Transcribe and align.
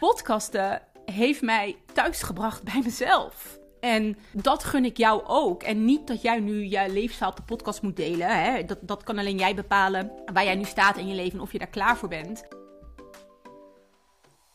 Podcasten 0.00 0.82
heeft 1.04 1.42
mij 1.42 1.76
thuisgebracht 1.92 2.62
bij 2.62 2.80
mezelf. 2.84 3.58
En 3.80 4.16
dat 4.32 4.64
gun 4.64 4.84
ik 4.84 4.96
jou 4.96 5.22
ook. 5.26 5.62
En 5.62 5.84
niet 5.84 6.06
dat 6.06 6.22
jij 6.22 6.40
nu 6.40 6.64
je 6.64 6.88
levensverhaal 6.88 7.30
op 7.30 7.36
de 7.36 7.54
podcast 7.54 7.82
moet 7.82 7.96
delen. 7.96 8.42
Hè? 8.42 8.64
Dat, 8.64 8.78
dat 8.82 9.02
kan 9.02 9.18
alleen 9.18 9.38
jij 9.38 9.54
bepalen 9.54 10.12
waar 10.32 10.44
jij 10.44 10.54
nu 10.54 10.64
staat 10.64 10.96
in 10.96 11.08
je 11.08 11.14
leven 11.14 11.32
en 11.32 11.40
of 11.40 11.52
je 11.52 11.58
daar 11.58 11.68
klaar 11.68 11.96
voor 11.96 12.08
bent. 12.08 12.48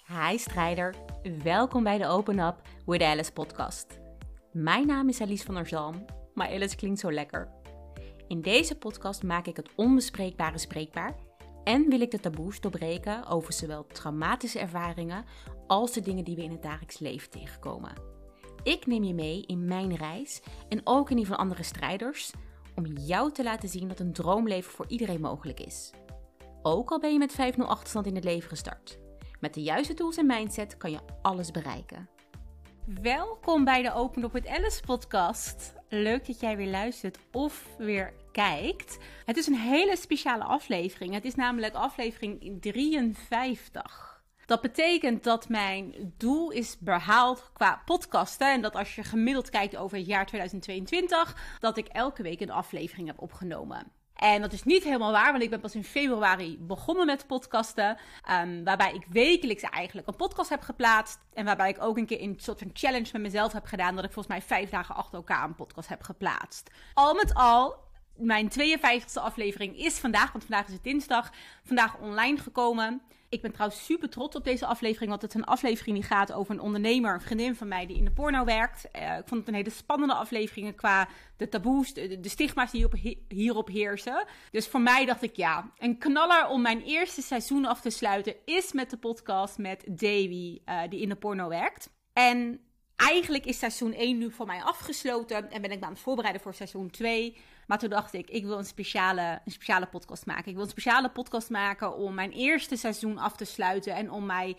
Hi 0.07 0.37
strijder, 0.37 0.95
welkom 1.43 1.83
bij 1.83 1.97
de 1.97 2.07
Open 2.07 2.39
Up 2.39 2.55
with 2.85 3.01
Alice 3.01 3.31
podcast. 3.31 3.99
Mijn 4.51 4.87
naam 4.87 5.09
is 5.09 5.21
Alice 5.21 5.45
van 5.45 5.55
der 5.55 5.67
Zalm, 5.67 6.05
maar 6.33 6.47
Alice 6.47 6.75
klinkt 6.75 6.99
zo 6.99 7.11
lekker. 7.11 7.49
In 8.27 8.41
deze 8.41 8.77
podcast 8.77 9.23
maak 9.23 9.45
ik 9.47 9.55
het 9.55 9.69
onbespreekbare 9.75 10.57
spreekbaar 10.57 11.15
en 11.65 11.89
wil 11.89 12.01
ik 12.01 12.11
de 12.11 12.19
taboes 12.19 12.59
doorbreken 12.59 13.27
over 13.27 13.53
zowel 13.53 13.85
traumatische 13.87 14.59
ervaringen 14.59 15.25
als 15.67 15.91
de 15.91 16.01
dingen 16.01 16.23
die 16.23 16.35
we 16.35 16.43
in 16.43 16.51
het 16.51 16.61
dagelijks 16.61 16.99
leven 16.99 17.29
tegenkomen. 17.29 17.93
Ik 18.63 18.85
neem 18.85 19.03
je 19.03 19.13
mee 19.13 19.45
in 19.45 19.65
mijn 19.65 19.95
reis 19.95 20.41
en 20.69 20.81
ook 20.83 21.09
in 21.09 21.15
die 21.15 21.27
van 21.27 21.37
andere 21.37 21.63
strijders 21.63 22.31
om 22.75 22.85
jou 22.85 23.31
te 23.31 23.43
laten 23.43 23.69
zien 23.69 23.87
dat 23.87 23.99
een 23.99 24.13
droomleven 24.13 24.71
voor 24.71 24.87
iedereen 24.87 25.21
mogelijk 25.21 25.59
is. 25.59 25.91
Ook 26.61 26.91
al 26.91 26.99
ben 26.99 27.11
je 27.11 27.17
met 27.17 27.55
5-0 27.55 27.57
achterstand 27.57 28.05
in 28.05 28.15
het 28.15 28.23
leven 28.23 28.49
gestart. 28.49 28.99
Met 29.39 29.53
de 29.53 29.61
juiste 29.61 29.93
tools 29.93 30.17
en 30.17 30.25
mindset 30.25 30.77
kan 30.77 30.91
je 30.91 30.99
alles 31.21 31.51
bereiken. 31.51 32.09
Welkom 33.01 33.63
bij 33.63 33.81
de 33.81 33.93
Open 33.93 34.23
Up 34.23 34.31
with 34.31 34.47
Alice 34.47 34.81
podcast. 34.81 35.73
Leuk 35.89 36.25
dat 36.25 36.39
jij 36.39 36.57
weer 36.57 36.69
luistert 36.69 37.17
of 37.31 37.67
weer 37.77 38.13
kijkt. 38.35 38.97
Het 39.25 39.37
is 39.37 39.47
een 39.47 39.55
hele 39.55 39.95
speciale 39.95 40.43
aflevering. 40.43 41.13
Het 41.13 41.25
is 41.25 41.35
namelijk 41.35 41.73
aflevering 41.73 42.61
53. 42.61 44.23
Dat 44.45 44.61
betekent 44.61 45.23
dat 45.23 45.49
mijn 45.49 46.13
doel 46.17 46.51
is 46.51 46.77
behaald 46.79 47.49
qua 47.53 47.81
podcasten. 47.85 48.51
En 48.51 48.61
dat 48.61 48.75
als 48.75 48.95
je 48.95 49.03
gemiddeld 49.03 49.49
kijkt 49.49 49.75
over 49.75 49.97
het 49.97 50.07
jaar 50.07 50.25
2022, 50.25 51.57
dat 51.59 51.77
ik 51.77 51.87
elke 51.87 52.23
week 52.23 52.41
een 52.41 52.51
aflevering 52.51 53.07
heb 53.07 53.21
opgenomen. 53.21 53.91
En 54.15 54.41
dat 54.41 54.53
is 54.53 54.63
niet 54.63 54.83
helemaal 54.83 55.11
waar, 55.11 55.31
want 55.31 55.43
ik 55.43 55.49
ben 55.49 55.59
pas 55.59 55.75
in 55.75 55.83
februari 55.83 56.57
begonnen 56.59 57.05
met 57.05 57.27
podcasten. 57.27 57.97
Um, 58.31 58.63
waarbij 58.63 58.93
ik 58.93 59.05
wekelijks 59.09 59.63
eigenlijk 59.63 60.07
een 60.07 60.15
podcast 60.15 60.49
heb 60.49 60.61
geplaatst. 60.61 61.19
En 61.33 61.45
waarbij 61.45 61.69
ik 61.69 61.81
ook 61.81 61.97
een 61.97 62.05
keer 62.05 62.21
een 62.21 62.35
soort 62.37 62.59
van 62.59 62.69
challenge 62.73 63.09
met 63.11 63.21
mezelf 63.21 63.53
heb 63.53 63.65
gedaan. 63.65 63.95
Dat 63.95 64.05
ik 64.05 64.11
volgens 64.11 64.35
mij 64.35 64.45
vijf 64.47 64.69
dagen 64.69 64.95
achter 64.95 65.15
elkaar 65.15 65.43
een 65.43 65.55
podcast 65.55 65.89
heb 65.89 66.03
geplaatst. 66.03 66.69
Al 66.93 67.13
met 67.13 67.33
al, 67.33 67.84
mijn 68.17 68.51
52e 68.51 69.13
aflevering 69.13 69.77
is 69.77 69.97
vandaag, 69.97 70.31
want 70.31 70.43
vandaag 70.43 70.67
is 70.67 70.73
het 70.73 70.83
dinsdag, 70.83 71.31
vandaag 71.63 71.97
online 71.97 72.37
gekomen. 72.37 73.01
Ik 73.29 73.41
ben 73.41 73.51
trouwens 73.51 73.85
super 73.85 74.09
trots 74.09 74.35
op 74.35 74.43
deze 74.43 74.65
aflevering, 74.65 75.09
want 75.09 75.21
het 75.21 75.33
is 75.33 75.39
een 75.39 75.47
aflevering 75.47 75.95
die 75.95 76.05
gaat 76.05 76.31
over 76.31 76.53
een 76.53 76.61
ondernemer, 76.61 77.13
een 77.13 77.21
vriendin 77.21 77.55
van 77.55 77.67
mij 77.67 77.85
die 77.85 77.97
in 77.97 78.05
de 78.05 78.11
porno 78.11 78.45
werkt. 78.45 78.85
Uh, 78.95 79.17
ik 79.17 79.27
vond 79.27 79.39
het 79.39 79.47
een 79.47 79.55
hele 79.55 79.69
spannende 79.69 80.13
aflevering 80.13 80.75
qua 80.75 81.07
de 81.37 81.49
taboes, 81.49 81.93
de, 81.93 82.19
stigma's 82.21 82.71
die 82.71 82.87
hierop, 83.27 83.67
heersen. 83.67 84.25
Dus 84.51 84.67
voor 84.67 84.81
mij 84.81 85.05
dacht 85.05 85.21
ik, 85.21 85.35
ja, 85.35 85.71
een 85.77 85.97
knaller 85.97 86.47
om 86.47 86.61
mijn 86.61 86.81
eerste 86.81 87.21
seizoen 87.21 87.65
af 87.65 87.81
te 87.81 87.89
sluiten 87.89 88.35
is 88.45 88.73
met 88.73 88.89
de 88.89 88.97
podcast 88.97 89.57
met 89.57 89.83
Davy, 89.87 90.59
uh, 90.65 90.81
die 90.89 91.01
in 91.01 91.09
de 91.09 91.15
porno 91.15 91.47
werkt. 91.47 91.89
En 92.13 92.59
eigenlijk 92.95 93.45
is 93.45 93.59
seizoen 93.59 93.93
1 93.93 94.17
nu 94.17 94.31
voor 94.31 94.45
mij 94.45 94.61
afgesloten 94.61 95.51
en 95.51 95.61
ben 95.61 95.71
ik 95.71 95.83
aan 95.83 95.89
het 95.89 95.99
voorbereiden 95.99 96.41
voor 96.41 96.53
seizoen 96.53 96.89
2. 96.89 97.37
Maar 97.65 97.79
toen 97.79 97.89
dacht 97.89 98.13
ik, 98.13 98.29
ik 98.29 98.45
wil 98.45 98.57
een 98.57 98.65
speciale, 98.65 99.41
een 99.45 99.51
speciale 99.51 99.85
podcast 99.85 100.25
maken. 100.25 100.47
Ik 100.47 100.53
wil 100.53 100.63
een 100.63 100.69
speciale 100.69 101.09
podcast 101.09 101.49
maken 101.49 101.95
om 101.95 102.13
mijn 102.13 102.31
eerste 102.31 102.75
seizoen 102.75 103.17
af 103.17 103.35
te 103.35 103.45
sluiten. 103.45 103.95
En 103.95 104.11
om 104.11 104.25
mijn 104.25 104.55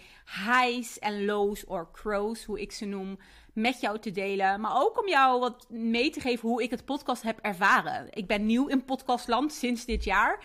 highs 0.46 0.98
en 0.98 1.24
lows, 1.24 1.64
of 1.64 1.90
crows, 1.92 2.44
hoe 2.44 2.60
ik 2.60 2.72
ze 2.72 2.84
noem, 2.84 3.18
met 3.52 3.80
jou 3.80 3.98
te 3.98 4.10
delen. 4.10 4.60
Maar 4.60 4.76
ook 4.76 5.00
om 5.00 5.08
jou 5.08 5.40
wat 5.40 5.66
mee 5.70 6.10
te 6.10 6.20
geven 6.20 6.48
hoe 6.48 6.62
ik 6.62 6.70
het 6.70 6.84
podcast 6.84 7.22
heb 7.22 7.38
ervaren. 7.38 8.06
Ik 8.10 8.26
ben 8.26 8.46
nieuw 8.46 8.66
in 8.66 8.84
podcastland 8.84 9.52
sinds 9.52 9.84
dit 9.84 10.04
jaar. 10.04 10.44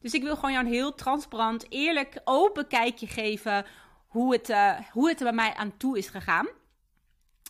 Dus 0.00 0.14
ik 0.14 0.22
wil 0.22 0.34
gewoon 0.34 0.52
jou 0.52 0.64
een 0.64 0.72
heel 0.72 0.94
transparant, 0.94 1.66
eerlijk, 1.68 2.20
open 2.24 2.66
kijkje 2.66 3.06
geven 3.06 3.66
hoe 4.06 4.32
het, 4.32 4.48
uh, 4.48 4.80
hoe 4.92 5.08
het 5.08 5.18
er 5.18 5.24
bij 5.24 5.34
mij 5.34 5.54
aan 5.54 5.76
toe 5.76 5.98
is 5.98 6.08
gegaan. 6.08 6.48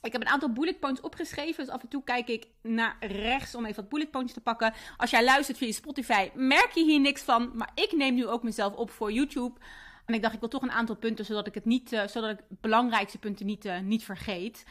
Ik 0.02 0.12
heb 0.12 0.20
een 0.20 0.28
aantal 0.28 0.52
bullet 0.52 0.80
points 0.80 1.00
opgeschreven. 1.00 1.64
Dus 1.64 1.74
af 1.74 1.82
en 1.82 1.88
toe 1.88 2.04
kijk 2.04 2.28
ik 2.28 2.46
naar 2.62 2.96
rechts 3.00 3.54
om 3.54 3.64
even 3.64 3.76
wat 3.76 3.88
bullet 3.88 4.10
points 4.10 4.32
te 4.32 4.40
pakken. 4.40 4.74
Als 4.96 5.10
jij 5.10 5.24
luistert 5.24 5.58
via 5.58 5.72
Spotify, 5.72 6.30
merk 6.34 6.70
je 6.70 6.84
hier 6.84 7.00
niks 7.00 7.22
van. 7.22 7.50
Maar 7.54 7.70
ik 7.74 7.92
neem 7.92 8.14
nu 8.14 8.26
ook 8.26 8.42
mezelf 8.42 8.74
op 8.74 8.90
voor 8.90 9.12
YouTube. 9.12 9.58
En 10.06 10.14
ik 10.14 10.22
dacht, 10.22 10.34
ik 10.34 10.40
wil 10.40 10.48
toch 10.48 10.62
een 10.62 10.70
aantal 10.70 10.96
punten, 10.96 11.24
zodat 11.24 11.46
ik 11.46 11.54
het 11.54 11.64
niet, 11.64 11.92
uh, 11.92 12.06
zodat 12.06 12.30
ik 12.30 12.44
belangrijkste 12.48 13.18
punten 13.18 13.46
niet, 13.46 13.64
uh, 13.64 13.80
niet 13.80 14.04
vergeet. 14.04 14.64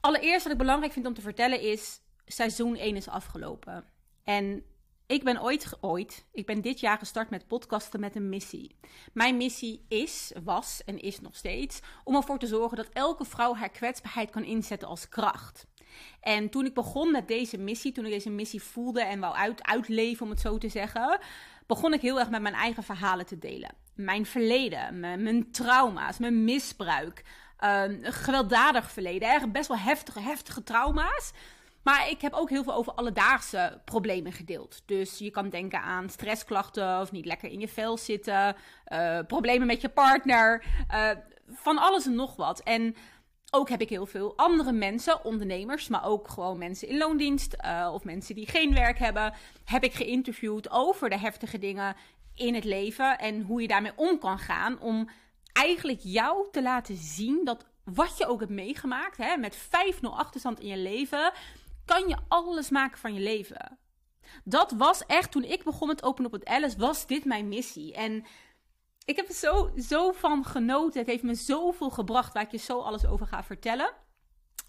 Allereerst 0.00 0.42
wat 0.42 0.52
ik 0.52 0.58
belangrijk 0.58 0.92
vind 0.92 1.06
om 1.06 1.14
te 1.14 1.20
vertellen 1.20 1.60
is, 1.60 2.00
seizoen 2.26 2.76
1 2.76 2.96
is 2.96 3.08
afgelopen. 3.08 3.84
En 4.24 4.64
ik 5.06 5.24
ben 5.24 5.42
ooit, 5.42 5.72
ooit, 5.80 6.26
ik 6.32 6.46
ben 6.46 6.60
dit 6.60 6.80
jaar 6.80 6.98
gestart 6.98 7.30
met 7.30 7.46
podcasten 7.46 8.00
met 8.00 8.16
een 8.16 8.28
missie. 8.28 8.76
Mijn 9.12 9.36
missie 9.36 9.84
is, 9.88 10.32
was 10.44 10.84
en 10.84 10.98
is 10.98 11.20
nog 11.20 11.36
steeds 11.36 11.80
om 12.04 12.16
ervoor 12.16 12.38
te 12.38 12.46
zorgen 12.46 12.76
dat 12.76 12.88
elke 12.92 13.24
vrouw 13.24 13.54
haar 13.54 13.70
kwetsbaarheid 13.70 14.30
kan 14.30 14.44
inzetten 14.44 14.88
als 14.88 15.08
kracht. 15.08 15.66
En 16.20 16.50
toen 16.50 16.64
ik 16.64 16.74
begon 16.74 17.10
met 17.10 17.28
deze 17.28 17.58
missie, 17.58 17.92
toen 17.92 18.04
ik 18.04 18.10
deze 18.10 18.30
missie 18.30 18.62
voelde 18.62 19.02
en 19.02 19.20
wou 19.20 19.34
uit, 19.34 19.62
uitleven, 19.62 20.24
om 20.24 20.30
het 20.30 20.40
zo 20.40 20.58
te 20.58 20.68
zeggen, 20.68 21.18
begon 21.66 21.92
ik 21.92 22.00
heel 22.00 22.18
erg 22.18 22.30
met 22.30 22.42
mijn 22.42 22.54
eigen 22.54 22.82
verhalen 22.82 23.26
te 23.26 23.38
delen. 23.38 23.74
Mijn 23.94 24.26
verleden, 24.26 25.00
mijn, 25.00 25.50
trauma's, 25.50 26.18
mijn 26.18 26.44
misbruik, 26.44 27.24
een 27.58 28.12
gewelddadig 28.12 28.90
verleden, 28.90 29.28
erg 29.28 29.50
best 29.50 29.68
wel 29.68 29.78
heftige, 29.78 30.20
heftige 30.20 30.62
trauma's. 30.62 31.32
Maar 31.86 32.10
ik 32.10 32.20
heb 32.20 32.32
ook 32.32 32.50
heel 32.50 32.62
veel 32.62 32.74
over 32.74 32.92
alledaagse 32.92 33.80
problemen 33.84 34.32
gedeeld. 34.32 34.82
Dus 34.86 35.18
je 35.18 35.30
kan 35.30 35.48
denken 35.48 35.80
aan 35.80 36.08
stressklachten 36.08 37.00
of 37.00 37.12
niet 37.12 37.24
lekker 37.24 37.50
in 37.50 37.60
je 37.60 37.68
vel 37.68 37.96
zitten, 37.96 38.56
uh, 38.92 39.18
problemen 39.26 39.66
met 39.66 39.80
je 39.80 39.88
partner, 39.88 40.64
uh, 40.94 41.10
van 41.48 41.78
alles 41.78 42.06
en 42.06 42.14
nog 42.14 42.36
wat. 42.36 42.60
En 42.60 42.96
ook 43.50 43.68
heb 43.68 43.80
ik 43.80 43.88
heel 43.88 44.06
veel 44.06 44.36
andere 44.36 44.72
mensen, 44.72 45.24
ondernemers, 45.24 45.88
maar 45.88 46.04
ook 46.04 46.28
gewoon 46.28 46.58
mensen 46.58 46.88
in 46.88 46.98
loondienst 46.98 47.56
uh, 47.64 47.90
of 47.92 48.04
mensen 48.04 48.34
die 48.34 48.48
geen 48.48 48.74
werk 48.74 48.98
hebben, 48.98 49.34
heb 49.64 49.84
ik 49.84 49.94
geïnterviewd 49.94 50.70
over 50.70 51.10
de 51.10 51.18
heftige 51.18 51.58
dingen 51.58 51.96
in 52.34 52.54
het 52.54 52.64
leven 52.64 53.18
en 53.18 53.42
hoe 53.42 53.60
je 53.60 53.68
daarmee 53.68 53.96
om 53.96 54.18
kan 54.18 54.38
gaan 54.38 54.80
om 54.80 55.08
eigenlijk 55.52 56.00
jou 56.02 56.46
te 56.50 56.62
laten 56.62 56.96
zien 56.96 57.44
dat 57.44 57.66
wat 57.84 58.18
je 58.18 58.26
ook 58.26 58.40
hebt 58.40 58.52
meegemaakt, 58.52 59.16
hè, 59.16 59.36
met 59.36 59.56
5-0 59.56 60.16
achterstand 60.16 60.60
in 60.60 60.68
je 60.68 60.76
leven, 60.76 61.32
kan 61.86 62.08
je 62.08 62.16
alles 62.28 62.70
maken 62.70 62.98
van 62.98 63.14
je 63.14 63.20
leven. 63.20 63.78
Dat 64.44 64.72
was 64.72 65.06
echt, 65.06 65.30
toen 65.30 65.44
ik 65.44 65.64
begon 65.64 65.88
met 65.88 66.02
Open 66.02 66.24
op 66.24 66.32
het 66.32 66.44
Alice, 66.44 66.78
was 66.78 67.06
dit 67.06 67.24
mijn 67.24 67.48
missie. 67.48 67.94
En 67.94 68.24
ik 69.04 69.16
heb 69.16 69.28
er 69.28 69.34
zo, 69.34 69.72
zo 69.88 70.12
van 70.12 70.44
genoten. 70.44 71.00
Het 71.00 71.08
heeft 71.08 71.22
me 71.22 71.34
zoveel 71.34 71.90
gebracht 71.90 72.32
waar 72.32 72.42
ik 72.42 72.50
je 72.50 72.58
zo 72.58 72.80
alles 72.80 73.06
over 73.06 73.26
ga 73.26 73.44
vertellen 73.44 73.94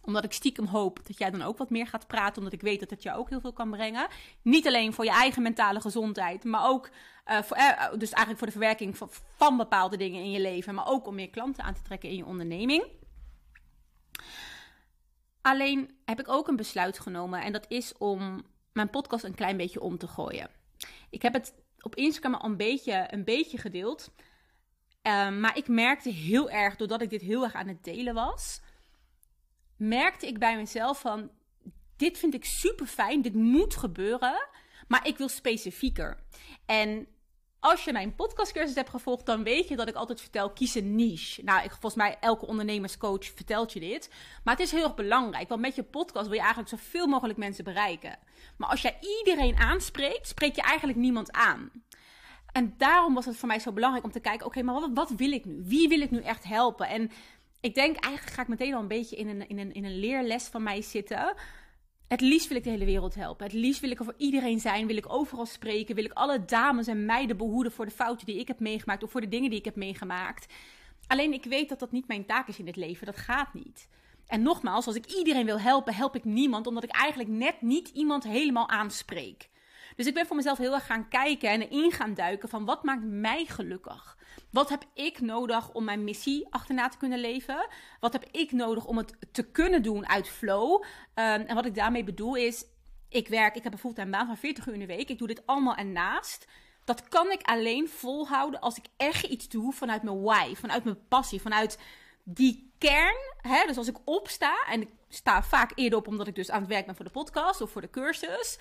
omdat 0.07 0.23
ik 0.23 0.33
stiekem 0.33 0.65
hoop 0.65 0.99
dat 1.07 1.17
jij 1.17 1.31
dan 1.31 1.41
ook 1.41 1.57
wat 1.57 1.69
meer 1.69 1.87
gaat 1.87 2.07
praten. 2.07 2.37
Omdat 2.37 2.53
ik 2.53 2.61
weet 2.61 2.79
dat 2.79 2.89
het 2.89 3.03
jou 3.03 3.19
ook 3.19 3.29
heel 3.29 3.39
veel 3.39 3.53
kan 3.53 3.69
brengen. 3.69 4.07
Niet 4.41 4.67
alleen 4.67 4.93
voor 4.93 5.05
je 5.05 5.11
eigen 5.11 5.41
mentale 5.41 5.81
gezondheid. 5.81 6.43
Maar 6.43 6.69
ook 6.69 6.89
uh, 7.27 7.41
voor, 7.41 7.57
uh, 7.57 7.89
dus 7.97 8.11
eigenlijk 8.11 8.37
voor 8.37 8.47
de 8.47 8.53
verwerking 8.53 8.97
van 9.37 9.57
bepaalde 9.57 9.97
dingen 9.97 10.23
in 10.23 10.31
je 10.31 10.39
leven. 10.39 10.75
Maar 10.75 10.87
ook 10.87 11.07
om 11.07 11.15
meer 11.15 11.29
klanten 11.29 11.63
aan 11.63 11.73
te 11.73 11.81
trekken 11.81 12.09
in 12.09 12.15
je 12.15 12.25
onderneming. 12.25 12.85
Alleen 15.47 15.97
heb 16.05 16.19
ik 16.19 16.29
ook 16.29 16.47
een 16.47 16.55
besluit 16.55 16.99
genomen 16.99 17.41
en 17.41 17.51
dat 17.51 17.65
is 17.67 17.97
om 17.97 18.45
mijn 18.73 18.89
podcast 18.89 19.23
een 19.23 19.35
klein 19.35 19.57
beetje 19.57 19.81
om 19.81 19.97
te 19.97 20.07
gooien. 20.07 20.49
Ik 21.09 21.21
heb 21.21 21.33
het 21.33 21.53
op 21.79 21.95
Instagram 21.95 22.33
al 22.33 22.49
een 22.49 22.57
beetje, 22.57 23.07
een 23.09 23.23
beetje 23.23 23.57
gedeeld. 23.57 24.11
Um, 25.01 25.39
maar 25.39 25.57
ik 25.57 25.67
merkte 25.67 26.09
heel 26.09 26.49
erg, 26.49 26.75
doordat 26.75 27.01
ik 27.01 27.09
dit 27.09 27.21
heel 27.21 27.43
erg 27.43 27.53
aan 27.53 27.67
het 27.67 27.83
delen 27.83 28.13
was, 28.13 28.61
merkte 29.77 30.27
ik 30.27 30.39
bij 30.39 30.55
mezelf 30.55 30.99
van, 30.99 31.31
dit 31.95 32.17
vind 32.17 32.33
ik 32.33 32.45
super 32.45 32.85
fijn, 32.85 33.21
dit 33.21 33.33
moet 33.33 33.75
gebeuren, 33.75 34.47
maar 34.87 35.07
ik 35.07 35.17
wil 35.17 35.29
specifieker. 35.29 36.19
En 36.65 37.07
als 37.59 37.83
je 37.83 37.91
mijn 37.91 38.15
podcastcursus 38.15 38.75
hebt 38.75 38.89
gevolgd, 38.89 39.25
dan 39.25 39.43
weet 39.43 39.67
je 39.67 39.75
dat 39.75 39.87
ik 39.87 39.95
altijd 39.95 40.21
vertel: 40.21 40.49
kies 40.49 40.75
een 40.75 40.95
niche. 40.95 41.43
Nou, 41.43 41.63
ik, 41.63 41.69
volgens 41.69 41.95
mij 41.95 42.17
elke 42.19 42.45
ondernemerscoach 42.45 43.25
vertelt 43.25 43.73
je 43.73 43.79
dit. 43.79 44.09
Maar 44.43 44.55
het 44.55 44.63
is 44.63 44.71
heel 44.71 44.83
erg 44.83 44.95
belangrijk, 44.95 45.49
want 45.49 45.61
met 45.61 45.75
je 45.75 45.83
podcast 45.83 46.25
wil 46.25 46.35
je 46.35 46.39
eigenlijk 46.39 46.69
zoveel 46.69 47.07
mogelijk 47.07 47.39
mensen 47.39 47.63
bereiken. 47.63 48.19
Maar 48.57 48.69
als 48.69 48.81
jij 48.81 48.97
iedereen 49.19 49.55
aanspreekt, 49.55 50.27
spreek 50.27 50.55
je 50.55 50.61
eigenlijk 50.61 50.99
niemand 50.99 51.31
aan. 51.31 51.71
En 52.51 52.73
daarom 52.77 53.13
was 53.13 53.25
het 53.25 53.37
voor 53.37 53.47
mij 53.47 53.59
zo 53.59 53.71
belangrijk 53.71 54.05
om 54.05 54.11
te 54.11 54.19
kijken: 54.19 54.45
oké, 54.45 54.61
maar 54.61 54.79
wat, 54.79 54.89
wat, 54.93 55.09
wil 55.09 55.31
ik 55.31 55.45
nu? 55.45 55.61
Wie 55.63 55.87
wil 55.87 56.01
ik 56.01 56.11
nu 56.11 56.21
echt 56.21 56.43
helpen? 56.43 56.87
En 56.87 57.11
ik 57.59 57.75
denk 57.75 58.03
eigenlijk 58.03 58.35
ga 58.35 58.41
ik 58.41 58.47
meteen 58.47 58.73
al 58.73 58.81
een 58.81 58.87
beetje 58.87 59.15
in 59.15 59.27
een, 59.27 59.47
in 59.47 59.59
een, 59.59 59.73
in 59.73 59.85
een 59.85 59.99
leerles 59.99 60.43
van 60.43 60.63
mij 60.63 60.81
zitten. 60.81 61.35
Het 62.07 62.21
liefst 62.21 62.47
wil 62.47 62.57
ik 62.57 62.63
de 62.63 62.69
hele 62.69 62.85
wereld 62.85 63.15
helpen. 63.15 63.45
Het 63.45 63.55
liefst 63.55 63.81
wil 63.81 63.91
ik 63.91 63.99
er 63.99 64.05
voor 64.05 64.13
iedereen 64.17 64.59
zijn. 64.59 64.87
Wil 64.87 64.97
ik 64.97 65.13
overal 65.13 65.45
spreken. 65.45 65.95
Wil 65.95 66.05
ik 66.05 66.13
alle 66.13 66.45
dames 66.45 66.87
en 66.87 67.05
meiden 67.05 67.37
behoeden 67.37 67.71
voor 67.71 67.85
de 67.85 67.91
fouten 67.91 68.25
die 68.25 68.39
ik 68.39 68.47
heb 68.47 68.59
meegemaakt. 68.59 69.03
Of 69.03 69.11
voor 69.11 69.21
de 69.21 69.27
dingen 69.27 69.49
die 69.49 69.59
ik 69.59 69.65
heb 69.65 69.75
meegemaakt. 69.75 70.53
Alleen 71.07 71.33
ik 71.33 71.43
weet 71.43 71.69
dat 71.69 71.79
dat 71.79 71.91
niet 71.91 72.07
mijn 72.07 72.25
taak 72.25 72.47
is 72.47 72.59
in 72.59 72.67
het 72.67 72.75
leven. 72.75 73.05
Dat 73.05 73.17
gaat 73.17 73.53
niet. 73.53 73.87
En 74.27 74.41
nogmaals, 74.41 74.87
als 74.87 74.95
ik 74.95 75.05
iedereen 75.05 75.45
wil 75.45 75.59
helpen, 75.59 75.93
help 75.93 76.15
ik 76.15 76.23
niemand, 76.23 76.67
omdat 76.67 76.83
ik 76.83 76.91
eigenlijk 76.91 77.29
net 77.29 77.61
niet 77.61 77.87
iemand 77.87 78.23
helemaal 78.23 78.69
aanspreek. 78.69 79.49
Dus 79.97 80.05
ik 80.05 80.13
ben 80.13 80.25
voor 80.25 80.35
mezelf 80.35 80.57
heel 80.57 80.73
erg 80.73 80.85
gaan 80.85 81.07
kijken 81.07 81.49
en 81.49 81.61
erin 81.61 81.91
gaan 81.91 82.13
duiken 82.13 82.49
van 82.49 82.65
wat 82.65 82.83
maakt 82.83 83.03
mij 83.03 83.45
gelukkig? 83.45 84.17
Wat 84.51 84.69
heb 84.69 84.83
ik 84.93 85.21
nodig 85.21 85.73
om 85.73 85.83
mijn 85.83 86.03
missie 86.03 86.47
achterna 86.49 86.89
te 86.89 86.97
kunnen 86.97 87.19
leven? 87.19 87.67
Wat 87.99 88.13
heb 88.13 88.25
ik 88.31 88.51
nodig 88.51 88.85
om 88.85 88.97
het 88.97 89.17
te 89.31 89.51
kunnen 89.51 89.83
doen 89.83 90.07
uit 90.07 90.29
flow? 90.29 90.83
Ehm, 91.13 91.41
en 91.41 91.55
wat 91.55 91.65
ik 91.65 91.75
daarmee 91.75 92.03
bedoel 92.03 92.35
is, 92.35 92.65
ik 93.09 93.27
werk, 93.27 93.55
ik 93.55 93.63
heb 93.63 93.73
een 93.73 93.79
fulltime 93.79 94.11
baan 94.11 94.25
van 94.25 94.37
40 94.37 94.67
uur 94.67 94.73
in 94.73 94.79
de 94.79 94.85
week. 94.85 95.09
Ik 95.09 95.17
doe 95.17 95.27
dit 95.27 95.45
allemaal 95.45 95.75
ernaast. 95.75 96.47
Dat 96.83 97.07
kan 97.07 97.31
ik 97.31 97.41
alleen 97.41 97.89
volhouden 97.89 98.59
als 98.59 98.77
ik 98.77 98.85
echt 98.97 99.25
iets 99.25 99.49
doe 99.49 99.73
vanuit 99.73 100.03
mijn 100.03 100.21
why, 100.21 100.55
vanuit 100.55 100.83
mijn 100.83 101.07
passie, 101.07 101.41
vanuit 101.41 101.79
die 102.23 102.73
kern. 102.77 103.35
Hè? 103.41 103.65
Dus 103.67 103.77
als 103.77 103.87
ik 103.87 103.97
opsta, 104.05 104.65
en 104.69 104.81
ik 104.81 104.89
sta 105.09 105.43
vaak 105.43 105.71
eerder 105.75 105.99
op 105.99 106.07
omdat 106.07 106.27
ik 106.27 106.35
dus 106.35 106.51
aan 106.51 106.59
het 106.59 106.69
werk 106.69 106.85
ben 106.85 106.95
voor 106.95 107.05
de 107.05 107.11
podcast 107.11 107.61
of 107.61 107.71
voor 107.71 107.81
de 107.81 107.89
cursus. 107.89 108.57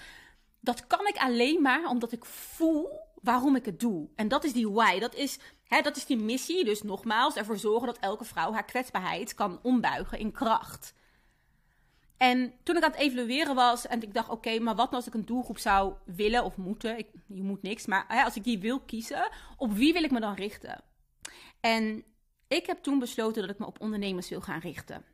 Dat 0.66 0.86
kan 0.86 1.06
ik 1.06 1.16
alleen 1.16 1.62
maar 1.62 1.88
omdat 1.88 2.12
ik 2.12 2.24
voel 2.24 3.00
waarom 3.22 3.56
ik 3.56 3.64
het 3.64 3.80
doe. 3.80 4.08
En 4.14 4.28
dat 4.28 4.44
is 4.44 4.52
die 4.52 4.70
why. 4.70 4.98
Dat 4.98 5.14
is, 5.14 5.38
hè, 5.64 5.80
dat 5.80 5.96
is 5.96 6.06
die 6.06 6.16
missie. 6.16 6.64
Dus 6.64 6.82
nogmaals, 6.82 7.36
ervoor 7.36 7.58
zorgen 7.58 7.86
dat 7.86 7.98
elke 7.98 8.24
vrouw 8.24 8.52
haar 8.52 8.64
kwetsbaarheid 8.64 9.34
kan 9.34 9.58
ombuigen 9.62 10.18
in 10.18 10.32
kracht. 10.32 10.94
En 12.16 12.52
toen 12.62 12.76
ik 12.76 12.82
aan 12.82 12.90
het 12.90 13.00
evalueren 13.00 13.54
was 13.54 13.86
en 13.86 14.02
ik 14.02 14.14
dacht, 14.14 14.28
oké, 14.28 14.58
maar 14.58 14.74
wat 14.74 14.90
nou 14.90 14.96
als 14.96 15.06
ik 15.06 15.14
een 15.14 15.26
doelgroep 15.26 15.58
zou 15.58 15.94
willen 16.04 16.44
of 16.44 16.56
moeten? 16.56 16.96
Je 17.26 17.42
moet 17.42 17.62
niks, 17.62 17.86
maar 17.86 18.04
hè, 18.08 18.22
als 18.22 18.36
ik 18.36 18.44
die 18.44 18.58
wil 18.58 18.80
kiezen, 18.80 19.28
op 19.56 19.72
wie 19.72 19.92
wil 19.92 20.04
ik 20.04 20.10
me 20.10 20.20
dan 20.20 20.34
richten? 20.34 20.82
En 21.60 22.04
ik 22.48 22.66
heb 22.66 22.82
toen 22.82 22.98
besloten 22.98 23.42
dat 23.42 23.50
ik 23.50 23.58
me 23.58 23.66
op 23.66 23.80
ondernemers 23.80 24.28
wil 24.28 24.40
gaan 24.40 24.60
richten. 24.60 25.04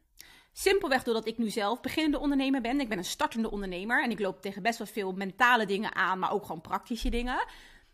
Simpelweg 0.52 1.02
doordat 1.02 1.26
ik 1.26 1.38
nu 1.38 1.50
zelf 1.50 1.81
beginnende 1.81 2.19
ondernemer 2.19 2.60
ben. 2.60 2.81
Ik 2.81 2.88
ben 2.88 2.99
een 2.99 3.04
startende 3.04 3.50
ondernemer 3.50 4.02
en 4.02 4.10
ik 4.10 4.20
loop 4.20 4.43
tegen 4.43 4.62
best 4.62 4.78
wel 4.78 4.87
veel 4.87 5.12
mentale 5.12 5.66
dingen 5.66 5.94
aan, 5.94 6.19
maar 6.19 6.32
ook 6.32 6.46
gewoon 6.46 6.60
praktische 6.60 7.08
dingen. 7.08 7.44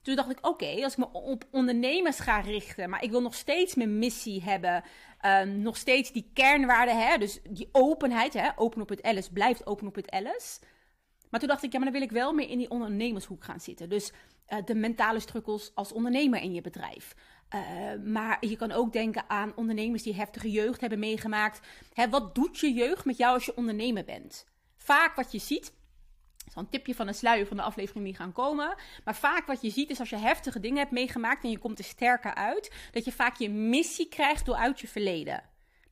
Toen 0.03 0.17
dacht 0.17 0.31
ik, 0.31 0.47
oké, 0.47 0.83
als 0.83 0.93
ik 0.93 0.99
me 0.99 1.13
op 1.13 1.45
ondernemers 1.51 2.19
ga 2.19 2.41
richten, 2.41 2.91
maar 2.91 3.03
ik 3.03 3.11
wil 3.11 3.23
nog 3.23 3.35
steeds 3.35 3.75
mijn 3.75 3.99
missie 3.99 4.43
hebben, 4.43 4.85
ehm, 5.21 5.63
nog 5.63 5.77
steeds 5.77 6.13
die 6.13 6.31
kernwaarden, 6.35 7.09
hè, 7.09 7.19
dus 7.19 7.41
die 7.51 7.69
openheid, 7.73 8.35
hè, 8.35 8.49
open 8.57 8.83
op 8.83 8.89
het 8.89 9.03
Alice 9.03 9.33
blijft 9.33 9.67
open 9.67 9.87
op 9.87 9.95
het 9.95 10.11
Alice. 10.11 10.61
Maar 11.31 11.41
toen 11.41 11.49
dacht 11.49 11.63
ik, 11.63 11.73
ja, 11.73 11.79
maar 11.79 11.91
dan 11.91 11.99
wil 11.99 12.09
ik 12.09 12.15
wel 12.15 12.33
meer 12.33 12.49
in 12.49 12.59
die 12.59 12.71
ondernemershoek 12.71 13.45
gaan 13.45 13.61
zitten. 13.61 13.89
Dus 13.89 14.13
uh, 14.49 14.59
de 14.65 14.75
mentale 14.75 15.21
struggles 15.21 15.71
als 15.75 15.93
ondernemer 15.93 16.41
in 16.41 16.55
je 16.55 16.61
bedrijf. 16.61 17.15
Uh, 17.55 17.61
maar 18.05 18.47
je 18.47 18.57
kan 18.57 18.73
ook 18.73 18.93
denken 18.93 19.25
aan 19.29 19.53
ondernemers 19.57 20.03
die 20.03 20.15
heftige 20.15 20.51
jeugd 20.51 20.81
hebben 20.81 20.99
meegemaakt. 20.99 21.61
Hè, 21.93 22.09
wat 22.09 22.35
doet 22.35 22.59
je 22.59 22.73
jeugd 22.73 23.05
met 23.05 23.17
jou 23.17 23.35
als 23.35 23.45
je 23.45 23.57
ondernemer 23.57 24.05
bent? 24.05 24.47
Vaak 24.77 25.17
wat 25.17 25.33
je 25.33 25.39
ziet, 25.39 25.73
een 26.55 26.69
tipje 26.69 26.95
van 26.95 27.09
een 27.09 27.15
sluier 27.15 27.47
van 27.47 27.57
de 27.57 27.63
aflevering 27.63 28.05
die 28.05 28.15
gaan 28.15 28.33
komen. 28.33 28.75
Maar 29.05 29.17
vaak 29.17 29.47
wat 29.47 29.63
je 29.63 29.71
ziet 29.71 29.91
is 29.91 30.01
als 30.01 30.11
je 30.11 30.17
heftige 30.17 30.61
dingen 30.61 30.79
hebt 30.79 30.91
meegemaakt 30.91 31.45
en 31.45 31.51
je 31.51 31.59
komt 31.59 31.79
er 31.79 31.85
sterker 31.85 32.35
uit, 32.35 32.73
dat 32.93 33.05
je 33.05 33.13
vaak 33.13 33.37
je 33.37 33.51
missie 33.51 34.09
krijgt 34.09 34.47
door 34.47 34.57
uit 34.57 34.81
je 34.81 34.89
verleden. 34.89 35.43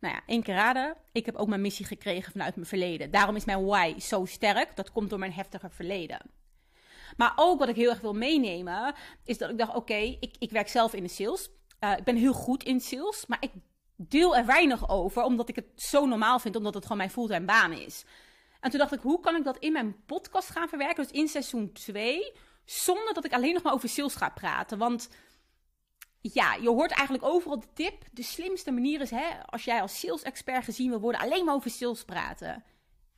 Nou 0.00 0.14
ja, 0.14 0.20
één 0.26 0.43
keer 0.43 0.55
raden. 0.55 0.97
Ik 1.12 1.26
heb 1.26 1.37
ook 1.37 1.49
mijn 1.49 1.61
missie 1.61 1.87
gekregen 1.87 2.32
vanuit 2.32 2.55
mijn 2.55 2.67
verleden. 2.67 3.11
Daarom 3.11 3.37
is 3.37 3.44
mijn 3.44 3.64
why 3.64 3.99
zo 3.99 4.25
sterk. 4.25 4.76
Dat 4.76 4.93
komt 4.93 5.11
door 5.11 5.19
mijn 5.19 5.32
heftige 5.32 5.70
verleden. 5.70 6.20
Maar 7.17 7.32
ook 7.37 7.58
wat 7.58 7.69
ik 7.69 7.76
heel 7.76 7.91
erg 7.91 8.00
wil 8.00 8.14
meenemen, 8.14 8.94
is 9.25 9.38
dat 9.38 9.50
ik 9.50 9.58
dacht: 9.58 9.75
oké, 9.75 9.94
ik, 9.94 10.37
ik 10.38 10.50
werk 10.50 10.69
zelf 10.69 10.94
in 10.94 11.03
de 11.03 11.08
sales. 11.08 11.49
Uh, 11.81 11.93
ik 11.97 12.05
ben 12.05 12.17
heel 12.17 12.32
goed 12.32 12.64
in 12.64 12.81
sales, 12.81 13.26
maar 13.26 13.38
ik 13.41 13.50
deel 13.97 14.37
er 14.37 14.47
weinig 14.47 14.88
over, 14.88 15.23
omdat 15.23 15.49
ik 15.49 15.56
het 15.56 15.67
zo 15.75 16.06
normaal 16.06 16.38
vind, 16.38 16.56
omdat 16.56 16.75
het 16.75 16.82
gewoon 16.82 16.99
mijn 16.99 17.11
fulltime 17.11 17.44
baan 17.44 17.73
is. 17.73 18.05
En 18.61 18.70
toen 18.70 18.79
dacht 18.79 18.93
ik, 18.93 19.00
hoe 19.00 19.20
kan 19.20 19.37
ik 19.37 19.44
dat 19.44 19.58
in 19.58 19.73
mijn 19.73 20.05
podcast 20.06 20.50
gaan 20.50 20.69
verwerken? 20.69 21.03
Dus 21.03 21.12
in 21.12 21.29
seizoen 21.29 21.73
2, 21.73 22.32
zonder 22.64 23.14
dat 23.14 23.25
ik 23.25 23.32
alleen 23.32 23.55
nog 23.55 23.62
maar 23.62 23.73
over 23.73 23.88
sales 23.88 24.14
ga 24.14 24.29
praten. 24.29 24.79
Want 24.79 25.09
ja, 26.20 26.55
je 26.55 26.69
hoort 26.69 26.91
eigenlijk 26.91 27.25
overal 27.25 27.61
de 27.61 27.73
tip. 27.73 28.05
De 28.12 28.23
slimste 28.23 28.70
manier 28.70 29.00
is, 29.00 29.11
hè, 29.11 29.44
als 29.47 29.64
jij 29.64 29.81
als 29.81 30.00
sales-expert 30.00 30.64
gezien 30.64 30.91
wil 30.91 31.00
worden, 31.00 31.20
alleen 31.20 31.44
maar 31.44 31.55
over 31.55 31.70
sales 31.70 32.05
praten. 32.05 32.64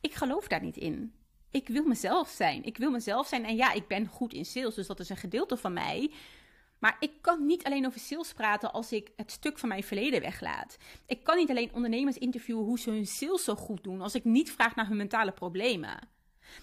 Ik 0.01 0.15
geloof 0.15 0.49
daar 0.49 0.63
niet 0.63 0.77
in. 0.77 1.15
Ik 1.51 1.69
wil 1.69 1.85
mezelf 1.85 2.29
zijn. 2.29 2.65
Ik 2.65 2.77
wil 2.77 2.91
mezelf 2.91 3.27
zijn. 3.27 3.45
En 3.45 3.57
ja, 3.57 3.73
ik 3.73 3.87
ben 3.87 4.07
goed 4.07 4.33
in 4.33 4.45
sales, 4.45 4.75
dus 4.75 4.87
dat 4.87 5.01
is 5.01 5.09
een 5.09 5.17
gedeelte 5.17 5.57
van 5.57 5.73
mij. 5.73 6.11
Maar 6.79 6.97
ik 7.01 7.13
kan 7.21 7.47
niet 7.47 7.65
alleen 7.65 7.87
over 7.87 8.01
sales 8.01 8.33
praten 8.33 8.73
als 8.73 8.93
ik 8.93 9.11
het 9.17 9.31
stuk 9.31 9.59
van 9.59 9.69
mijn 9.69 9.83
verleden 9.85 10.21
weglaat. 10.21 10.77
Ik 11.07 11.25
kan 11.25 11.37
niet 11.37 11.51
alleen 11.51 11.75
ondernemers 11.75 12.19
interviewen 12.19 12.65
hoe 12.65 12.79
ze 12.79 12.91
hun 12.91 13.07
sales 13.07 13.45
zo 13.45 13.55
goed 13.55 13.85
doen 13.85 14.01
als 14.01 14.15
ik 14.15 14.25
niet 14.25 14.53
vraag 14.53 14.75
naar 14.75 14.87
hun 14.87 14.97
mentale 14.97 15.33
problemen. 15.33 16.09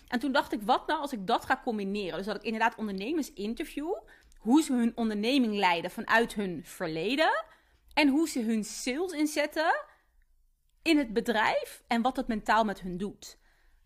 En 0.08 0.20
toen 0.20 0.32
dacht 0.32 0.54
ik, 0.54 0.62
wat 0.62 0.88
nou 0.88 1.00
als 1.02 1.14
ik 1.14 1.28
dat 1.28 1.46
ga 1.46 1.62
combineren? 1.64 2.18
Dus 2.18 2.26
dat 2.26 2.36
ik 2.36 2.44
inderdaad 2.44 2.76
ondernemers 2.76 3.34
interview, 3.34 3.94
hoe 4.40 4.62
ze 4.62 4.74
hun 4.74 4.92
onderneming 4.96 5.56
leiden 5.56 5.92
vanuit 5.92 6.34
hun 6.34 6.62
verleden 6.66 7.46
en 7.94 8.08
hoe 8.08 8.30
ze 8.30 8.40
hun 8.40 8.64
sales 8.64 9.12
inzetten 9.12 9.86
in 10.82 10.98
het 10.98 11.14
bedrijf 11.14 11.84
en 11.88 12.02
wat 12.02 12.16
dat 12.16 12.28
mentaal 12.28 12.64
met 12.64 12.80
hun 12.80 12.98
doet. 12.98 13.38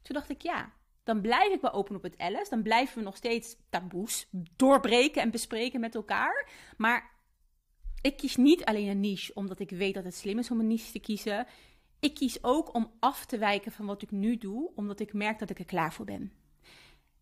Toen 0.01 0.15
dacht 0.15 0.29
ik, 0.29 0.41
ja, 0.41 0.71
dan 1.09 1.21
blijf 1.21 1.53
ik 1.53 1.61
wel 1.61 1.71
open 1.71 1.95
op 1.95 2.03
het 2.03 2.17
Alice. 2.17 2.49
Dan 2.49 2.61
blijven 2.61 2.97
we 2.97 3.03
nog 3.03 3.15
steeds 3.15 3.55
taboes 3.69 4.27
doorbreken 4.55 5.21
en 5.21 5.31
bespreken 5.31 5.79
met 5.79 5.95
elkaar. 5.95 6.49
Maar 6.77 7.11
ik 8.01 8.17
kies 8.17 8.35
niet 8.35 8.65
alleen 8.65 8.87
een 8.87 8.99
niche 8.99 9.33
omdat 9.33 9.59
ik 9.59 9.69
weet 9.69 9.93
dat 9.93 10.03
het 10.03 10.15
slim 10.15 10.39
is 10.39 10.51
om 10.51 10.59
een 10.59 10.67
niche 10.67 10.91
te 10.91 10.99
kiezen. 10.99 11.47
Ik 11.99 12.13
kies 12.13 12.43
ook 12.43 12.73
om 12.73 12.91
af 12.99 13.25
te 13.25 13.37
wijken 13.37 13.71
van 13.71 13.85
wat 13.85 14.01
ik 14.01 14.11
nu 14.11 14.37
doe, 14.37 14.71
omdat 14.75 14.99
ik 14.99 15.13
merk 15.13 15.39
dat 15.39 15.49
ik 15.49 15.59
er 15.59 15.65
klaar 15.65 15.93
voor 15.93 16.05
ben. 16.05 16.31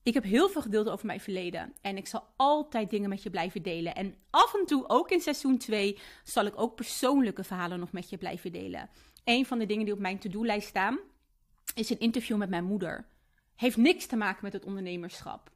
Ik 0.03 0.13
heb 0.13 0.23
heel 0.23 0.49
veel 0.49 0.61
gedeeld 0.61 0.89
over 0.89 1.05
mijn 1.05 1.19
verleden 1.19 1.73
en 1.81 1.97
ik 1.97 2.07
zal 2.07 2.27
altijd 2.35 2.89
dingen 2.89 3.09
met 3.09 3.23
je 3.23 3.29
blijven 3.29 3.61
delen. 3.61 3.95
En 3.95 4.15
af 4.29 4.53
en 4.53 4.65
toe, 4.65 4.89
ook 4.89 5.11
in 5.11 5.21
seizoen 5.21 5.57
2, 5.57 5.97
zal 6.23 6.45
ik 6.45 6.61
ook 6.61 6.75
persoonlijke 6.75 7.43
verhalen 7.43 7.79
nog 7.79 7.91
met 7.91 8.09
je 8.09 8.17
blijven 8.17 8.51
delen. 8.51 8.89
Een 9.23 9.45
van 9.45 9.59
de 9.59 9.65
dingen 9.65 9.85
die 9.85 9.93
op 9.93 9.99
mijn 9.99 10.19
to-do-lijst 10.19 10.67
staan, 10.67 10.99
is 11.75 11.89
een 11.89 11.99
interview 11.99 12.37
met 12.37 12.49
mijn 12.49 12.63
moeder 12.63 13.05
heeft 13.57 13.77
niks 13.77 14.05
te 14.05 14.15
maken 14.15 14.43
met 14.43 14.53
het 14.53 14.65
ondernemerschap. 14.65 15.51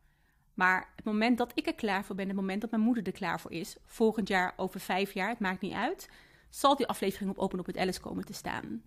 Maar 0.53 0.91
het 0.95 1.05
moment 1.05 1.37
dat 1.37 1.51
ik 1.55 1.67
er 1.67 1.75
klaar 1.75 2.05
voor 2.05 2.15
ben, 2.15 2.27
het 2.27 2.35
moment 2.35 2.61
dat 2.61 2.71
mijn 2.71 2.83
moeder 2.83 3.05
er 3.05 3.11
klaar 3.11 3.39
voor 3.39 3.51
is, 3.51 3.75
volgend 3.85 4.27
jaar, 4.27 4.53
over 4.55 4.79
vijf 4.79 5.13
jaar, 5.13 5.29
het 5.29 5.39
maakt 5.39 5.61
niet 5.61 5.73
uit, 5.73 6.09
zal 6.49 6.75
die 6.75 6.87
aflevering 6.87 7.29
op 7.31 7.37
Open 7.37 7.59
op 7.59 7.65
het 7.65 7.77
Alice 7.77 7.99
komen 7.99 8.25
te 8.25 8.33
staan. 8.33 8.81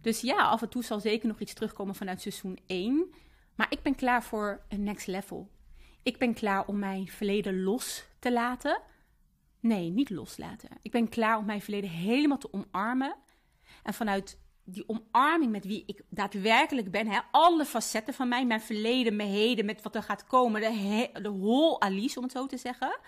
Dus 0.00 0.20
ja, 0.20 0.36
af 0.36 0.62
en 0.62 0.68
toe 0.68 0.84
zal 0.84 1.00
zeker 1.00 1.28
nog 1.28 1.40
iets 1.40 1.54
terugkomen 1.54 1.94
vanuit 1.94 2.20
seizoen 2.20 2.58
1. 2.66 3.14
Maar 3.54 3.66
ik 3.70 3.82
ben 3.82 3.94
klaar 3.94 4.22
voor 4.22 4.62
een 4.68 4.82
next 4.82 5.06
level. 5.06 5.50
Ik 6.02 6.18
ben 6.18 6.34
klaar 6.34 6.66
om 6.66 6.78
mijn 6.78 7.08
verleden 7.08 7.62
los 7.62 8.06
te 8.18 8.32
laten. 8.32 8.80
Nee, 9.60 9.90
niet 9.90 10.10
loslaten. 10.10 10.68
Ik 10.82 10.90
ben 10.90 11.08
klaar 11.08 11.38
om 11.38 11.44
mijn 11.44 11.62
verleden 11.62 11.90
helemaal 11.90 12.38
te 12.38 12.52
omarmen. 12.52 13.16
En 13.82 13.94
vanuit 13.94 14.38
die 14.68 14.88
omarming 14.88 15.50
met 15.50 15.64
wie 15.64 15.82
ik 15.86 16.02
daadwerkelijk 16.08 16.90
ben, 16.90 17.08
hè, 17.08 17.20
alle 17.30 17.64
facetten 17.64 18.14
van 18.14 18.28
mij, 18.28 18.46
mijn 18.46 18.60
verleden, 18.60 19.16
mijn 19.16 19.28
heden, 19.28 19.64
met 19.64 19.82
wat 19.82 19.94
er 19.94 20.02
gaat 20.02 20.26
komen, 20.26 20.60
de, 20.60 21.10
de 21.22 21.32
whole 21.32 21.80
Alice, 21.80 22.18
om 22.18 22.24
het 22.24 22.32
zo 22.32 22.46
te 22.46 22.56
zeggen, 22.56 22.98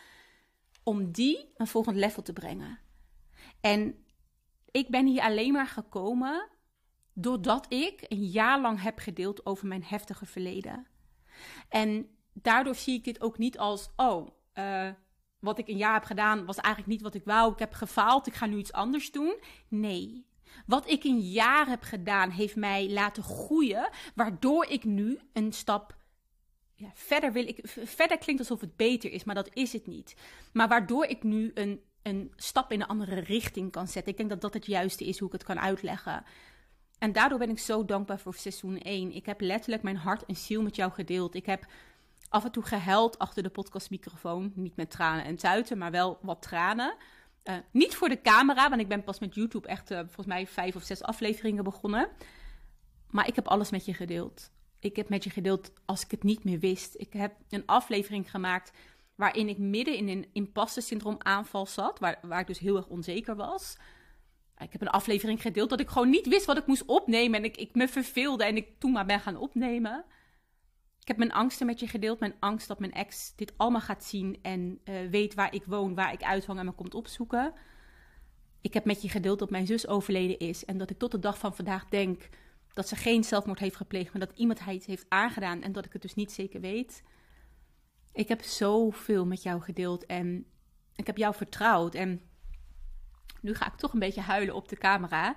om 0.83 1.13
die 1.13 1.53
een 1.57 1.67
volgend 1.67 1.97
level 1.97 2.23
te 2.23 2.33
brengen. 2.33 2.79
En 3.61 4.05
ik 4.71 4.91
ben 4.91 5.07
hier 5.07 5.23
alleen 5.23 5.53
maar 5.53 5.67
gekomen 5.67 6.49
doordat 7.13 7.73
ik 7.73 8.05
een 8.09 8.25
jaar 8.25 8.61
lang 8.61 8.83
heb 8.83 8.99
gedeeld 8.99 9.47
over 9.47 9.67
mijn 9.67 9.85
heftige 9.85 10.27
verleden. 10.27 10.87
En 11.69 12.09
daardoor 12.33 12.75
zie 12.75 12.95
ik 12.95 13.05
dit 13.05 13.21
ook 13.21 13.39
niet 13.39 13.59
als, 13.59 13.89
oh, 13.97 14.29
uh, 14.55 14.91
wat 15.39 15.59
ik 15.59 15.69
een 15.69 15.77
jaar 15.77 15.95
heb 15.95 16.05
gedaan 16.05 16.45
was 16.45 16.57
eigenlijk 16.57 16.93
niet 16.93 17.03
wat 17.03 17.15
ik 17.15 17.25
wou. 17.25 17.53
Ik 17.53 17.59
heb 17.59 17.73
gefaald, 17.73 18.27
ik 18.27 18.35
ga 18.35 18.47
nu 18.47 18.57
iets 18.57 18.73
anders 18.73 19.11
doen. 19.11 19.37
Nee, 19.69 20.27
wat 20.67 20.91
ik 20.91 21.05
een 21.05 21.21
jaar 21.21 21.69
heb 21.69 21.83
gedaan, 21.83 22.31
heeft 22.31 22.57
mij 22.57 22.91
laten 22.91 23.23
groeien, 23.23 23.89
waardoor 24.15 24.67
ik 24.67 24.85
nu 24.85 25.19
een 25.33 25.53
stap 25.53 25.97
ja, 26.75 26.91
verder 26.95 27.33
wil. 27.33 27.47
Ik, 27.47 27.61
verder 27.85 28.19
klinkt 28.19 28.41
alsof 28.41 28.61
het 28.61 28.77
beter 28.77 29.13
is, 29.13 29.25
maar 29.25 29.35
dat 29.35 29.51
is 29.53 29.73
het 29.73 29.87
niet. 29.87 30.17
Maar 30.53 30.69
waardoor 30.69 31.05
ik 31.05 31.23
nu 31.23 31.51
een, 31.55 31.81
een 32.03 32.33
stap 32.37 32.73
in 32.73 32.81
een 32.81 32.87
andere 32.87 33.21
richting 33.21 33.71
kan 33.71 33.87
zetten. 33.89 34.13
Ik 34.13 34.19
denk 34.19 34.31
dat 34.31 34.41
dat 34.41 34.55
het 34.55 34.67
juiste 34.67 35.05
is 35.05 35.19
hoe 35.19 35.27
ik 35.27 35.33
het 35.33 35.45
kan 35.45 35.61
uitleggen. 35.61 36.25
En 36.99 37.13
daardoor 37.13 37.39
ben 37.39 37.51
ik 37.51 37.59
zo 37.59 37.85
dankbaar 37.85 38.19
voor 38.19 38.35
seizoen 38.35 38.79
1. 38.79 39.13
Ik 39.13 39.27
heb 39.27 39.41
letterlijk 39.41 39.83
mijn 39.83 39.97
hart 39.97 40.25
en 40.25 40.37
ziel 40.37 40.63
met 40.63 40.77
jou 40.77 40.93
gedeeld. 40.93 41.35
Ik 41.35 41.47
heb 41.47 41.67
af 42.29 42.45
en 42.45 42.51
toe 42.51 42.63
gehuild 42.63 43.19
achter 43.19 43.43
de 43.43 43.49
podcastmicrofoon. 43.49 44.53
Niet 44.55 44.77
met 44.77 44.91
tranen 44.91 45.25
en 45.25 45.37
tuiten, 45.37 45.79
maar 45.79 45.91
wel 45.91 46.19
wat 46.23 46.43
tranen. 46.43 46.95
Uh, 47.45 47.57
niet 47.71 47.95
voor 47.95 48.09
de 48.09 48.21
camera, 48.21 48.69
want 48.69 48.81
ik 48.81 48.89
ben 48.89 49.05
pas 49.05 49.19
met 49.19 49.35
YouTube 49.35 49.69
echt 49.69 49.91
uh, 49.91 49.99
volgens 49.99 50.27
mij 50.27 50.47
vijf 50.47 50.77
of 50.77 50.83
zes 50.83 51.03
afleveringen 51.03 51.65
begonnen. 51.65 52.09
Maar 53.11 53.29
ik 53.29 53.37
heb 53.37 53.49
alles 53.49 53.71
met 53.71 53.85
je 53.85 53.95
gedeeld. 53.95 54.51
Ik 54.81 54.97
heb 54.97 55.09
met 55.09 55.25
je 55.25 55.31
gedeeld 55.31 55.73
als 55.85 56.05
ik 56.05 56.11
het 56.11 56.23
niet 56.23 56.45
meer 56.45 56.59
wist. 56.59 56.95
Ik 56.97 57.13
heb 57.13 57.35
een 57.49 57.67
aflevering 57.67 58.31
gemaakt 58.31 58.73
waarin 59.15 59.49
ik 59.49 59.59
midden 59.59 59.97
in 59.97 60.09
een 60.09 60.27
impasse 60.33 60.81
syndroom 60.81 61.17
aanval 61.19 61.67
zat, 61.67 61.99
waar, 61.99 62.19
waar 62.23 62.41
ik 62.41 62.47
dus 62.47 62.59
heel 62.59 62.77
erg 62.77 62.87
onzeker 62.87 63.37
was. 63.37 63.77
ik 64.59 64.73
heb 64.73 64.81
een 64.81 64.89
aflevering 64.89 65.43
gedeeld 65.43 65.71
dat 65.71 65.81
ik 65.81 65.89
gewoon 65.89 66.11
niet 66.11 66.29
wist 66.29 66.47
wat 66.47 66.59
ik 66.59 66.67
moest 66.67 66.85
opnemen. 66.85 67.39
En 67.39 67.45
ik, 67.45 67.57
ik 67.57 67.75
me 67.75 67.89
verveelde 67.89 68.45
en 68.45 68.57
ik 68.57 68.79
toen 68.79 68.93
maar 68.93 69.07
ben 69.07 69.21
gaan 69.21 69.37
opnemen. 69.37 70.05
Ik 71.09 71.17
heb 71.17 71.27
mijn 71.29 71.39
angsten 71.39 71.67
met 71.67 71.81
je 71.81 71.89
gedeeld. 71.89 72.21
Mijn 72.21 72.35
angst 72.39 72.69
dat 72.69 72.79
mijn 72.79 72.93
ex 72.93 73.33
dit 73.37 73.53
allemaal 73.57 73.81
gaat 73.81 74.05
zien 74.05 74.39
en 74.43 74.81
uh, 74.85 75.11
weet 75.11 75.35
waar 75.35 75.55
ik 75.55 75.65
woon, 75.65 75.95
waar 75.95 76.13
ik 76.13 76.23
uithang 76.23 76.59
en 76.59 76.65
me 76.65 76.73
komt 76.73 76.95
opzoeken. 76.95 77.53
Ik 78.61 78.75
heb 78.75 78.85
met 78.85 79.03
je 79.03 79.09
gedeeld 79.09 79.39
dat 79.39 79.51
mijn 79.51 79.67
zus 79.67 79.87
overleden 79.87 80.39
is 80.39 80.65
en 80.65 80.79
dat 80.79 80.91
ik 80.91 80.99
tot 80.99 81.11
de 81.11 81.19
dag 81.19 81.39
van 81.39 81.55
vandaag 81.55 81.89
denk 81.89 82.29
dat 82.73 82.89
ze 82.89 82.97
geen 82.97 83.25
zelfmoord 83.25 83.59
heeft 83.59 83.77
gepleegd, 83.77 84.13
maar 84.13 84.27
dat 84.27 84.39
iemand 84.39 84.65
het 84.65 84.85
heeft 84.85 85.07
aangedaan 85.09 85.63
en 85.63 85.73
dat 85.73 85.85
ik 85.85 85.93
het 85.93 86.03
dus 86.03 86.15
niet 86.15 86.33
zeker 86.33 86.61
weet. 86.61 87.03
Ik 88.13 88.29
heb 88.29 88.43
zoveel 88.43 89.27
met 89.27 89.43
jou 89.43 89.61
gedeeld 89.61 90.07
en 90.07 90.47
ik 90.95 91.07
heb 91.07 91.17
jou 91.17 91.35
vertrouwd. 91.35 91.95
En 91.95 92.23
nu 93.41 93.55
ga 93.55 93.67
ik 93.67 93.77
toch 93.77 93.93
een 93.93 93.99
beetje 93.99 94.21
huilen 94.21 94.55
op 94.55 94.69
de 94.69 94.77
camera. 94.77 95.37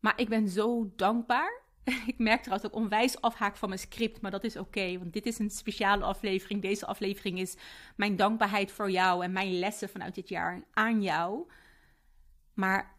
Maar 0.00 0.20
ik 0.20 0.28
ben 0.28 0.48
zo 0.48 0.92
dankbaar. 0.96 1.62
Ik 2.06 2.18
merk 2.18 2.42
trouwens 2.42 2.68
ik 2.68 2.76
onwijs 2.76 3.20
afhaak 3.20 3.56
van 3.56 3.68
mijn 3.68 3.80
script, 3.80 4.20
maar 4.20 4.30
dat 4.30 4.44
is 4.44 4.56
oké, 4.56 4.98
want 4.98 5.12
dit 5.12 5.26
is 5.26 5.38
een 5.38 5.50
speciale 5.50 6.04
aflevering. 6.04 6.62
Deze 6.62 6.86
aflevering 6.86 7.38
is 7.38 7.56
mijn 7.96 8.16
dankbaarheid 8.16 8.72
voor 8.72 8.90
jou 8.90 9.24
en 9.24 9.32
mijn 9.32 9.58
lessen 9.58 9.88
vanuit 9.88 10.14
dit 10.14 10.28
jaar 10.28 10.62
aan 10.72 11.02
jou. 11.02 11.50
Maar 12.54 12.98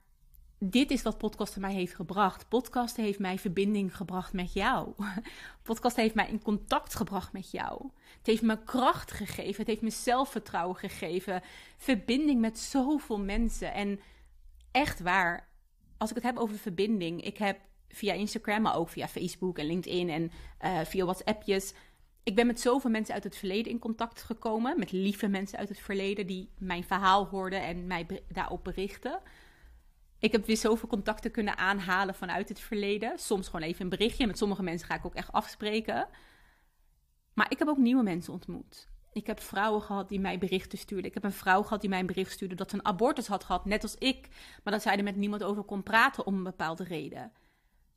dit 0.60 0.92
is 0.92 1.02
wat 1.02 1.18
podcasten 1.18 1.62
mij 1.62 1.74
heeft 1.74 1.96
gebracht. 1.96 2.48
Podcasten 2.48 3.04
heeft 3.04 3.20
mij 3.20 3.38
verbinding 3.38 3.96
gebracht 3.96 4.34
met 4.34 4.54
jou. 4.54 4.94
Podcasten 5.64 6.04
heeft 6.04 6.16
mij 6.16 6.30
in 6.30 6.42
contact 6.42 6.96
gebracht 6.96 7.34
met 7.34 7.52
jou. 7.52 7.90
Het 8.18 8.28
heeft 8.28 8.42
me 8.42 8.64
kracht 8.64 9.12
gegeven. 9.12 9.58
Het 9.58 9.68
heeft 9.68 9.82
me 9.82 9.90
zelfvertrouwen 9.90 10.76
gegeven. 10.76 11.42
Verbinding 11.78 12.42
met 12.42 12.60
zoveel 12.60 13.20
mensen. 13.20 13.74
En 13.74 14.00
echt 14.72 15.00
waar, 15.00 15.48
als 15.98 16.10
ik 16.10 16.16
het 16.16 16.26
heb 16.26 16.38
over 16.38 16.58
verbinding. 16.58 17.24
Ik 17.24 17.38
heb 17.38 17.60
via 17.94 18.14
Instagram, 18.14 18.62
maar 18.62 18.76
ook 18.76 18.90
via 18.90 19.08
Facebook 19.08 19.58
en 19.58 19.66
LinkedIn 19.66 20.10
en 20.10 20.32
uh, 20.62 20.80
via 20.86 21.06
WhatsAppjes. 21.06 21.74
Ik 22.24 22.36
ben 22.36 22.48
met 22.48 22.60
zoveel 22.60 22.90
mensen 22.90 23.14
uit 23.14 23.24
het 23.24 23.38
verleden 23.38 23.72
in 23.72 23.80
contact 23.80 24.24
gekomen. 24.24 24.80
Met 24.80 24.92
lieve 24.92 25.28
mensen 25.28 25.58
uit 25.58 25.70
het 25.70 25.80
verleden 25.80 26.28
die 26.28 26.50
mijn 26.58 26.84
verhaal 26.84 27.26
hoorden 27.26 27.62
en 27.64 27.88
mij 27.88 28.06
daarop 28.28 28.64
berichten. 28.64 29.20
Ik 30.20 30.32
heb 30.32 30.46
weer 30.46 30.58
zoveel 30.58 30.90
contacten 30.90 31.32
kunnen 31.32 31.58
aanhalen 31.58 32.16
vanuit 32.16 32.50
het 32.50 32.60
verleden. 32.60 33.20
Soms 33.20 33.48
gewoon 33.48 33.68
even 33.68 33.82
een 33.82 33.90
berichtje. 33.90 34.28
Met 34.28 34.38
sommige 34.38 34.64
mensen 34.64 34.88
ga 34.88 34.96
ik 34.96 35.06
ook 35.06 35.16
echt 35.16 35.32
afspreken. 35.32 36.08
Maar 37.34 37.52
ik 37.52 37.60
heb 37.60 37.68
ook 37.68 37.78
nieuwe 37.78 38.04
mensen 38.04 38.34
ontmoet. 38.34 38.88
Ik 39.14 39.28
heb 39.28 39.40
vrouwen 39.40 39.82
gehad 39.82 40.10
die 40.10 40.20
mij 40.20 40.38
berichten 40.38 40.78
stuurden. 40.78 41.08
Ik 41.08 41.14
heb 41.14 41.24
een 41.24 41.32
vrouw 41.32 41.64
gehad 41.64 41.82
die 41.82 41.90
mij 41.90 42.00
een 42.00 42.06
bericht 42.06 42.32
stuurde 42.32 42.56
dat 42.56 42.70
ze 42.70 42.76
een 42.76 42.86
abortus 42.86 43.28
had 43.28 43.44
gehad, 43.44 43.66
net 43.66 43.84
als 43.84 43.96
ik. 43.96 44.28
Maar 44.64 44.74
dat 44.74 44.82
zij 44.82 44.98
er 44.98 45.04
met 45.04 45.16
niemand 45.16 45.44
over 45.44 45.64
kon 45.64 45.84
praten 45.84 46.26
om 46.26 46.36
een 46.36 46.44
bepaalde 46.44 46.84
reden. 46.84 47.32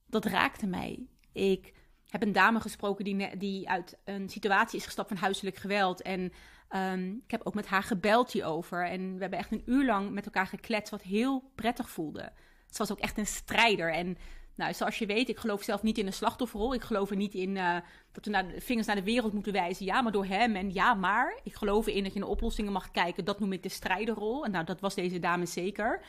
Dat 0.07 0.25
raakte 0.25 0.67
mij. 0.67 1.07
Ik 1.33 1.73
heb 2.09 2.23
een 2.23 2.33
dame 2.33 2.61
gesproken 2.61 3.05
die, 3.05 3.37
die 3.37 3.69
uit 3.69 3.99
een 4.05 4.29
situatie 4.29 4.79
is 4.79 4.85
gestapt 4.85 5.09
van 5.09 5.17
huiselijk 5.17 5.57
geweld. 5.57 6.03
En 6.03 6.33
um, 6.71 7.23
ik 7.25 7.31
heb 7.31 7.41
ook 7.45 7.55
met 7.55 7.67
haar 7.67 7.83
gebeld 7.83 8.33
hierover. 8.33 8.87
En 8.87 9.15
we 9.15 9.21
hebben 9.21 9.39
echt 9.39 9.53
een 9.53 9.63
uur 9.67 9.85
lang 9.85 10.11
met 10.11 10.25
elkaar 10.25 10.47
gekletst, 10.47 10.91
wat 10.91 11.03
heel 11.03 11.51
prettig 11.55 11.91
voelde. 11.91 12.33
Ze 12.71 12.79
was 12.79 12.93
ook 12.93 12.99
echt 12.99 13.19
een 13.19 13.27
strijder. 13.27 13.93
En 13.93 14.17
nou, 14.55 14.75
zoals 14.75 14.99
je 14.99 15.07
weet, 15.07 15.29
ik 15.29 15.39
geloof 15.39 15.63
zelf 15.63 15.83
niet 15.83 15.99
in 15.99 16.07
een 16.07 16.13
slachtofferrol. 16.13 16.75
Ik 16.75 16.83
geloof 16.83 17.11
er 17.11 17.17
niet 17.17 17.35
in 17.35 17.57
uh, 17.57 17.77
dat 18.13 18.25
we 18.25 18.31
naar 18.31 18.49
de 18.49 18.61
vingers 18.61 18.87
naar 18.87 18.97
de 18.97 19.03
wereld 19.03 19.33
moeten 19.33 19.53
wijzen. 19.53 19.87
Ja, 19.87 20.03
maar 20.03 20.13
door 20.13 20.27
hem. 20.27 20.57
En 20.57 20.73
ja, 20.73 20.95
maar. 20.95 21.41
Ik 21.43 21.55
geloof 21.55 21.87
erin 21.87 22.03
dat 22.03 22.13
je 22.13 22.19
naar 22.19 22.29
oplossingen 22.29 22.73
mag 22.73 22.91
kijken. 22.91 23.25
Dat 23.25 23.41
noem 23.41 23.53
ik 23.53 23.63
de 23.63 23.69
strijderrol. 23.69 24.45
En 24.45 24.51
nou, 24.51 24.65
dat 24.65 24.81
was 24.81 24.95
deze 24.95 25.19
dame 25.19 25.47
zeker. 25.47 26.01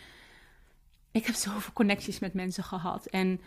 Ik 1.11 1.25
heb 1.25 1.35
zoveel 1.35 1.73
connecties 1.73 2.19
met 2.19 2.33
mensen 2.33 2.63
gehad. 2.63 3.05
En 3.05 3.41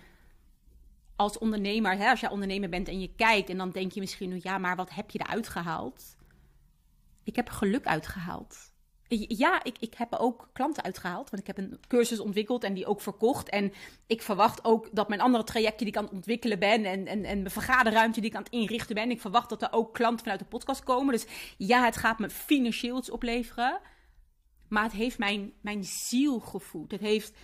als 1.18 1.38
ondernemer, 1.38 1.96
hè, 1.96 2.10
als 2.10 2.20
jij 2.20 2.30
ondernemer 2.30 2.68
bent 2.68 2.88
en 2.88 3.00
je 3.00 3.14
kijkt... 3.16 3.50
en 3.50 3.56
dan 3.56 3.70
denk 3.70 3.92
je 3.92 4.00
misschien, 4.00 4.40
ja, 4.42 4.58
maar 4.58 4.76
wat 4.76 4.90
heb 4.90 5.10
je 5.10 5.18
eruit 5.18 5.48
gehaald? 5.48 6.16
Ik 7.24 7.36
heb 7.36 7.48
geluk 7.48 7.86
uitgehaald. 7.86 8.72
Ja, 9.28 9.64
ik, 9.64 9.76
ik 9.78 9.94
heb 9.94 10.14
ook 10.14 10.48
klanten 10.52 10.82
uitgehaald. 10.82 11.30
Want 11.30 11.42
ik 11.42 11.46
heb 11.46 11.58
een 11.58 11.80
cursus 11.88 12.20
ontwikkeld 12.20 12.64
en 12.64 12.74
die 12.74 12.86
ook 12.86 13.00
verkocht. 13.00 13.48
En 13.48 13.72
ik 14.06 14.22
verwacht 14.22 14.64
ook 14.64 14.88
dat 14.92 15.08
mijn 15.08 15.20
andere 15.20 15.44
trajecten 15.44 15.78
die 15.78 15.88
ik 15.88 15.96
aan 15.96 16.04
het 16.04 16.12
ontwikkelen 16.12 16.58
ben. 16.58 16.84
En, 16.84 17.06
en, 17.06 17.24
en 17.24 17.38
mijn 17.38 17.50
vergaderruimte 17.50 18.20
die 18.20 18.30
ik 18.30 18.36
aan 18.36 18.42
het 18.42 18.52
inrichten 18.52 18.94
ben. 18.94 19.10
Ik 19.10 19.20
verwacht 19.20 19.48
dat 19.48 19.62
er 19.62 19.72
ook 19.72 19.94
klanten 19.94 20.18
vanuit 20.18 20.40
de 20.40 20.46
podcast 20.46 20.82
komen. 20.82 21.12
Dus 21.12 21.26
ja, 21.56 21.84
het 21.84 21.96
gaat 21.96 22.18
me 22.18 22.30
financieel 22.30 22.98
iets 22.98 23.10
opleveren. 23.10 23.80
Maar 24.68 24.82
het 24.82 24.92
heeft 24.92 25.18
mijn, 25.18 25.52
mijn 25.60 25.84
ziel 25.84 26.40
gevoed. 26.40 26.90
Het 26.90 27.00
heeft, 27.00 27.36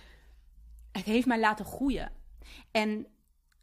het 0.91 1.05
heeft 1.05 1.27
mij 1.27 1.39
laten 1.39 1.65
groeien. 1.65 2.11
En 2.71 3.07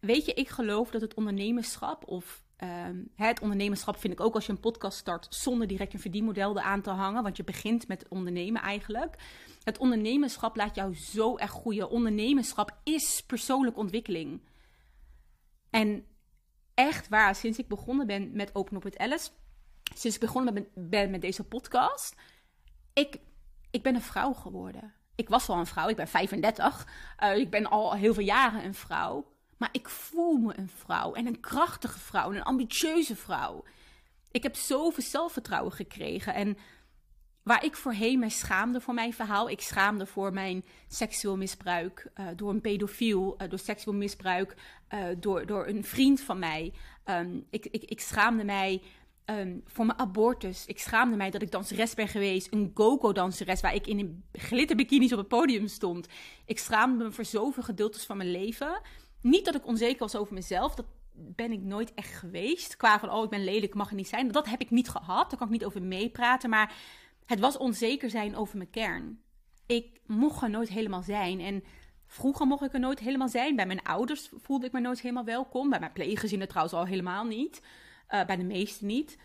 weet 0.07 0.25
je, 0.25 0.35
ik 0.35 0.49
geloof 0.49 0.91
dat 0.91 1.01
het 1.01 1.15
ondernemerschap 1.15 2.09
of 2.09 2.45
Um, 2.65 3.11
het 3.17 3.41
ondernemerschap 3.41 3.99
vind 3.99 4.13
ik 4.13 4.21
ook 4.21 4.35
als 4.35 4.47
je 4.47 4.53
een 4.53 4.61
podcast 4.61 4.99
start 4.99 5.27
zonder 5.31 5.67
direct 5.67 5.93
een 5.93 6.01
verdienmodel 6.01 6.59
eraan 6.59 6.83
te 6.83 6.91
hangen. 6.91 7.23
Want 7.23 7.37
je 7.37 7.45
begint 7.45 7.89
met 7.89 8.09
ondernemen 8.09 8.63
eigenlijk. 8.63 9.17
Het 9.63 9.79
ondernemerschap 9.79 10.57
laat 10.57 10.75
jou 10.75 10.97
zo 10.97 11.37
erg 11.37 11.51
groeien. 11.51 11.91
Ondernemerschap 11.91 12.77
is 12.85 13.23
persoonlijke 13.27 13.79
ontwikkeling. 13.79 14.43
En 15.71 16.07
echt 16.75 17.09
waar, 17.09 17.35
sinds 17.35 17.59
ik 17.59 17.69
begonnen 17.69 18.07
ben 18.07 18.33
met 18.33 18.55
Open 18.55 18.77
Up 18.77 18.83
with 18.83 18.99
Alice, 18.99 19.31
sinds 19.95 20.17
ik 20.17 20.23
begonnen 20.23 20.69
ben 20.75 21.11
met 21.11 21.21
deze 21.21 21.45
podcast, 21.45 22.17
ik, 22.93 23.19
ik 23.71 23.83
ben 23.83 23.95
een 23.95 24.03
vrouw 24.03 24.33
geworden. 24.33 24.95
Ik 25.15 25.29
was 25.29 25.49
al 25.49 25.59
een 25.59 25.67
vrouw, 25.67 25.89
ik 25.89 25.97
ben 25.97 26.09
35. 26.09 26.87
Uh, 27.23 27.31
eh, 27.31 27.39
ik 27.39 27.51
ben 27.51 27.67
al 27.67 27.95
heel 27.95 28.15
veel 28.15 28.25
jaren 28.25 28.65
een 28.65 28.75
vrouw. 28.75 29.32
Maar 29.63 29.71
ik 29.73 29.89
voel 29.89 30.37
me 30.37 30.59
een 30.59 30.69
vrouw 30.69 31.13
en 31.13 31.27
een 31.27 31.41
krachtige 31.41 31.99
vrouw 31.99 32.31
en 32.31 32.37
een 32.37 32.43
ambitieuze 32.43 33.17
vrouw. 33.17 33.65
Ik 34.31 34.43
heb 34.43 34.57
zoveel 34.57 35.03
zelfvertrouwen 35.03 35.73
gekregen. 35.73 36.35
En 36.35 36.57
waar 37.43 37.65
ik 37.65 37.77
voorheen 37.77 38.19
mij 38.19 38.29
schaamde 38.29 38.81
voor 38.81 38.95
mijn 38.95 39.13
verhaal. 39.13 39.49
Ik 39.49 39.61
schaamde 39.61 40.07
voor 40.07 40.33
mijn 40.33 40.65
seksueel 40.89 41.37
misbruik 41.37 42.11
uh, 42.15 42.27
door 42.37 42.51
een 42.51 42.61
pedofiel, 42.61 43.37
uh, 43.43 43.49
door 43.49 43.59
seksueel 43.59 43.97
misbruik 43.97 44.57
uh, 44.95 45.05
door, 45.19 45.47
door 45.47 45.67
een 45.67 45.85
vriend 45.85 46.21
van 46.21 46.39
mij. 46.39 46.73
Um, 47.05 47.47
ik, 47.51 47.67
ik, 47.67 47.83
ik 47.85 48.01
schaamde 48.01 48.45
mij 48.45 48.83
um, 49.27 49.63
voor 49.67 49.87
mijn 49.87 49.99
abortus. 49.99 50.67
Ik 50.67 50.79
schaamde 50.79 51.17
mij 51.17 51.31
dat 51.31 51.43
ik 51.43 51.51
danseres 51.51 51.95
ben 51.95 52.09
geweest. 52.09 52.53
Een 52.53 52.71
go-go-danseres 52.75 53.61
waar 53.61 53.75
ik 53.75 53.87
in 53.87 53.99
een 53.99 54.25
glitterbikinis 54.33 55.13
op 55.13 55.19
het 55.19 55.29
podium 55.29 55.69
stond. 55.69 56.07
Ik 56.47 56.59
schaamde 56.59 57.05
me 57.05 57.13
voor 57.13 57.25
zoveel 57.25 57.63
gedeeltes 57.63 58.05
van 58.05 58.17
mijn 58.17 58.31
leven. 58.31 58.81
Niet 59.23 59.45
dat 59.45 59.55
ik 59.55 59.67
onzeker 59.67 59.99
was 59.99 60.17
over 60.17 60.35
mezelf. 60.35 60.75
Dat 60.75 60.87
ben 61.13 61.53
ik 61.53 61.63
nooit 61.63 61.95
echt 61.95 62.13
geweest. 62.13 62.77
Qua 62.77 62.99
van, 62.99 63.11
oh, 63.11 63.25
ik 63.25 63.31
ben 63.31 63.45
lelijk, 63.45 63.75
mag 63.75 63.89
er 63.89 63.95
niet 63.95 64.09
zijn. 64.09 64.33
Dat 64.33 64.47
heb 64.47 64.61
ik 64.61 64.71
niet 64.71 64.89
gehad. 64.89 65.31
Daar 65.31 65.39
kan 65.39 65.47
ik 65.47 65.53
niet 65.53 65.65
over 65.65 65.83
meepraten. 65.83 66.51
Maar 66.51 66.75
het 67.27 67.41
was 67.41 67.57
onzeker 67.57 68.11
zijn 68.11 68.37
over 68.37 68.57
mijn 68.57 68.71
kern. 68.71 69.23
Ik 69.67 70.01
mocht 70.07 70.43
er 70.43 70.51
nooit 70.51 70.69
helemaal 70.69 71.03
zijn. 71.03 71.41
En 71.41 71.65
vroeger 72.07 72.47
mocht 72.47 72.65
ik 72.65 72.73
er 72.73 72.81
nooit 72.81 72.99
helemaal 72.99 73.29
zijn. 73.29 73.57
Bij 73.57 73.67
mijn 73.67 73.83
ouders 73.83 74.31
voelde 74.37 74.67
ik 74.67 74.73
me 74.73 74.81
nooit 74.81 75.01
helemaal 75.01 75.25
welkom. 75.25 75.71
Bij 75.71 75.81
mijn 75.81 75.93
pleeggezinnen 75.93 76.49
trouwens 76.49 76.75
al 76.75 76.87
helemaal 76.87 77.25
niet. 77.25 77.63
Uh, 78.11 78.25
bij 78.25 78.37
de 78.37 78.45
meesten 78.45 78.87
niet. 78.87 79.19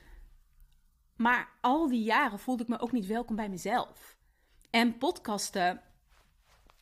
Maar 1.16 1.50
al 1.62 1.88
die 1.88 2.04
jaren 2.04 2.40
voelde 2.40 2.64
ik 2.64 2.70
me 2.70 2.80
ook 2.80 2.92
niet 2.92 3.06
welkom 3.06 3.36
bij 3.36 3.50
mezelf. 3.50 4.18
En 4.70 4.98
podcasten. 4.98 5.82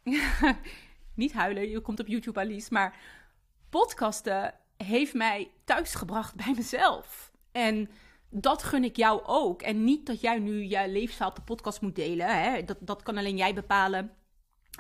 niet 1.16 1.34
huilen, 1.34 1.70
je 1.70 1.80
komt 1.80 2.00
op 2.00 2.08
YouTube 2.08 2.40
Alice, 2.40 2.74
maar 2.74 2.98
podcasten 3.70 4.54
heeft 4.78 5.14
mij 5.14 5.52
thuisgebracht 5.64 6.36
bij 6.46 6.54
mezelf. 6.56 7.32
En 7.52 7.90
dat 8.30 8.64
gun 8.64 8.84
ik 8.84 8.96
jou 8.96 9.22
ook. 9.26 9.62
En 9.62 9.84
niet 9.84 10.06
dat 10.06 10.22
jij 10.22 10.40
nu 10.40 10.64
je 10.64 10.88
levensverhaal 10.88 11.30
op 11.30 11.36
de 11.36 11.42
podcast 11.42 11.82
moet 11.82 11.96
delen. 11.96 12.44
Hè? 12.44 12.64
Dat, 12.64 12.78
dat 12.80 13.04
kan 13.04 13.18
alleen 13.18 13.38
jij 13.38 13.54
bepalen 13.54 14.12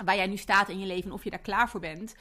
waar 0.05 0.15
jij 0.15 0.27
nu 0.27 0.37
staat 0.37 0.69
in 0.69 0.79
je 0.79 0.85
leven 0.85 1.11
of 1.11 1.23
je 1.23 1.29
daar 1.29 1.39
klaar 1.39 1.69
voor 1.69 1.79
bent. 1.79 2.15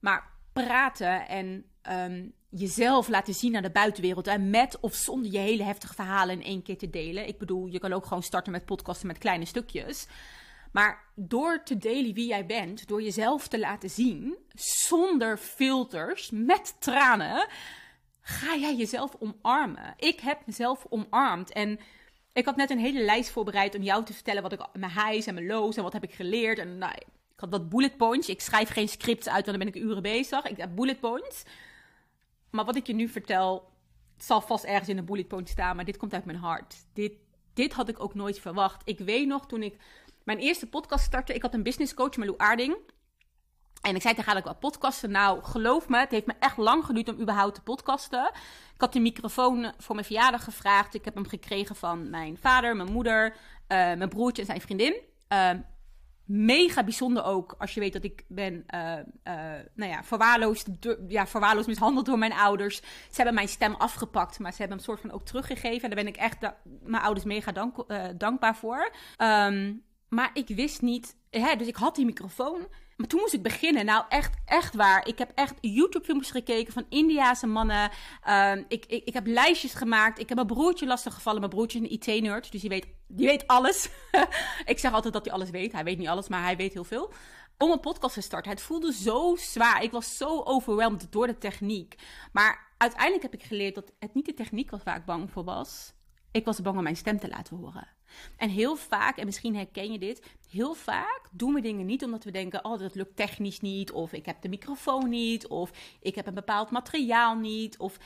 Maar 0.00 0.30
praten 0.52 1.28
en 1.28 1.64
um, 1.90 2.32
jezelf 2.48 3.08
laten 3.08 3.34
zien 3.34 3.52
naar 3.52 3.62
de 3.62 3.70
buitenwereld. 3.70 4.26
En 4.26 4.50
met 4.50 4.80
of 4.80 4.94
zonder 4.94 5.32
je 5.32 5.38
hele 5.38 5.62
heftige 5.62 5.94
verhalen 5.94 6.34
in 6.34 6.44
één 6.44 6.62
keer 6.62 6.78
te 6.78 6.90
delen. 6.90 7.28
Ik 7.28 7.38
bedoel, 7.38 7.66
je 7.66 7.78
kan 7.78 7.92
ook 7.92 8.06
gewoon 8.06 8.22
starten 8.22 8.52
met 8.52 8.64
podcasten 8.64 9.06
met 9.06 9.18
kleine 9.18 9.44
stukjes. 9.44 10.06
Maar 10.72 11.04
door 11.14 11.62
te 11.62 11.76
delen 11.76 12.14
wie 12.14 12.26
jij 12.26 12.46
bent, 12.46 12.88
door 12.88 13.02
jezelf 13.02 13.48
te 13.48 13.58
laten 13.58 13.90
zien, 13.90 14.36
zonder 14.54 15.36
filters, 15.36 16.30
met 16.30 16.76
tranen, 16.78 17.46
ga 18.20 18.56
jij 18.56 18.76
jezelf 18.76 19.16
omarmen. 19.18 19.94
Ik 19.96 20.20
heb 20.20 20.46
mezelf 20.46 20.86
omarmd 20.88 21.52
en 21.52 21.78
ik 22.32 22.44
had 22.44 22.56
net 22.56 22.70
een 22.70 22.78
hele 22.78 23.04
lijst 23.04 23.30
voorbereid 23.30 23.74
om 23.74 23.82
jou 23.82 24.04
te 24.04 24.12
vertellen 24.12 24.42
wat 24.42 24.52
ik 24.52 24.66
mijn 24.72 24.92
highs 24.92 25.26
en 25.26 25.34
mijn 25.34 25.46
lows 25.46 25.76
en 25.76 25.82
wat 25.82 25.92
heb 25.92 26.02
ik 26.02 26.14
geleerd. 26.14 26.58
En 26.58 26.78
nou, 26.78 26.92
ik 26.94 27.06
had 27.36 27.50
wat 27.50 27.68
bullet 27.68 27.96
points. 27.96 28.28
Ik 28.28 28.40
schrijf 28.40 28.68
geen 28.68 28.88
scripts 28.88 29.28
uit, 29.28 29.46
want 29.46 29.58
dan 29.58 29.66
ben 29.66 29.74
ik 29.74 29.88
uren 29.88 30.02
bezig. 30.02 30.44
Ik 30.44 30.56
heb 30.56 30.74
bullet 30.74 31.00
points. 31.00 31.42
Maar 32.50 32.64
wat 32.64 32.76
ik 32.76 32.86
je 32.86 32.94
nu 32.94 33.08
vertel, 33.08 33.70
het 34.14 34.24
zal 34.24 34.40
vast 34.40 34.64
ergens 34.64 34.88
in 34.88 34.98
een 34.98 35.04
bullet 35.04 35.28
point 35.28 35.48
staan, 35.48 35.76
maar 35.76 35.84
dit 35.84 35.96
komt 35.96 36.14
uit 36.14 36.24
mijn 36.24 36.38
hart. 36.38 36.74
Dit, 36.92 37.12
dit 37.54 37.72
had 37.72 37.88
ik 37.88 38.00
ook 38.00 38.14
nooit 38.14 38.40
verwacht. 38.40 38.82
Ik 38.84 38.98
weet 38.98 39.26
nog 39.26 39.46
toen 39.46 39.62
ik 39.62 39.76
mijn 40.24 40.38
eerste 40.38 40.68
podcast 40.68 41.04
startte. 41.04 41.34
Ik 41.34 41.42
had 41.42 41.54
een 41.54 41.62
business 41.62 41.94
coach, 41.94 42.16
Malou 42.16 42.38
Aarding. 42.38 42.76
En 43.82 43.94
ik 43.94 44.02
zei 44.02 44.14
tegen 44.14 44.28
haar 44.28 44.38
ik 44.38 44.44
wel 44.44 44.54
podcasten. 44.54 45.10
Nou, 45.10 45.42
geloof 45.42 45.88
me, 45.88 45.98
het 45.98 46.10
heeft 46.10 46.26
me 46.26 46.34
echt 46.38 46.56
lang 46.56 46.84
geduurd 46.84 47.08
om 47.08 47.20
überhaupt 47.20 47.54
te 47.54 47.62
podcasten. 47.62 48.30
Ik 48.74 48.80
had 48.80 48.92
de 48.92 49.00
microfoon 49.00 49.72
voor 49.78 49.94
mijn 49.94 50.06
verjaardag 50.06 50.44
gevraagd. 50.44 50.94
Ik 50.94 51.04
heb 51.04 51.14
hem 51.14 51.28
gekregen 51.28 51.76
van 51.76 52.10
mijn 52.10 52.38
vader, 52.38 52.76
mijn 52.76 52.92
moeder, 52.92 53.30
uh, 53.30 53.36
mijn 53.68 54.08
broertje 54.08 54.42
en 54.42 54.48
zijn 54.48 54.60
vriendin. 54.60 54.94
Uh, 55.32 55.50
mega 56.24 56.84
bijzonder 56.84 57.24
ook 57.24 57.54
als 57.58 57.74
je 57.74 57.80
weet 57.80 57.92
dat 57.92 58.04
ik 58.04 58.24
ben 58.28 58.64
uh, 58.74 58.80
nou 59.74 59.90
ja, 59.90 60.04
verwaarloosd, 60.04 60.68
ja, 61.08 61.26
verwaarloosd 61.26 61.68
mishandeld 61.68 62.06
door 62.06 62.18
mijn 62.18 62.32
ouders. 62.32 62.76
Ze 62.76 63.16
hebben 63.16 63.34
mijn 63.34 63.48
stem 63.48 63.74
afgepakt, 63.74 64.38
maar 64.38 64.52
ze 64.52 64.58
hebben 64.58 64.76
hem 64.76 64.86
soort 64.86 65.00
van 65.00 65.10
ook 65.10 65.24
teruggegeven. 65.24 65.82
En 65.82 65.96
daar 65.96 66.04
ben 66.04 66.12
ik 66.12 66.16
echt 66.16 66.38
mijn 66.82 67.02
ouders 67.02 67.26
mega 67.26 67.52
dank, 67.52 67.84
dankbaar 68.18 68.56
voor. 68.56 68.92
Um, 69.18 69.82
maar 70.12 70.30
ik 70.32 70.48
wist 70.48 70.82
niet, 70.82 71.16
hè, 71.30 71.56
dus 71.56 71.66
ik 71.66 71.76
had 71.76 71.94
die 71.94 72.04
microfoon. 72.04 72.66
Maar 72.96 73.06
toen 73.06 73.20
moest 73.20 73.32
ik 73.32 73.42
beginnen. 73.42 73.84
Nou, 73.84 74.04
echt, 74.08 74.34
echt 74.44 74.74
waar. 74.74 75.06
Ik 75.06 75.18
heb 75.18 75.32
echt 75.34 75.54
YouTube-filmpjes 75.60 76.30
gekeken 76.30 76.72
van 76.72 76.86
Indiaanse 76.88 77.46
mannen. 77.46 77.90
Uh, 78.28 78.52
ik, 78.68 78.86
ik, 78.86 79.04
ik 79.04 79.12
heb 79.12 79.26
lijstjes 79.26 79.74
gemaakt. 79.74 80.18
Ik 80.18 80.28
heb 80.28 80.36
mijn 80.36 80.46
broertje 80.46 80.86
lastig 80.86 81.14
gevallen. 81.14 81.40
Mijn 81.40 81.52
broertje 81.52 81.80
is 81.80 81.84
een 81.84 82.16
IT-nerd, 82.16 82.52
dus 82.52 82.60
die 82.60 82.70
weet, 82.70 82.86
die 83.08 83.26
weet 83.26 83.46
alles. 83.46 83.88
ik 84.64 84.78
zeg 84.78 84.92
altijd 84.92 85.12
dat 85.12 85.24
hij 85.24 85.34
alles 85.34 85.50
weet. 85.50 85.72
Hij 85.72 85.84
weet 85.84 85.98
niet 85.98 86.08
alles, 86.08 86.28
maar 86.28 86.42
hij 86.42 86.56
weet 86.56 86.72
heel 86.72 86.84
veel. 86.84 87.12
Om 87.58 87.70
een 87.70 87.80
podcast 87.80 88.14
te 88.14 88.20
starten. 88.20 88.50
Het 88.50 88.60
voelde 88.60 88.92
zo 88.92 89.36
zwaar. 89.36 89.82
Ik 89.82 89.90
was 89.90 90.16
zo 90.16 90.42
overweldigd 90.42 91.12
door 91.12 91.26
de 91.26 91.38
techniek. 91.38 91.94
Maar 92.32 92.74
uiteindelijk 92.78 93.22
heb 93.22 93.34
ik 93.34 93.42
geleerd 93.42 93.74
dat 93.74 93.92
het 93.98 94.14
niet 94.14 94.26
de 94.26 94.34
techniek 94.34 94.70
was 94.70 94.82
waar 94.82 94.96
ik 94.96 95.04
bang 95.04 95.30
voor 95.30 95.44
was. 95.44 95.92
Ik 96.30 96.44
was 96.44 96.60
bang 96.60 96.76
om 96.76 96.82
mijn 96.82 96.96
stem 96.96 97.18
te 97.18 97.28
laten 97.28 97.56
horen. 97.56 97.88
En 98.36 98.48
heel 98.48 98.76
vaak, 98.76 99.16
en 99.16 99.24
misschien 99.24 99.56
herken 99.56 99.92
je 99.92 99.98
dit, 99.98 100.22
heel 100.50 100.74
vaak 100.74 101.20
doen 101.30 101.54
we 101.54 101.60
dingen 101.60 101.86
niet 101.86 102.04
omdat 102.04 102.24
we 102.24 102.30
denken: 102.30 102.64
oh, 102.64 102.78
dat 102.78 102.94
lukt 102.94 103.16
technisch 103.16 103.60
niet, 103.60 103.92
of 103.92 104.12
ik 104.12 104.26
heb 104.26 104.42
de 104.42 104.48
microfoon 104.48 105.08
niet, 105.08 105.46
of 105.46 105.70
ik 106.00 106.14
heb 106.14 106.26
een 106.26 106.34
bepaald 106.34 106.70
materiaal 106.70 107.36
niet, 107.36 107.78
of. 107.78 107.98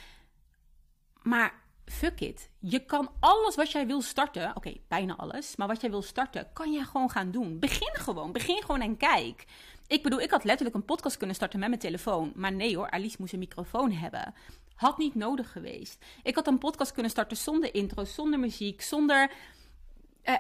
Maar 1.23 1.65
fuck 1.85 2.21
it. 2.21 2.51
Je 2.59 2.85
kan 2.85 3.11
alles 3.21 3.55
wat 3.55 3.71
jij 3.71 3.87
wil 3.87 4.03
starten, 4.03 4.57
oké, 4.57 4.75
bijna 4.89 5.17
alles, 5.17 5.57
maar 5.57 5.67
wat 5.67 5.81
jij 5.81 5.91
wil 5.91 6.03
starten, 6.03 6.49
kan 6.53 6.73
je 6.73 6.85
gewoon 6.85 7.11
gaan 7.11 7.31
doen. 7.31 7.59
Begin 7.59 7.95
gewoon, 7.95 8.33
begin 8.33 8.63
gewoon 8.63 8.81
en 8.81 8.97
kijk. 8.97 9.45
Ik 9.87 10.03
bedoel, 10.03 10.21
ik 10.21 10.31
had 10.31 10.45
letterlijk 10.45 10.77
een 10.77 10.85
podcast 10.85 11.17
kunnen 11.17 11.37
starten 11.37 11.59
met 11.59 11.69
mijn 11.69 11.81
telefoon, 11.81 12.33
maar 12.35 12.53
nee 12.53 12.77
hoor, 12.77 12.91
Alice 12.91 13.17
moest 13.19 13.33
een 13.33 13.39
microfoon 13.39 13.93
hebben. 13.93 14.35
Had 14.75 14.99
niet 14.99 15.15
nodig 15.15 15.53
geweest. 15.53 16.05
Ik 16.23 16.35
had 16.35 16.47
een 16.47 16.59
podcast 16.59 16.93
kunnen 16.93 17.11
starten 17.11 17.37
zonder 17.37 17.75
intro, 17.75 18.05
zonder 18.05 18.39
muziek, 18.39 18.83
zonder 18.83 19.33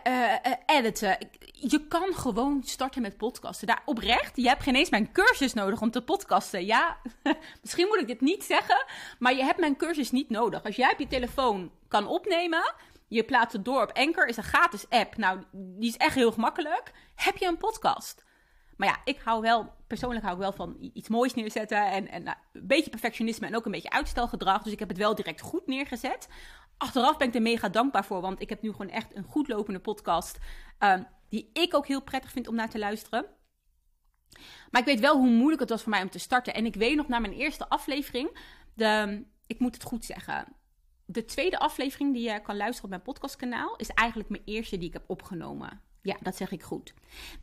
uh, 0.06 0.34
editen. 0.66 1.18
Je 1.52 1.86
kan 1.88 2.14
gewoon 2.14 2.62
starten 2.64 3.02
met 3.02 3.16
podcasten. 3.16 3.66
Daar 3.66 3.82
oprecht, 3.84 4.36
je 4.36 4.48
hebt 4.48 4.62
geen 4.62 4.74
eens 4.74 4.90
mijn 4.90 5.12
cursus 5.12 5.54
nodig 5.54 5.80
om 5.80 5.90
te 5.90 6.02
podcasten. 6.02 6.66
Ja, 6.66 6.96
misschien 7.62 7.86
moet 7.86 8.00
ik 8.00 8.06
dit 8.06 8.20
niet 8.20 8.44
zeggen, 8.44 8.84
maar 9.18 9.34
je 9.34 9.44
hebt 9.44 9.60
mijn 9.60 9.76
cursus 9.76 10.10
niet 10.10 10.30
nodig. 10.30 10.62
Als 10.64 10.76
jij 10.76 10.92
op 10.92 10.98
je 10.98 11.06
telefoon 11.06 11.70
kan 11.88 12.06
opnemen, 12.06 12.74
je 13.08 13.24
plaatst 13.24 13.52
het 13.52 13.64
door 13.64 13.82
op 13.82 13.92
Anchor, 13.92 14.26
is 14.26 14.36
een 14.36 14.42
gratis 14.42 14.88
app. 14.88 15.16
Nou, 15.16 15.42
die 15.52 15.88
is 15.88 15.96
echt 15.96 16.14
heel 16.14 16.32
gemakkelijk. 16.32 16.92
Heb 17.14 17.36
je 17.36 17.46
een 17.46 17.56
podcast? 17.56 18.24
Maar 18.76 18.88
ja, 18.88 18.96
ik 19.04 19.20
hou 19.24 19.40
wel, 19.40 19.72
persoonlijk 19.86 20.24
hou 20.24 20.36
ik 20.36 20.42
wel 20.42 20.52
van 20.52 20.76
iets 20.92 21.08
moois 21.08 21.34
neerzetten. 21.34 21.90
En, 21.90 22.08
en 22.08 22.22
nou, 22.22 22.36
een 22.52 22.66
beetje 22.66 22.90
perfectionisme 22.90 23.46
en 23.46 23.56
ook 23.56 23.64
een 23.64 23.72
beetje 23.72 23.90
uitstelgedrag. 23.90 24.62
Dus 24.62 24.72
ik 24.72 24.78
heb 24.78 24.88
het 24.88 24.98
wel 24.98 25.14
direct 25.14 25.40
goed 25.40 25.66
neergezet. 25.66 26.28
Achteraf 26.78 27.16
ben 27.16 27.28
ik 27.28 27.34
er 27.34 27.42
mega 27.42 27.68
dankbaar 27.68 28.04
voor, 28.04 28.20
want 28.20 28.40
ik 28.40 28.48
heb 28.48 28.62
nu 28.62 28.70
gewoon 28.70 28.90
echt 28.90 29.16
een 29.16 29.24
goed 29.24 29.48
lopende 29.48 29.80
podcast. 29.80 30.38
Uh, 30.80 31.00
die 31.28 31.50
ik 31.52 31.74
ook 31.74 31.86
heel 31.86 32.02
prettig 32.02 32.30
vind 32.30 32.48
om 32.48 32.54
naar 32.54 32.70
te 32.70 32.78
luisteren. 32.78 33.26
Maar 34.70 34.80
ik 34.80 34.86
weet 34.86 35.00
wel 35.00 35.18
hoe 35.18 35.30
moeilijk 35.30 35.60
het 35.60 35.70
was 35.70 35.82
voor 35.82 35.90
mij 35.90 36.02
om 36.02 36.10
te 36.10 36.18
starten. 36.18 36.54
En 36.54 36.66
ik 36.66 36.74
weet 36.74 36.96
nog 36.96 37.08
na 37.08 37.18
mijn 37.18 37.32
eerste 37.32 37.68
aflevering, 37.68 38.38
de, 38.74 39.24
ik 39.46 39.58
moet 39.58 39.74
het 39.74 39.82
goed 39.82 40.04
zeggen. 40.04 40.46
De 41.04 41.24
tweede 41.24 41.58
aflevering 41.58 42.12
die 42.12 42.30
je 42.30 42.40
kan 42.40 42.56
luisteren 42.56 42.84
op 42.84 42.90
mijn 42.90 43.02
podcastkanaal 43.02 43.76
is 43.76 43.88
eigenlijk 43.88 44.28
mijn 44.28 44.42
eerste 44.44 44.78
die 44.78 44.88
ik 44.88 44.92
heb 44.92 45.04
opgenomen. 45.06 45.80
Ja, 46.06 46.16
dat 46.20 46.36
zeg 46.36 46.50
ik 46.50 46.62
goed. 46.62 46.94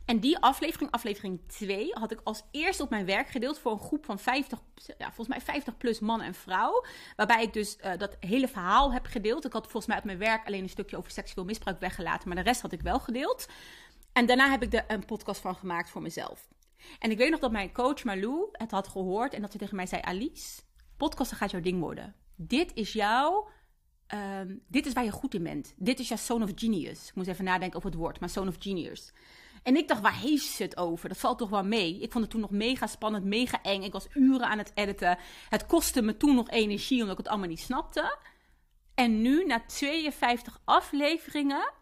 En 0.04 0.20
die 0.20 0.38
aflevering, 0.38 0.90
aflevering 0.90 1.40
2, 1.46 1.90
had 1.92 2.10
ik 2.10 2.20
als 2.22 2.42
eerste 2.50 2.82
op 2.82 2.90
mijn 2.90 3.06
werk 3.06 3.28
gedeeld 3.28 3.58
voor 3.58 3.72
een 3.72 3.78
groep 3.78 4.04
van 4.04 4.18
50, 4.18 4.58
ja, 4.98 5.06
volgens 5.06 5.28
mij 5.28 5.40
50 5.40 5.76
plus 5.76 6.00
man 6.00 6.20
en 6.20 6.34
vrouw. 6.34 6.84
Waarbij 7.16 7.42
ik 7.42 7.52
dus 7.52 7.76
uh, 7.84 7.92
dat 7.96 8.16
hele 8.20 8.48
verhaal 8.48 8.92
heb 8.92 9.06
gedeeld. 9.06 9.44
Ik 9.44 9.52
had 9.52 9.62
volgens 9.62 9.86
mij 9.86 9.98
op 9.98 10.04
mijn 10.04 10.18
werk 10.18 10.46
alleen 10.46 10.62
een 10.62 10.68
stukje 10.68 10.96
over 10.96 11.10
seksueel 11.10 11.46
misbruik 11.46 11.80
weggelaten, 11.80 12.28
maar 12.28 12.36
de 12.36 12.42
rest 12.42 12.62
had 12.62 12.72
ik 12.72 12.80
wel 12.80 13.00
gedeeld. 13.00 13.48
En 14.12 14.26
daarna 14.26 14.50
heb 14.50 14.62
ik 14.62 14.72
er 14.72 14.84
een 14.86 15.04
podcast 15.04 15.40
van 15.40 15.56
gemaakt 15.56 15.90
voor 15.90 16.02
mezelf. 16.02 16.48
En 16.98 17.10
ik 17.10 17.18
weet 17.18 17.30
nog 17.30 17.40
dat 17.40 17.52
mijn 17.52 17.72
coach 17.72 18.04
Malou 18.04 18.48
het 18.52 18.70
had 18.70 18.88
gehoord 18.88 19.34
en 19.34 19.40
dat 19.40 19.52
ze 19.52 19.58
tegen 19.58 19.76
mij 19.76 19.86
zei: 19.86 20.02
Alice, 20.02 20.60
podcasten 20.96 21.36
gaat 21.36 21.50
jouw 21.50 21.60
ding 21.60 21.80
worden. 21.80 22.14
Dit 22.36 22.74
is 22.74 22.92
jouw 22.92 23.48
um, 24.08 24.60
dit 24.68 24.86
is 24.86 24.92
waar 24.92 25.04
je 25.04 25.10
goed 25.10 25.34
in 25.34 25.42
bent. 25.42 25.74
Dit 25.76 25.98
is 25.98 26.08
jouw 26.08 26.16
zone 26.16 26.44
of 26.44 26.50
genius. 26.54 27.08
Ik 27.08 27.14
moest 27.14 27.28
even 27.28 27.44
nadenken 27.44 27.76
over 27.76 27.90
het 27.90 27.98
woord, 27.98 28.20
maar 28.20 28.28
zone 28.28 28.48
of 28.48 28.56
genius. 28.58 29.12
En 29.62 29.76
ik 29.76 29.88
dacht, 29.88 30.00
waar 30.00 30.18
heeft 30.18 30.44
ze 30.44 30.62
het 30.62 30.76
over? 30.76 31.08
Dat 31.08 31.18
valt 31.18 31.38
toch 31.38 31.50
wel 31.50 31.64
mee. 31.64 32.00
Ik 32.00 32.12
vond 32.12 32.24
het 32.24 32.32
toen 32.32 32.40
nog 32.40 32.50
mega 32.50 32.86
spannend, 32.86 33.24
mega 33.24 33.62
eng. 33.62 33.82
Ik 33.82 33.92
was 33.92 34.06
uren 34.14 34.48
aan 34.48 34.58
het 34.58 34.72
editen. 34.74 35.18
Het 35.48 35.66
kostte 35.66 36.02
me 36.02 36.16
toen 36.16 36.34
nog 36.34 36.50
energie, 36.50 37.00
omdat 37.00 37.12
ik 37.12 37.18
het 37.18 37.28
allemaal 37.28 37.48
niet 37.48 37.60
snapte. 37.60 38.16
En 38.94 39.22
nu, 39.22 39.44
na 39.44 39.64
52 39.66 40.60
afleveringen, 40.64 41.72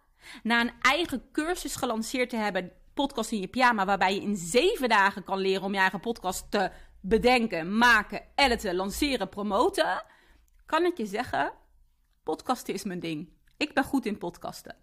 na 0.43 0.61
een 0.61 0.73
eigen 0.81 1.23
cursus 1.33 1.77
gelanceerd 1.77 2.31
te 2.31 2.37
hebben, 2.37 2.73
podcast 2.95 3.33
in 3.33 3.41
je 3.41 3.49
pyjama, 3.49 3.85
waarbij 3.85 4.15
je 4.15 4.21
in 4.21 4.37
zeven 4.37 4.89
dagen 4.89 5.25
kan 5.25 5.39
leren 5.39 5.63
om 5.63 5.73
je 5.73 5.79
eigen 5.79 6.01
podcast 6.01 6.51
te 6.51 6.71
bedenken, 7.01 7.79
maken, 7.79 8.23
editen, 8.35 8.75
lanceren, 8.75 9.29
promoten, 9.29 10.05
kan 10.67 10.85
ik 10.85 10.97
je 10.97 11.07
zeggen, 11.07 11.53
Podcasten 12.23 12.75
is 12.75 12.85
mijn 12.85 13.01
ding. 13.01 13.29
Ik 13.57 13.75
ben 13.75 13.85
goed 13.85 14.07
in 14.07 14.19
podcasten. 14.19 14.77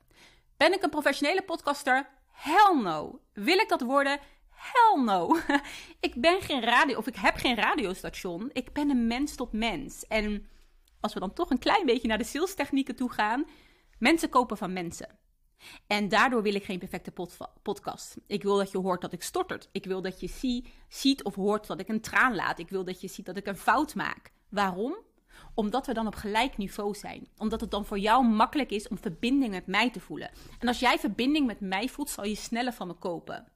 Ben 0.58 0.74
ik 0.74 0.84
een 0.84 0.90
professionele 0.90 1.42
podcaster? 1.42 2.10
Hell 2.32 2.82
no. 2.82 3.22
Wil 3.34 3.58
ik 3.58 3.70
dat 3.70 3.82
worden? 3.82 4.20
Hell 4.50 5.04
no. 5.04 5.38
ik 6.08 6.22
ben 6.22 6.42
geen 6.42 6.62
radio, 6.62 6.98
of 6.98 7.08
ik 7.08 7.16
heb 7.16 7.36
geen 7.36 7.56
radiostation. 7.56 8.50
Ik 8.54 8.74
ben 8.74 8.90
een 8.90 9.08
mens 9.08 9.36
tot 9.36 9.52
mens. 9.52 10.08
En 10.08 10.48
als 11.00 11.14
we 11.14 11.20
dan 11.20 11.34
toch 11.34 11.50
een 11.50 11.60
klein 11.60 11.86
beetje 11.86 12.08
naar 12.08 12.18
de 12.18 12.24
salestechnieken 12.24 12.96
toe 12.96 13.12
gaan, 13.12 13.46
mensen 13.98 14.30
kopen 14.30 14.58
van 14.58 14.74
mensen. 14.74 15.18
En 15.88 16.10
daardoor 16.10 16.42
wil 16.42 16.56
ik 16.56 16.64
geen 16.64 16.80
perfecte 16.80 17.12
podcast. 17.62 18.16
Ik 18.28 18.44
wil 18.44 18.58
dat 18.58 18.72
je 18.72 18.78
hoort 18.78 19.02
dat 19.02 19.14
ik 19.14 19.24
stottert. 19.24 19.70
Ik 19.72 19.86
wil 19.86 20.02
dat 20.02 20.20
je 20.20 20.28
zie, 20.28 20.74
ziet 20.88 21.24
of 21.24 21.36
hoort 21.36 21.68
dat 21.68 21.80
ik 21.80 21.88
een 21.88 22.02
traan 22.02 22.36
laat. 22.36 22.60
Ik 22.60 22.70
wil 22.70 22.84
dat 22.84 23.02
je 23.02 23.08
ziet 23.08 23.26
dat 23.26 23.38
ik 23.38 23.48
een 23.48 23.58
fout 23.58 23.96
maak. 23.96 24.32
Waarom? 24.50 24.98
Omdat 25.54 25.88
we 25.88 25.94
dan 25.94 26.08
op 26.08 26.16
gelijk 26.16 26.58
niveau 26.58 26.96
zijn. 26.96 27.28
Omdat 27.38 27.62
het 27.62 27.72
dan 27.72 27.86
voor 27.86 28.00
jou 28.00 28.26
makkelijk 28.26 28.72
is 28.72 28.88
om 28.88 28.98
verbinding 28.98 29.52
met 29.52 29.68
mij 29.68 29.92
te 29.92 30.00
voelen. 30.00 30.32
En 30.60 30.68
als 30.68 30.80
jij 30.80 31.00
verbinding 31.00 31.48
met 31.48 31.60
mij 31.60 31.88
voelt, 31.88 32.10
zal 32.10 32.24
je 32.24 32.36
sneller 32.36 32.74
van 32.74 32.88
me 32.88 32.94
kopen. 32.94 33.48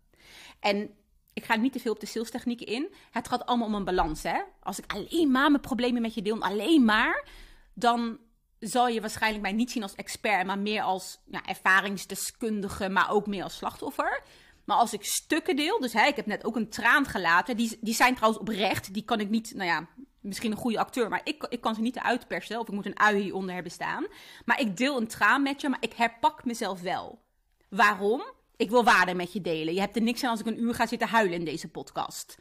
En 0.60 0.90
ik 1.34 1.46
ga 1.46 1.56
niet 1.56 1.74
te 1.74 1.80
veel 1.80 1.92
op 1.92 2.00
de 2.00 2.06
salestechnieken 2.06 2.68
in. 2.68 2.94
Het 3.12 3.28
gaat 3.28 3.46
allemaal 3.46 3.68
om 3.68 3.74
een 3.74 3.84
balans. 3.84 4.24
Hè? 4.24 4.42
Als 4.60 4.80
ik 4.80 4.94
alleen 4.94 5.32
maar 5.32 5.50
mijn 5.50 5.62
problemen 5.62 6.02
met 6.02 6.14
je 6.14 6.22
deel, 6.22 6.42
alleen 6.42 6.86
maar, 6.86 7.28
dan 7.74 8.20
zal 8.60 8.88
je 8.88 9.02
waarschijnlijk 9.02 9.44
mij 9.44 9.52
niet 9.52 9.72
zien 9.72 9.84
als 9.84 9.96
expert, 9.96 10.46
maar 10.46 10.60
meer 10.60 10.82
als 10.82 11.20
ja, 11.26 11.46
ervaringsdeskundige, 11.46 12.90
maar 12.90 13.12
ook 13.12 13.28
meer 13.28 13.44
als 13.44 13.56
slachtoffer. 13.56 14.24
Maar 14.66 14.78
als 14.78 14.94
ik 14.94 15.04
stukken 15.04 15.56
deel, 15.56 15.80
dus 15.80 15.94
hè, 15.94 16.06
ik 16.06 16.16
heb 16.16 16.26
net 16.26 16.46
ook 16.46 16.56
een 16.56 16.70
traan 16.70 17.06
gelaten, 17.06 17.58
die, 17.58 17.78
die 17.82 17.94
zijn 17.94 18.16
trouwens 18.16 18.42
oprecht, 18.42 18.94
die 18.94 19.04
kan 19.04 19.20
ik 19.20 19.30
niet, 19.30 19.54
nou 19.56 19.70
ja, 19.70 19.88
misschien 20.24 20.52
een 20.52 20.58
goede 20.58 20.80
acteur, 20.80 21.10
maar 21.10 21.22
ik, 21.24 21.46
ik 21.50 21.62
kan 21.62 21.76
ze 21.76 21.82
niet 21.82 22.00
uitpersen 22.00 22.60
of 22.60 22.68
ik 22.68 22.74
moet 22.74 22.86
een 22.86 23.00
ui 23.00 23.22
hieronder 23.22 23.54
hebben 23.54 23.72
staan. 23.72 24.06
Maar 24.46 24.60
ik 24.60 24.78
deel 24.78 24.98
een 24.98 25.08
traan 25.08 25.44
met 25.44 25.62
je, 25.62 25.70
maar 25.70 25.82
ik 25.82 25.94
herpak 25.94 26.46
mezelf 26.46 26.82
wel. 26.82 27.22
Waarom? 27.70 28.24
Ik 28.56 28.70
wil 28.70 28.84
waarde 28.84 29.14
met 29.14 29.34
je 29.34 29.42
delen. 29.42 29.74
Je 29.74 29.80
hebt 29.80 29.96
er 29.96 30.02
niks 30.02 30.24
aan 30.24 30.30
als 30.30 30.40
ik 30.40 30.46
een 30.46 30.62
uur 30.62 30.74
ga 30.76 30.86
zitten 30.86 31.08
huilen 31.08 31.40
in 31.40 31.46
deze 31.46 31.70
podcast. 31.70 32.38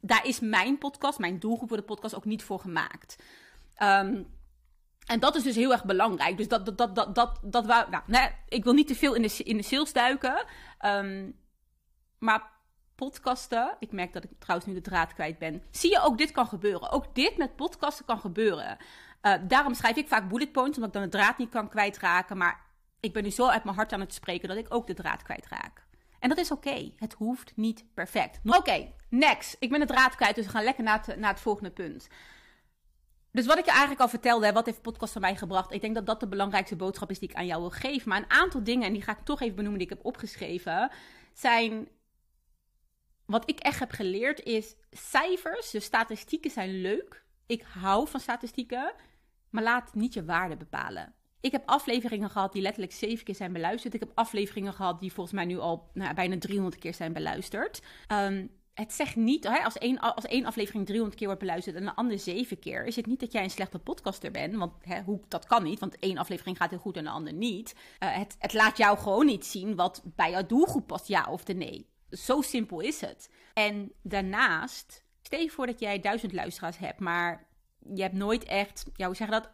Daar 0.00 0.26
is 0.26 0.40
mijn 0.40 0.78
podcast, 0.78 1.18
mijn 1.18 1.38
doelgroep 1.38 1.68
voor 1.68 1.76
de 1.76 1.82
podcast 1.82 2.14
ook 2.14 2.24
niet 2.24 2.42
voor 2.42 2.60
gemaakt. 2.60 3.16
Um, 3.82 4.26
en 5.06 5.20
dat 5.20 5.36
is 5.36 5.42
dus 5.42 5.56
heel 5.56 5.72
erg 5.72 5.84
belangrijk. 5.84 6.36
Dus 6.36 6.48
dat, 6.48 6.66
dat, 6.66 6.78
dat, 6.78 6.96
dat, 6.96 7.14
dat, 7.14 7.40
dat 7.42 7.66
nou, 7.66 8.02
nee, 8.06 8.28
ik 8.48 8.64
wil 8.64 8.72
niet 8.72 8.86
te 8.86 8.94
veel 8.94 9.14
in 9.14 9.22
de, 9.22 9.36
in 9.36 9.56
de 9.56 9.62
sales 9.62 9.92
duiken. 9.92 10.44
Um, 10.86 11.38
maar 12.18 12.49
podcasten. 13.00 13.76
Ik 13.78 13.92
merk 13.92 14.12
dat 14.12 14.24
ik 14.24 14.30
trouwens 14.38 14.68
nu 14.68 14.74
de 14.74 14.90
draad 14.90 15.14
kwijt 15.14 15.38
ben. 15.38 15.62
Zie 15.70 15.90
je 15.90 16.00
ook 16.00 16.18
dit 16.18 16.30
kan 16.30 16.46
gebeuren. 16.46 16.90
Ook 16.90 17.14
dit 17.14 17.36
met 17.36 17.56
podcasten 17.56 18.04
kan 18.04 18.20
gebeuren. 18.20 18.76
Uh, 19.22 19.34
daarom 19.48 19.74
schrijf 19.74 19.96
ik 19.96 20.08
vaak 20.08 20.28
bullet 20.28 20.52
points, 20.52 20.76
omdat 20.76 20.94
ik 20.94 21.00
dan 21.00 21.10
de 21.10 21.16
draad 21.16 21.38
niet 21.38 21.50
kan 21.50 21.68
kwijtraken. 21.68 22.36
Maar 22.36 22.60
ik 23.00 23.12
ben 23.12 23.22
nu 23.22 23.30
zo 23.30 23.46
uit 23.46 23.64
mijn 23.64 23.76
hart 23.76 23.92
aan 23.92 24.00
het 24.00 24.14
spreken 24.14 24.48
dat 24.48 24.56
ik 24.56 24.74
ook 24.74 24.86
de 24.86 24.94
draad 24.94 25.22
kwijtraak. 25.22 25.86
En 26.18 26.28
dat 26.28 26.38
is 26.38 26.50
oké. 26.50 26.90
Het 26.96 27.12
hoeft 27.12 27.52
niet 27.56 27.84
perfect. 27.94 28.40
Oké, 28.44 28.92
next. 29.08 29.56
Ik 29.58 29.70
ben 29.70 29.80
de 29.80 29.86
draad 29.86 30.14
kwijt, 30.14 30.34
dus 30.34 30.44
we 30.44 30.50
gaan 30.50 30.64
lekker 30.64 30.84
naar 30.84 31.02
het, 31.06 31.18
naar 31.18 31.30
het 31.30 31.40
volgende 31.40 31.70
punt. 31.70 32.08
Dus 33.32 33.46
wat 33.46 33.58
ik 33.58 33.64
je 33.64 33.70
eigenlijk 33.70 34.00
al 34.00 34.08
vertelde, 34.08 34.52
wat 34.52 34.66
heeft 34.66 34.82
podcast 34.82 35.12
van 35.12 35.22
mij 35.22 35.36
gebracht? 35.36 35.72
Ik 35.72 35.80
denk 35.80 35.94
dat 35.94 36.06
dat 36.06 36.20
de 36.20 36.28
belangrijkste 36.28 36.76
boodschap 36.76 37.10
is 37.10 37.18
die 37.18 37.28
ik 37.28 37.36
aan 37.36 37.46
jou 37.46 37.60
wil 37.60 37.70
geven. 37.70 38.08
Maar 38.08 38.18
een 38.18 38.30
aantal 38.30 38.64
dingen, 38.64 38.86
en 38.86 38.92
die 38.92 39.02
ga 39.02 39.12
ik 39.12 39.24
toch 39.24 39.40
even 39.40 39.56
benoemen 39.56 39.78
die 39.78 39.88
ik 39.88 39.94
heb 39.94 40.04
opgeschreven, 40.04 40.90
zijn 41.32 41.88
wat 43.30 43.50
ik 43.50 43.58
echt 43.58 43.78
heb 43.78 43.90
geleerd 43.90 44.42
is 44.42 44.76
cijfers, 44.90 45.70
dus 45.70 45.84
statistieken 45.84 46.50
zijn 46.50 46.80
leuk. 46.80 47.24
Ik 47.46 47.62
hou 47.62 48.08
van 48.08 48.20
statistieken, 48.20 48.92
maar 49.50 49.62
laat 49.62 49.94
niet 49.94 50.14
je 50.14 50.24
waarde 50.24 50.56
bepalen. 50.56 51.14
Ik 51.40 51.52
heb 51.52 51.62
afleveringen 51.66 52.30
gehad 52.30 52.52
die 52.52 52.62
letterlijk 52.62 52.92
zeven 52.92 53.24
keer 53.24 53.34
zijn 53.34 53.52
beluisterd. 53.52 53.94
Ik 53.94 54.00
heb 54.00 54.12
afleveringen 54.14 54.72
gehad 54.72 55.00
die 55.00 55.12
volgens 55.12 55.34
mij 55.36 55.44
nu 55.44 55.58
al 55.58 55.90
nou, 55.94 56.14
bijna 56.14 56.38
300 56.38 56.78
keer 56.78 56.94
zijn 56.94 57.12
beluisterd. 57.12 57.82
Ehm, 58.06 58.46
het 58.74 58.92
zegt 58.92 59.16
niet, 59.16 59.48
hè, 59.48 59.58
als, 59.58 59.78
één, 59.78 59.98
als 59.98 60.24
één 60.24 60.44
aflevering 60.44 60.86
300 60.86 61.18
keer 61.18 61.26
wordt 61.26 61.42
beluisterd 61.42 61.76
en 61.76 61.84
de 61.84 61.94
andere 61.94 62.18
zeven 62.18 62.58
keer, 62.58 62.84
is 62.84 62.96
het 62.96 63.06
niet 63.06 63.20
dat 63.20 63.32
jij 63.32 63.42
een 63.42 63.50
slechte 63.50 63.78
podcaster 63.78 64.30
bent. 64.30 64.54
Want 64.54 64.72
hè, 64.80 65.02
hoe, 65.02 65.20
dat 65.28 65.46
kan 65.46 65.62
niet, 65.62 65.78
want 65.78 65.98
één 65.98 66.18
aflevering 66.18 66.56
gaat 66.56 66.70
heel 66.70 66.78
goed 66.78 66.96
en 66.96 67.04
de 67.04 67.10
andere 67.10 67.36
niet. 67.36 67.74
Uh, 68.02 68.16
het, 68.16 68.36
het 68.38 68.52
laat 68.52 68.76
jou 68.76 68.98
gewoon 68.98 69.26
niet 69.26 69.46
zien 69.46 69.76
wat 69.76 70.02
bij 70.04 70.30
jouw 70.30 70.46
doelgroep 70.46 70.86
past, 70.86 71.08
ja 71.08 71.26
of 71.30 71.44
de 71.44 71.54
nee. 71.54 71.89
Zo 72.10 72.40
simpel 72.40 72.80
is 72.80 73.00
het. 73.00 73.30
En 73.54 73.92
daarnaast, 74.02 75.04
stel 75.22 75.40
je 75.40 75.50
voor 75.50 75.66
dat 75.66 75.80
jij 75.80 76.00
duizend 76.00 76.32
luisteraars 76.32 76.78
hebt, 76.78 77.00
maar 77.00 77.48
je 77.94 78.02
hebt 78.02 78.14
nooit 78.14 78.44
echt, 78.44 78.84
ja, 78.94 79.06
hoe 79.06 79.16
zeg 79.16 79.26
je 79.26 79.32
dat? 79.32 79.50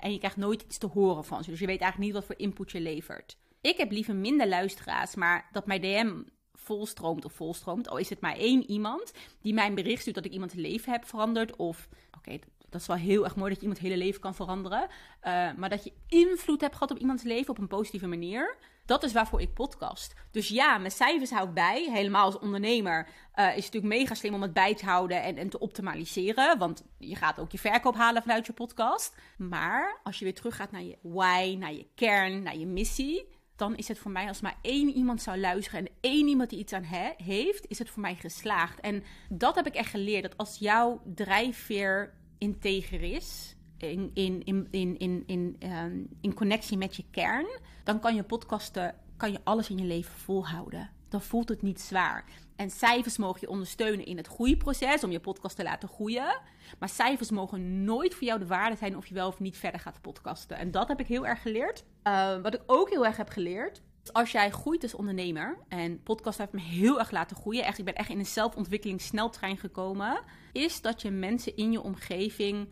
en 0.00 0.12
je 0.12 0.18
krijgt 0.18 0.36
nooit 0.36 0.62
iets 0.62 0.78
te 0.78 0.86
horen 0.86 1.24
van 1.24 1.44
ze. 1.44 1.50
Dus 1.50 1.60
je 1.60 1.66
weet 1.66 1.80
eigenlijk 1.80 2.12
niet 2.12 2.20
wat 2.20 2.36
voor 2.36 2.44
input 2.46 2.70
je 2.70 2.80
levert. 2.80 3.36
Ik 3.60 3.76
heb 3.76 3.90
liever 3.90 4.14
minder 4.14 4.48
luisteraars, 4.48 5.14
maar 5.14 5.48
dat 5.52 5.66
mijn 5.66 5.80
DM 5.80 6.22
volstroomt 6.52 7.24
of 7.24 7.32
volstroomt. 7.32 7.88
Al 7.88 7.96
is 7.96 8.08
het 8.08 8.20
maar 8.20 8.36
één 8.36 8.70
iemand 8.70 9.12
die 9.40 9.54
mij 9.54 9.66
een 9.66 9.74
bericht 9.74 10.00
stuurt 10.00 10.16
dat 10.16 10.24
ik 10.24 10.32
iemands 10.32 10.54
leven 10.54 10.92
heb 10.92 11.04
veranderd. 11.04 11.56
Of, 11.56 11.88
oké, 12.16 12.38
dat 12.68 12.80
is 12.80 12.86
wel 12.86 12.96
heel 12.96 13.24
erg 13.24 13.36
mooi 13.36 13.48
dat 13.48 13.56
je 13.56 13.66
iemand 13.66 13.82
hele 13.82 13.96
leven 13.96 14.20
kan 14.20 14.34
veranderen. 14.34 14.82
Uh, 14.82 15.54
maar 15.56 15.68
dat 15.68 15.84
je 15.84 15.92
invloed 16.08 16.60
hebt 16.60 16.72
gehad 16.72 16.90
op 16.90 16.98
iemands 16.98 17.22
leven 17.22 17.50
op 17.50 17.58
een 17.58 17.68
positieve 17.68 18.06
manier. 18.06 18.56
Dat 18.88 19.02
is 19.02 19.12
waarvoor 19.12 19.40
ik 19.40 19.54
podcast. 19.54 20.14
Dus 20.30 20.48
ja, 20.48 20.78
mijn 20.78 20.92
cijfers 20.92 21.30
hou 21.30 21.48
ik 21.48 21.54
bij. 21.54 21.88
Helemaal 21.90 22.24
als 22.24 22.38
ondernemer 22.38 23.06
uh, 23.06 23.46
is 23.48 23.64
het 23.64 23.74
natuurlijk 23.74 24.00
mega 24.00 24.14
slim 24.14 24.34
om 24.34 24.42
het 24.42 24.52
bij 24.52 24.74
te 24.74 24.84
houden 24.84 25.22
en, 25.22 25.36
en 25.36 25.48
te 25.48 25.58
optimaliseren. 25.58 26.58
Want 26.58 26.82
je 26.98 27.16
gaat 27.16 27.38
ook 27.38 27.52
je 27.52 27.58
verkoop 27.58 27.94
halen 27.94 28.22
vanuit 28.22 28.46
je 28.46 28.52
podcast. 28.52 29.16
Maar 29.36 30.00
als 30.02 30.18
je 30.18 30.24
weer 30.24 30.34
teruggaat 30.34 30.70
naar 30.70 30.82
je 30.82 30.98
why, 31.02 31.56
naar 31.58 31.72
je 31.72 31.86
kern, 31.94 32.42
naar 32.42 32.56
je 32.56 32.66
missie 32.66 33.36
dan 33.56 33.76
is 33.76 33.88
het 33.88 33.98
voor 33.98 34.10
mij 34.10 34.28
als 34.28 34.40
maar 34.40 34.58
één 34.62 34.88
iemand 34.88 35.22
zou 35.22 35.38
luisteren 35.38 35.80
en 35.80 35.92
één 36.00 36.28
iemand 36.28 36.50
die 36.50 36.58
iets 36.58 36.72
aan 36.72 36.82
heeft, 37.16 37.68
is 37.68 37.78
het 37.78 37.90
voor 37.90 38.02
mij 38.02 38.14
geslaagd. 38.14 38.80
En 38.80 39.04
dat 39.28 39.54
heb 39.54 39.66
ik 39.66 39.74
echt 39.74 39.90
geleerd. 39.90 40.22
Dat 40.22 40.36
als 40.36 40.58
jouw 40.58 41.02
drijfveer 41.14 42.14
integer 42.38 43.02
is, 43.02 43.56
in, 43.78 44.10
in, 44.14 44.42
in, 44.44 44.68
in, 44.70 44.98
in, 44.98 45.22
in, 45.26 45.56
um, 45.70 46.08
in 46.20 46.34
connectie 46.34 46.78
met 46.78 46.96
je 46.96 47.04
kern, 47.10 47.46
dan 47.84 48.00
kan 48.00 48.14
je 48.14 48.22
podcasten, 48.22 48.94
kan 49.16 49.32
je 49.32 49.40
alles 49.44 49.70
in 49.70 49.78
je 49.78 49.84
leven 49.84 50.14
volhouden. 50.18 50.90
Dan 51.08 51.22
voelt 51.22 51.48
het 51.48 51.62
niet 51.62 51.80
zwaar. 51.80 52.24
En 52.56 52.70
cijfers 52.70 53.16
mogen 53.16 53.40
je 53.40 53.48
ondersteunen 53.48 54.06
in 54.06 54.16
het 54.16 54.26
groeiproces 54.26 55.04
om 55.04 55.10
je 55.10 55.20
podcast 55.20 55.56
te 55.56 55.62
laten 55.62 55.88
groeien. 55.88 56.40
Maar 56.78 56.88
cijfers 56.88 57.30
mogen 57.30 57.84
nooit 57.84 58.14
voor 58.14 58.26
jou 58.26 58.38
de 58.38 58.46
waarde 58.46 58.76
zijn 58.76 58.96
of 58.96 59.06
je 59.06 59.14
wel 59.14 59.28
of 59.28 59.40
niet 59.40 59.56
verder 59.56 59.80
gaat 59.80 60.00
podcasten. 60.00 60.56
En 60.56 60.70
dat 60.70 60.88
heb 60.88 61.00
ik 61.00 61.06
heel 61.06 61.26
erg 61.26 61.42
geleerd. 61.42 61.84
Uh, 62.04 62.40
wat 62.40 62.54
ik 62.54 62.62
ook 62.66 62.90
heel 62.90 63.06
erg 63.06 63.16
heb 63.16 63.28
geleerd. 63.28 63.82
Als 64.12 64.32
jij 64.32 64.50
groeit 64.50 64.82
als 64.82 64.94
ondernemer, 64.94 65.58
en 65.68 66.02
podcast 66.02 66.38
heeft 66.38 66.52
me 66.52 66.60
heel 66.60 66.98
erg 66.98 67.10
laten 67.10 67.36
groeien, 67.36 67.64
echt, 67.64 67.78
ik 67.78 67.84
ben 67.84 67.94
echt 67.94 68.10
in 68.10 68.18
een 68.18 68.26
zelfontwikkeling 68.26 69.00
sneltrein 69.00 69.56
gekomen, 69.56 70.20
is 70.52 70.80
dat 70.80 71.02
je 71.02 71.10
mensen 71.10 71.56
in 71.56 71.72
je 71.72 71.82
omgeving 71.82 72.68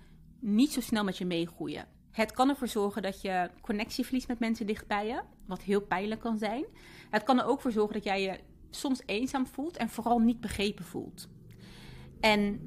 niet 0.47 0.73
zo 0.73 0.81
snel 0.81 1.05
met 1.05 1.19
je 1.19 1.25
meegroeien. 1.25 1.87
Het 2.11 2.33
kan 2.33 2.49
ervoor 2.49 2.69
zorgen 2.69 3.03
dat 3.03 3.21
je 3.21 3.51
connectie 3.61 4.05
verliest 4.05 4.29
met 4.29 4.39
mensen 4.39 4.67
dichtbij 4.67 5.07
je, 5.07 5.21
wat 5.47 5.63
heel 5.63 5.81
pijnlijk 5.81 6.21
kan 6.21 6.39
zijn. 6.39 6.65
Het 7.11 7.23
kan 7.23 7.39
er 7.39 7.47
ook 7.47 7.61
voor 7.61 7.73
zorgen 7.73 7.95
dat 7.95 8.05
jij 8.05 8.23
je 8.23 8.41
soms 8.71 9.03
eenzaam 9.07 9.47
voelt 9.47 9.77
en 9.77 9.89
vooral 9.89 10.19
niet 10.19 10.41
begrepen 10.41 10.85
voelt. 10.85 11.29
En 12.21 12.61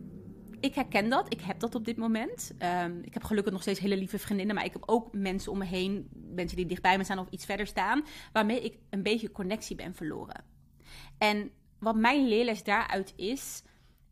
ik 0.60 0.76
herken 0.76 1.10
dat. 1.10 1.34
Ik 1.34 1.42
heb 1.42 1.60
dat 1.60 1.76
op 1.76 1.86
dit 1.86 1.98
moment. 1.98 2.52
Um, 2.84 3.02
ik 3.04 3.14
heb 3.14 3.24
gelukkig 3.24 3.54
nog 3.54 3.62
steeds 3.62 3.80
hele 3.80 3.98
lieve 3.98 4.20
vriendinnen, 4.20 4.56
maar 4.56 4.66
ik 4.66 4.74
heb 4.74 4.84
ook 4.86 5.14
mensen 5.14 5.52
om 5.52 5.58
me 5.58 5.66
heen, 5.66 6.10
mensen 6.34 6.58
die 6.58 6.66
dichtbij 6.66 6.98
me 6.98 7.04
staan 7.04 7.20
of 7.20 7.30
iets 7.30 7.46
verder 7.46 7.68
staan, 7.68 8.06
waarmee 8.34 8.62
ik 8.62 8.78
een 8.90 9.04
beetje 9.04 9.32
connectie 9.32 9.76
ben 9.76 9.96
verloren. 9.96 10.44
En 11.18 11.52
wat 11.80 11.96
mijn 11.96 12.28
leerles 12.28 12.64
daaruit 12.64 13.14
is, 13.16 13.64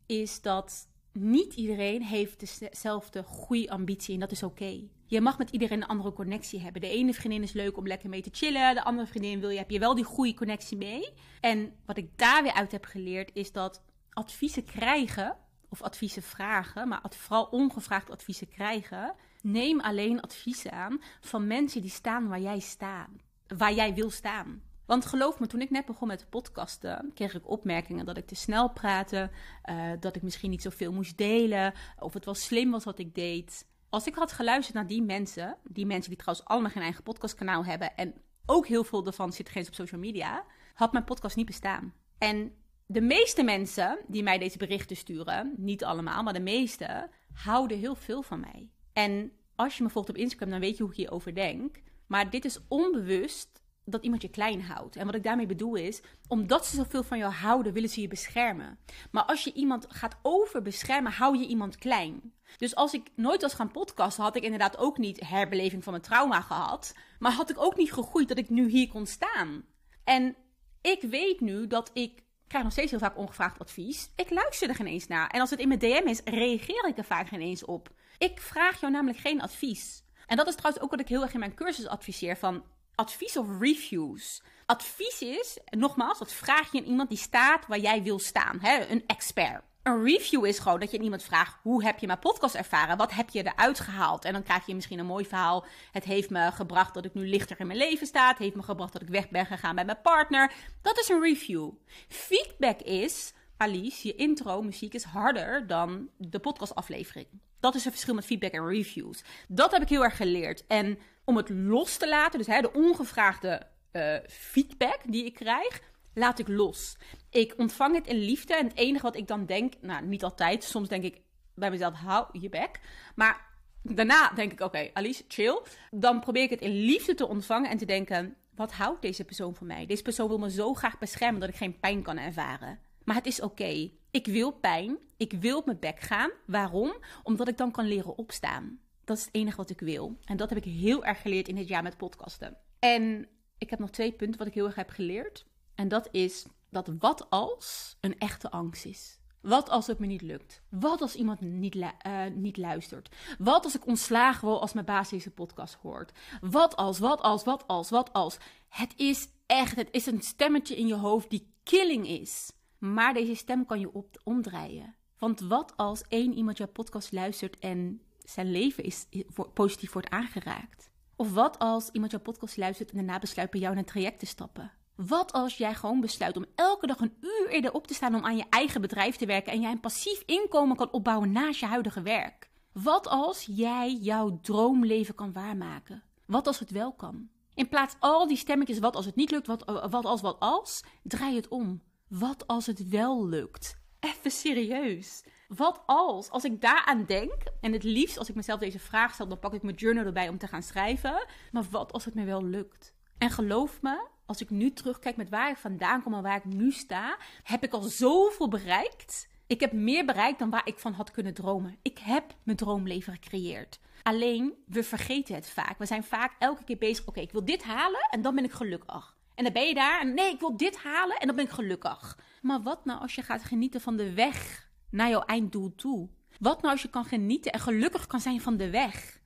is 0.06 0.40
dat 0.40 0.87
niet 1.20 1.54
iedereen 1.54 2.02
heeft 2.02 2.60
dezelfde 2.60 3.22
goede 3.22 3.70
ambitie 3.70 4.14
en 4.14 4.20
dat 4.20 4.30
is 4.30 4.42
oké. 4.42 4.80
Je 5.06 5.20
mag 5.20 5.38
met 5.38 5.50
iedereen 5.50 5.82
een 5.82 5.88
andere 5.88 6.12
connectie 6.12 6.60
hebben. 6.60 6.80
De 6.80 6.88
ene 6.88 7.14
vriendin 7.14 7.42
is 7.42 7.52
leuk 7.52 7.76
om 7.76 7.86
lekker 7.86 8.08
mee 8.08 8.22
te 8.22 8.30
chillen. 8.32 8.74
De 8.74 8.84
andere 8.84 9.06
vriendin 9.06 9.40
wil 9.40 9.48
je, 9.48 9.58
heb 9.58 9.70
je 9.70 9.78
wel 9.78 9.94
die 9.94 10.04
goede 10.04 10.34
connectie 10.34 10.76
mee. 10.76 11.12
En 11.40 11.72
wat 11.86 11.96
ik 11.96 12.18
daar 12.18 12.42
weer 12.42 12.52
uit 12.52 12.72
heb 12.72 12.84
geleerd 12.84 13.30
is 13.34 13.52
dat 13.52 13.82
adviezen 14.10 14.64
krijgen, 14.64 15.36
of 15.68 15.82
adviezen 15.82 16.22
vragen, 16.22 16.88
maar 16.88 17.02
vooral 17.08 17.44
ongevraagd 17.44 18.10
adviezen 18.10 18.48
krijgen. 18.48 19.14
Neem 19.42 19.80
alleen 19.80 20.20
adviezen 20.20 20.72
aan 20.72 21.00
van 21.20 21.46
mensen 21.46 21.80
die 21.80 21.90
staan 21.90 22.28
waar 22.28 22.40
jij 22.40 22.60
staat. 22.60 23.08
Waar 23.56 23.74
jij 23.74 23.94
wil 23.94 24.10
staan. 24.10 24.62
Want 24.88 25.06
geloof 25.06 25.38
me, 25.38 25.46
toen 25.46 25.60
ik 25.60 25.70
net 25.70 25.86
begon 25.86 26.08
met 26.08 26.26
podcasten, 26.28 27.10
kreeg 27.14 27.34
ik 27.34 27.48
opmerkingen 27.48 28.06
dat 28.06 28.16
ik 28.16 28.26
te 28.26 28.34
snel 28.34 28.70
praatte, 28.70 29.30
uh, 29.70 29.92
dat 30.00 30.16
ik 30.16 30.22
misschien 30.22 30.50
niet 30.50 30.62
zoveel 30.62 30.92
moest 30.92 31.18
delen, 31.18 31.74
of 31.98 32.12
het 32.12 32.24
wel 32.24 32.34
slim 32.34 32.70
was 32.70 32.84
wat 32.84 32.98
ik 32.98 33.14
deed. 33.14 33.66
Als 33.88 34.06
ik 34.06 34.14
had 34.14 34.32
geluisterd 34.32 34.74
naar 34.74 34.86
die 34.86 35.02
mensen, 35.02 35.56
die 35.64 35.86
mensen 35.86 36.08
die 36.10 36.18
trouwens 36.18 36.46
allemaal 36.46 36.70
geen 36.70 36.82
eigen 36.82 37.02
podcastkanaal 37.02 37.64
hebben 37.64 37.96
en 37.96 38.14
ook 38.46 38.66
heel 38.66 38.84
veel 38.84 39.02
daarvan 39.02 39.32
zitten 39.32 39.54
geen 39.54 39.66
op 39.66 39.74
social 39.74 40.00
media, 40.00 40.44
had 40.74 40.92
mijn 40.92 41.04
podcast 41.04 41.36
niet 41.36 41.46
bestaan. 41.46 41.94
En 42.18 42.52
de 42.86 43.00
meeste 43.00 43.42
mensen 43.42 43.98
die 44.06 44.22
mij 44.22 44.38
deze 44.38 44.58
berichten 44.58 44.96
sturen, 44.96 45.54
niet 45.56 45.84
allemaal, 45.84 46.22
maar 46.22 46.32
de 46.32 46.40
meeste, 46.40 47.10
houden 47.32 47.78
heel 47.78 47.94
veel 47.94 48.22
van 48.22 48.40
mij. 48.40 48.70
En 48.92 49.32
als 49.54 49.76
je 49.76 49.82
me 49.82 49.90
volgt 49.90 50.08
op 50.08 50.16
Instagram, 50.16 50.50
dan 50.50 50.60
weet 50.60 50.76
je 50.76 50.82
hoe 50.82 50.92
ik 50.92 50.98
hierover 50.98 51.34
denk. 51.34 51.82
Maar 52.06 52.30
dit 52.30 52.44
is 52.44 52.58
onbewust 52.68 53.57
dat 53.90 54.02
iemand 54.02 54.22
je 54.22 54.28
klein 54.28 54.62
houdt. 54.62 54.96
En 54.96 55.06
wat 55.06 55.14
ik 55.14 55.22
daarmee 55.22 55.46
bedoel 55.46 55.74
is, 55.74 56.02
omdat 56.28 56.66
ze 56.66 56.76
zoveel 56.76 57.02
van 57.02 57.18
jou 57.18 57.32
houden, 57.32 57.72
willen 57.72 57.88
ze 57.88 58.00
je 58.00 58.08
beschermen. 58.08 58.78
Maar 59.10 59.22
als 59.22 59.44
je 59.44 59.52
iemand 59.52 59.86
gaat 59.88 60.16
overbeschermen, 60.22 61.12
hou 61.12 61.38
je 61.38 61.46
iemand 61.46 61.76
klein. 61.76 62.32
Dus 62.56 62.74
als 62.74 62.94
ik 62.94 63.10
nooit 63.14 63.42
was 63.42 63.54
gaan 63.54 63.70
podcasten, 63.70 64.22
had 64.22 64.36
ik 64.36 64.42
inderdaad 64.42 64.78
ook 64.78 64.98
niet 64.98 65.26
herbeleving 65.26 65.84
van 65.84 65.92
mijn 65.92 66.04
trauma 66.04 66.40
gehad. 66.40 66.94
Maar 67.18 67.32
had 67.32 67.50
ik 67.50 67.58
ook 67.58 67.76
niet 67.76 67.92
gegroeid 67.92 68.28
dat 68.28 68.38
ik 68.38 68.48
nu 68.48 68.68
hier 68.68 68.88
kon 68.88 69.06
staan. 69.06 69.64
En 70.04 70.36
ik 70.80 71.02
weet 71.02 71.40
nu 71.40 71.66
dat 71.66 71.90
ik 71.92 72.22
krijg 72.48 72.64
nog 72.64 72.72
steeds 72.72 72.90
heel 72.90 73.00
vaak 73.00 73.16
ongevraagd 73.16 73.58
advies. 73.58 74.10
Ik 74.16 74.30
luister 74.30 74.68
er 74.68 74.74
geen 74.74 74.86
eens 74.86 75.06
naar. 75.06 75.28
En 75.28 75.40
als 75.40 75.50
het 75.50 75.60
in 75.60 75.68
mijn 75.68 75.80
DM 75.80 76.06
is, 76.06 76.20
reageer 76.24 76.88
ik 76.88 76.98
er 76.98 77.04
vaak 77.04 77.28
geen 77.28 77.40
eens 77.40 77.64
op. 77.64 77.90
Ik 78.18 78.40
vraag 78.40 78.80
jou 78.80 78.92
namelijk 78.92 79.18
geen 79.18 79.40
advies. 79.40 80.02
En 80.26 80.36
dat 80.36 80.46
is 80.46 80.54
trouwens 80.54 80.84
ook 80.84 80.90
wat 80.90 81.00
ik 81.00 81.08
heel 81.08 81.22
erg 81.22 81.32
in 81.32 81.38
mijn 81.38 81.54
cursus 81.54 81.86
adviseer 81.86 82.36
van 82.36 82.64
advies 82.98 83.36
of 83.36 83.46
reviews. 83.60 84.42
Advies 84.66 85.20
is, 85.20 85.58
nogmaals, 85.70 86.18
dat 86.18 86.32
vraag 86.32 86.72
je 86.72 86.78
aan 86.78 86.84
iemand 86.84 87.08
die 87.08 87.18
staat 87.18 87.66
waar 87.66 87.78
jij 87.78 88.02
wil 88.02 88.18
staan. 88.18 88.58
Hè? 88.60 88.86
Een 88.86 89.04
expert. 89.06 89.62
Een 89.82 90.04
review 90.04 90.46
is 90.46 90.58
gewoon 90.58 90.80
dat 90.80 90.90
je 90.90 90.98
iemand 90.98 91.22
vraagt: 91.22 91.56
hoe 91.62 91.84
heb 91.84 91.98
je 91.98 92.06
mijn 92.06 92.18
podcast 92.18 92.54
ervaren? 92.54 92.96
Wat 92.96 93.12
heb 93.12 93.30
je 93.30 93.46
eruit 93.46 93.80
gehaald? 93.80 94.24
En 94.24 94.32
dan 94.32 94.42
krijg 94.42 94.66
je 94.66 94.74
misschien 94.74 94.98
een 94.98 95.06
mooi 95.06 95.24
verhaal. 95.26 95.64
Het 95.92 96.04
heeft 96.04 96.30
me 96.30 96.52
gebracht 96.52 96.94
dat 96.94 97.04
ik 97.04 97.14
nu 97.14 97.28
lichter 97.28 97.60
in 97.60 97.66
mijn 97.66 97.78
leven 97.78 98.06
sta. 98.06 98.28
Het 98.28 98.38
heeft 98.38 98.54
me 98.54 98.62
gebracht 98.62 98.92
dat 98.92 99.02
ik 99.02 99.08
weg 99.08 99.28
ben 99.28 99.46
gegaan 99.46 99.74
bij 99.74 99.84
mijn 99.84 100.00
partner. 100.02 100.52
Dat 100.82 100.98
is 100.98 101.08
een 101.08 101.20
review. 101.20 101.70
Feedback 102.08 102.80
is: 102.80 103.32
Alice, 103.56 104.06
je 104.06 104.14
intro 104.14 104.62
muziek 104.62 104.94
is 104.94 105.04
harder 105.04 105.66
dan 105.66 106.08
de 106.16 106.38
podcastaflevering. 106.38 107.26
Dat 107.60 107.74
is 107.74 107.84
het 107.84 107.92
verschil 107.92 108.14
met 108.14 108.24
feedback 108.24 108.52
en 108.52 108.66
reviews. 108.66 109.22
Dat 109.48 109.72
heb 109.72 109.82
ik 109.82 109.88
heel 109.88 110.04
erg 110.04 110.16
geleerd. 110.16 110.66
En 110.66 110.98
om 111.28 111.36
het 111.36 111.48
los 111.48 111.96
te 111.96 112.08
laten, 112.08 112.38
dus 112.38 112.46
hè, 112.46 112.60
de 112.60 112.72
ongevraagde 112.72 113.62
uh, 113.92 114.16
feedback 114.26 114.98
die 115.04 115.24
ik 115.24 115.34
krijg, 115.34 115.80
laat 116.14 116.38
ik 116.38 116.48
los. 116.48 116.96
Ik 117.30 117.54
ontvang 117.56 117.94
het 117.94 118.06
in 118.06 118.16
liefde. 118.16 118.54
En 118.54 118.66
het 118.66 118.76
enige 118.76 119.02
wat 119.02 119.16
ik 119.16 119.26
dan 119.26 119.46
denk, 119.46 119.72
nou 119.80 120.06
niet 120.06 120.24
altijd, 120.24 120.64
soms 120.64 120.88
denk 120.88 121.04
ik 121.04 121.20
bij 121.54 121.70
mezelf, 121.70 121.94
hou 121.94 122.26
je 122.40 122.48
bek. 122.48 122.80
Maar 123.14 123.46
daarna 123.82 124.30
denk 124.30 124.52
ik, 124.52 124.60
oké, 124.60 124.90
Alice, 124.92 125.24
chill. 125.28 125.60
Dan 125.90 126.20
probeer 126.20 126.42
ik 126.42 126.50
het 126.50 126.60
in 126.60 126.72
liefde 126.72 127.14
te 127.14 127.28
ontvangen 127.28 127.70
en 127.70 127.78
te 127.78 127.86
denken, 127.86 128.36
wat 128.54 128.72
houdt 128.72 129.02
deze 129.02 129.24
persoon 129.24 129.54
van 129.54 129.66
mij? 129.66 129.86
Deze 129.86 130.02
persoon 130.02 130.28
wil 130.28 130.38
me 130.38 130.50
zo 130.50 130.74
graag 130.74 130.98
beschermen 130.98 131.40
dat 131.40 131.48
ik 131.48 131.56
geen 131.56 131.80
pijn 131.80 132.02
kan 132.02 132.18
ervaren. 132.18 132.78
Maar 133.04 133.16
het 133.16 133.26
is 133.26 133.40
oké. 133.40 133.90
Ik 134.10 134.26
wil 134.26 134.50
pijn. 134.50 134.98
Ik 135.16 135.32
wil 135.32 135.58
op 135.58 135.66
mijn 135.66 135.78
bek 135.78 136.00
gaan. 136.00 136.30
Waarom? 136.46 136.94
Omdat 137.22 137.48
ik 137.48 137.56
dan 137.56 137.70
kan 137.70 137.86
leren 137.86 138.18
opstaan. 138.18 138.80
Dat 139.08 139.16
is 139.16 139.24
het 139.24 139.34
enige 139.34 139.56
wat 139.56 139.70
ik 139.70 139.80
wil. 139.80 140.18
En 140.24 140.36
dat 140.36 140.48
heb 140.48 140.58
ik 140.58 140.64
heel 140.64 141.04
erg 141.04 141.22
geleerd 141.22 141.48
in 141.48 141.54
dit 141.54 141.68
jaar 141.68 141.82
met 141.82 141.96
podcasten. 141.96 142.56
En 142.78 143.28
ik 143.58 143.70
heb 143.70 143.78
nog 143.78 143.90
twee 143.90 144.12
punten 144.12 144.38
wat 144.38 144.46
ik 144.46 144.54
heel 144.54 144.66
erg 144.66 144.74
heb 144.74 144.90
geleerd. 144.90 145.46
En 145.74 145.88
dat 145.88 146.08
is 146.10 146.46
dat 146.70 146.90
wat 146.98 147.30
als 147.30 147.96
een 148.00 148.18
echte 148.18 148.50
angst 148.50 148.84
is. 148.84 149.18
Wat 149.40 149.68
als 149.68 149.86
het 149.86 149.98
me 149.98 150.06
niet 150.06 150.22
lukt? 150.22 150.62
Wat 150.68 151.00
als 151.00 151.14
iemand 151.14 151.40
niet, 151.40 151.74
uh, 151.74 151.90
niet 152.34 152.56
luistert? 152.56 153.14
Wat 153.38 153.64
als 153.64 153.76
ik 153.76 153.86
ontslagen 153.86 154.48
word 154.48 154.60
als 154.60 154.72
mijn 154.72 154.86
baas 154.86 155.10
deze 155.10 155.30
podcast 155.30 155.74
hoort? 155.74 156.12
Wat 156.40 156.76
als, 156.76 156.98
wat 156.98 157.20
als, 157.20 157.44
wat 157.44 157.66
als, 157.66 157.90
wat 157.90 158.12
als? 158.12 158.38
Het 158.68 158.92
is 158.96 159.28
echt, 159.46 159.76
het 159.76 159.88
is 159.90 160.06
een 160.06 160.22
stemmetje 160.22 160.76
in 160.76 160.86
je 160.86 160.96
hoofd 160.96 161.30
die 161.30 161.52
killing 161.62 162.08
is. 162.08 162.52
Maar 162.78 163.14
deze 163.14 163.34
stem 163.34 163.66
kan 163.66 163.80
je 163.80 163.92
op 163.92 164.20
omdraaien. 164.24 164.96
Want 165.18 165.40
wat 165.40 165.76
als 165.76 166.02
één 166.08 166.34
iemand 166.34 166.58
jouw 166.58 166.66
podcast 166.66 167.12
luistert 167.12 167.58
en 167.58 168.02
zijn 168.30 168.50
leven 168.50 168.84
is, 168.84 169.06
positief 169.54 169.92
wordt 169.92 170.10
aangeraakt? 170.10 170.90
Of 171.16 171.32
wat 171.32 171.58
als 171.58 171.90
iemand 171.90 172.12
jouw 172.12 172.20
podcast 172.20 172.56
luistert 172.56 172.90
en 172.90 172.96
daarna 172.96 173.18
besluit 173.18 173.50
bij 173.50 173.60
jou 173.60 173.72
in 173.72 173.78
een 173.78 173.84
traject 173.84 174.18
te 174.18 174.26
stappen? 174.26 174.72
Wat 174.94 175.32
als 175.32 175.56
jij 175.56 175.74
gewoon 175.74 176.00
besluit 176.00 176.36
om 176.36 176.44
elke 176.54 176.86
dag 176.86 177.00
een 177.00 177.16
uur 177.20 177.48
eerder 177.48 177.72
op 177.72 177.86
te 177.86 177.94
staan 177.94 178.14
om 178.14 178.24
aan 178.24 178.36
je 178.36 178.44
eigen 178.50 178.80
bedrijf 178.80 179.16
te 179.16 179.26
werken 179.26 179.52
en 179.52 179.60
jij 179.60 179.70
een 179.70 179.80
passief 179.80 180.22
inkomen 180.26 180.76
kan 180.76 180.92
opbouwen 180.92 181.32
naast 181.32 181.60
je 181.60 181.66
huidige 181.66 182.02
werk? 182.02 182.50
Wat 182.72 183.06
als 183.06 183.46
jij 183.50 183.94
jouw 183.94 184.38
droomleven 184.42 185.14
kan 185.14 185.32
waarmaken? 185.32 186.02
Wat 186.26 186.46
als 186.46 186.58
het 186.58 186.70
wel 186.70 186.92
kan? 186.92 187.28
In 187.54 187.68
plaats 187.68 187.96
al 187.98 188.26
die 188.26 188.36
stemmetjes, 188.36 188.78
wat 188.78 188.96
als 188.96 189.06
het 189.06 189.16
niet 189.16 189.30
lukt, 189.30 189.46
wat, 189.46 189.64
wat 189.90 190.04
als, 190.04 190.20
wat 190.20 190.40
als, 190.40 190.84
draai 191.02 191.36
het 191.36 191.48
om. 191.48 191.82
Wat 192.08 192.46
als 192.46 192.66
het 192.66 192.88
wel 192.88 193.26
lukt? 193.26 193.78
Even 194.00 194.30
serieus. 194.30 195.24
Wat 195.48 195.82
als, 195.86 196.30
als 196.30 196.44
ik 196.44 196.60
daaraan 196.60 197.04
denk, 197.04 197.34
en 197.60 197.72
het 197.72 197.82
liefst 197.82 198.18
als 198.18 198.28
ik 198.28 198.34
mezelf 198.34 198.60
deze 198.60 198.78
vraag 198.78 199.14
stel, 199.14 199.28
dan 199.28 199.38
pak 199.38 199.54
ik 199.54 199.62
mijn 199.62 199.76
journal 199.76 200.04
erbij 200.04 200.28
om 200.28 200.38
te 200.38 200.46
gaan 200.46 200.62
schrijven. 200.62 201.26
Maar 201.52 201.64
wat 201.70 201.92
als 201.92 202.04
het 202.04 202.14
me 202.14 202.24
wel 202.24 202.44
lukt? 202.44 202.94
En 203.18 203.30
geloof 203.30 203.82
me, 203.82 204.06
als 204.26 204.40
ik 204.40 204.50
nu 204.50 204.72
terugkijk 204.72 205.16
met 205.16 205.28
waar 205.28 205.50
ik 205.50 205.56
vandaan 205.56 206.02
kom 206.02 206.14
en 206.14 206.22
waar 206.22 206.36
ik 206.36 206.44
nu 206.44 206.70
sta, 206.70 207.16
heb 207.42 207.64
ik 207.64 207.72
al 207.72 207.82
zoveel 207.82 208.48
bereikt. 208.48 209.28
Ik 209.46 209.60
heb 209.60 209.72
meer 209.72 210.04
bereikt 210.04 210.38
dan 210.38 210.50
waar 210.50 210.66
ik 210.66 210.78
van 210.78 210.92
had 210.92 211.10
kunnen 211.10 211.34
dromen. 211.34 211.76
Ik 211.82 211.98
heb 211.98 212.34
mijn 212.42 212.56
droomleven 212.56 213.12
gecreëerd. 213.12 213.80
Alleen, 214.02 214.54
we 214.66 214.84
vergeten 214.84 215.34
het 215.34 215.50
vaak. 215.50 215.78
We 215.78 215.86
zijn 215.86 216.04
vaak 216.04 216.34
elke 216.38 216.64
keer 216.64 216.78
bezig. 216.78 217.06
Oké, 217.06 217.20
ik 217.20 217.32
wil 217.32 217.44
dit 217.44 217.62
halen 217.62 218.08
en 218.10 218.22
dan 218.22 218.34
ben 218.34 218.44
ik 218.44 218.52
gelukkig. 218.52 219.16
En 219.34 219.44
dan 219.44 219.52
ben 219.52 219.66
je 219.66 219.74
daar 219.74 220.00
en 220.00 220.14
nee, 220.14 220.32
ik 220.32 220.40
wil 220.40 220.56
dit 220.56 220.76
halen 220.76 221.16
en 221.16 221.26
dan 221.26 221.36
ben 221.36 221.44
ik 221.44 221.50
gelukkig. 221.50 222.18
Maar 222.42 222.62
wat 222.62 222.84
nou 222.84 223.00
als 223.00 223.14
je 223.14 223.22
gaat 223.22 223.44
genieten 223.44 223.80
van 223.80 223.96
de 223.96 224.12
weg 224.12 224.67
naar 224.90 225.08
jouw 225.08 225.22
einddoel 225.22 225.74
toe? 225.74 226.08
Wat 226.38 226.62
nou 226.62 226.72
als 226.72 226.82
je 226.82 226.88
kan 226.88 227.04
genieten 227.04 227.52
en 227.52 227.60
gelukkig 227.60 228.06
kan 228.06 228.20
zijn 228.20 228.40
van 228.40 228.56
de 228.56 228.70
weg? 228.70 229.20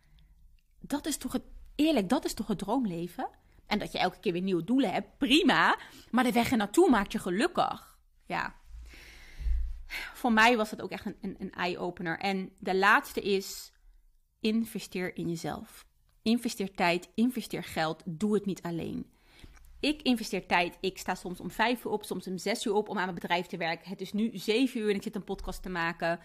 Dat 0.80 1.06
is 1.06 1.16
toch 1.16 1.32
het, 1.32 1.44
eerlijk, 1.74 2.08
dat 2.08 2.24
is 2.24 2.34
toch 2.34 2.46
het 2.46 2.58
droomleven? 2.58 3.28
En 3.66 3.78
dat 3.78 3.92
je 3.92 3.98
elke 3.98 4.18
keer 4.18 4.32
weer 4.32 4.42
nieuwe 4.42 4.64
doelen 4.64 4.92
hebt, 4.92 5.18
prima. 5.18 5.78
Maar 6.10 6.24
de 6.24 6.32
weg 6.32 6.50
er 6.50 6.56
naartoe 6.56 6.90
maakt 6.90 7.12
je 7.12 7.18
gelukkig. 7.18 7.98
Ja. 8.26 8.54
Voor 10.14 10.32
mij 10.32 10.56
was 10.56 10.70
dat 10.70 10.82
ook 10.82 10.90
echt 10.90 11.06
een, 11.06 11.16
een, 11.20 11.36
een 11.38 11.52
eye-opener. 11.52 12.18
En 12.18 12.52
de 12.58 12.76
laatste 12.76 13.20
is: 13.20 13.72
investeer 14.40 15.16
in 15.16 15.28
jezelf. 15.28 15.86
Investeer 16.22 16.74
tijd, 16.74 17.08
investeer 17.14 17.64
geld. 17.64 18.02
Doe 18.06 18.34
het 18.34 18.46
niet 18.46 18.62
alleen. 18.62 19.12
Ik 19.82 20.02
investeer 20.02 20.46
tijd. 20.46 20.78
Ik 20.80 20.98
sta 20.98 21.14
soms 21.14 21.40
om 21.40 21.50
vijf 21.50 21.84
uur 21.84 21.90
op, 21.90 22.04
soms 22.04 22.26
om 22.26 22.38
zes 22.38 22.66
uur 22.66 22.74
op 22.74 22.88
om 22.88 22.96
aan 22.98 23.02
mijn 23.02 23.14
bedrijf 23.14 23.46
te 23.46 23.56
werken. 23.56 23.90
Het 23.90 24.00
is 24.00 24.12
nu 24.12 24.30
zeven 24.34 24.80
uur 24.80 24.88
en 24.88 24.94
ik 24.94 25.02
zit 25.02 25.14
een 25.14 25.24
podcast 25.24 25.62
te 25.62 25.68
maken. 25.68 26.20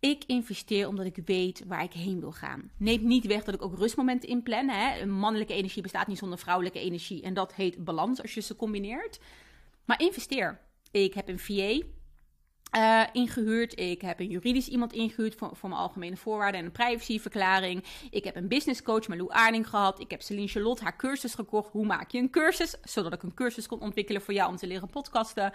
Ik 0.00 0.24
investeer 0.26 0.88
omdat 0.88 1.06
ik 1.06 1.18
weet 1.24 1.64
waar 1.66 1.82
ik 1.82 1.92
heen 1.92 2.20
wil 2.20 2.32
gaan. 2.32 2.70
Neemt 2.76 3.02
niet 3.02 3.26
weg 3.26 3.44
dat 3.44 3.54
ik 3.54 3.62
ook 3.62 3.78
rustmomenten 3.78 4.28
inplan. 4.28 4.68
Hè. 4.68 5.06
Mannelijke 5.06 5.54
energie 5.54 5.82
bestaat 5.82 6.06
niet 6.06 6.18
zonder 6.18 6.38
vrouwelijke 6.38 6.80
energie. 6.80 7.22
En 7.22 7.34
dat 7.34 7.54
heet 7.54 7.84
balans 7.84 8.22
als 8.22 8.34
je 8.34 8.40
ze 8.40 8.56
combineert. 8.56 9.20
Maar 9.84 10.00
investeer. 10.00 10.60
Ik 10.90 11.14
heb 11.14 11.28
een 11.28 11.38
VA 11.38 11.82
uh, 12.76 13.02
ingehuurd. 13.12 13.78
Ik 13.78 14.00
heb 14.00 14.20
een 14.20 14.28
juridisch 14.28 14.68
iemand 14.68 14.92
ingehuurd 14.92 15.34
voor, 15.34 15.56
voor 15.56 15.68
mijn 15.68 15.80
algemene 15.80 16.16
voorwaarden 16.16 16.60
en 16.60 16.66
een 16.66 16.72
privacyverklaring. 16.72 17.84
Ik 18.10 18.24
heb 18.24 18.36
een 18.36 18.48
business 18.48 18.82
coach, 18.82 19.08
Lou 19.08 19.32
Aarding, 19.32 19.68
gehad. 19.68 20.00
Ik 20.00 20.10
heb 20.10 20.22
Celine 20.22 20.48
Charlotte 20.48 20.82
haar 20.82 20.96
cursus 20.96 21.34
gekocht. 21.34 21.72
Hoe 21.72 21.86
maak 21.86 22.10
je 22.10 22.18
een 22.18 22.30
cursus? 22.30 22.76
Zodat 22.82 23.12
ik 23.12 23.22
een 23.22 23.34
cursus 23.34 23.66
kon 23.66 23.80
ontwikkelen 23.80 24.22
voor 24.22 24.34
jou 24.34 24.50
om 24.50 24.56
te 24.56 24.66
leren 24.66 24.88
podcasten. 24.88 25.52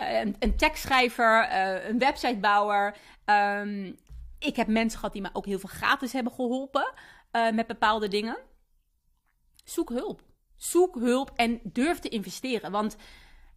Uh, 0.00 0.20
een, 0.38 0.56
tekstschrijver, 0.56 1.48
uh, 1.48 1.88
een 1.88 1.98
websitebouwer. 1.98 2.96
Um, 3.24 3.96
ik 4.38 4.56
heb 4.56 4.66
mensen 4.66 4.98
gehad 4.98 5.12
die 5.12 5.22
me 5.22 5.30
ook 5.32 5.46
heel 5.46 5.58
veel 5.58 5.68
gratis 5.72 6.12
hebben 6.12 6.32
geholpen 6.32 6.92
met 7.52 7.66
bepaalde 7.66 8.08
dingen. 8.08 8.38
Zoek 9.64 9.88
hulp. 9.88 10.22
Zoek 10.56 10.94
hulp 10.94 11.30
en 11.34 11.60
durf 11.62 11.98
te 11.98 12.08
investeren. 12.08 12.70
Want 12.70 12.96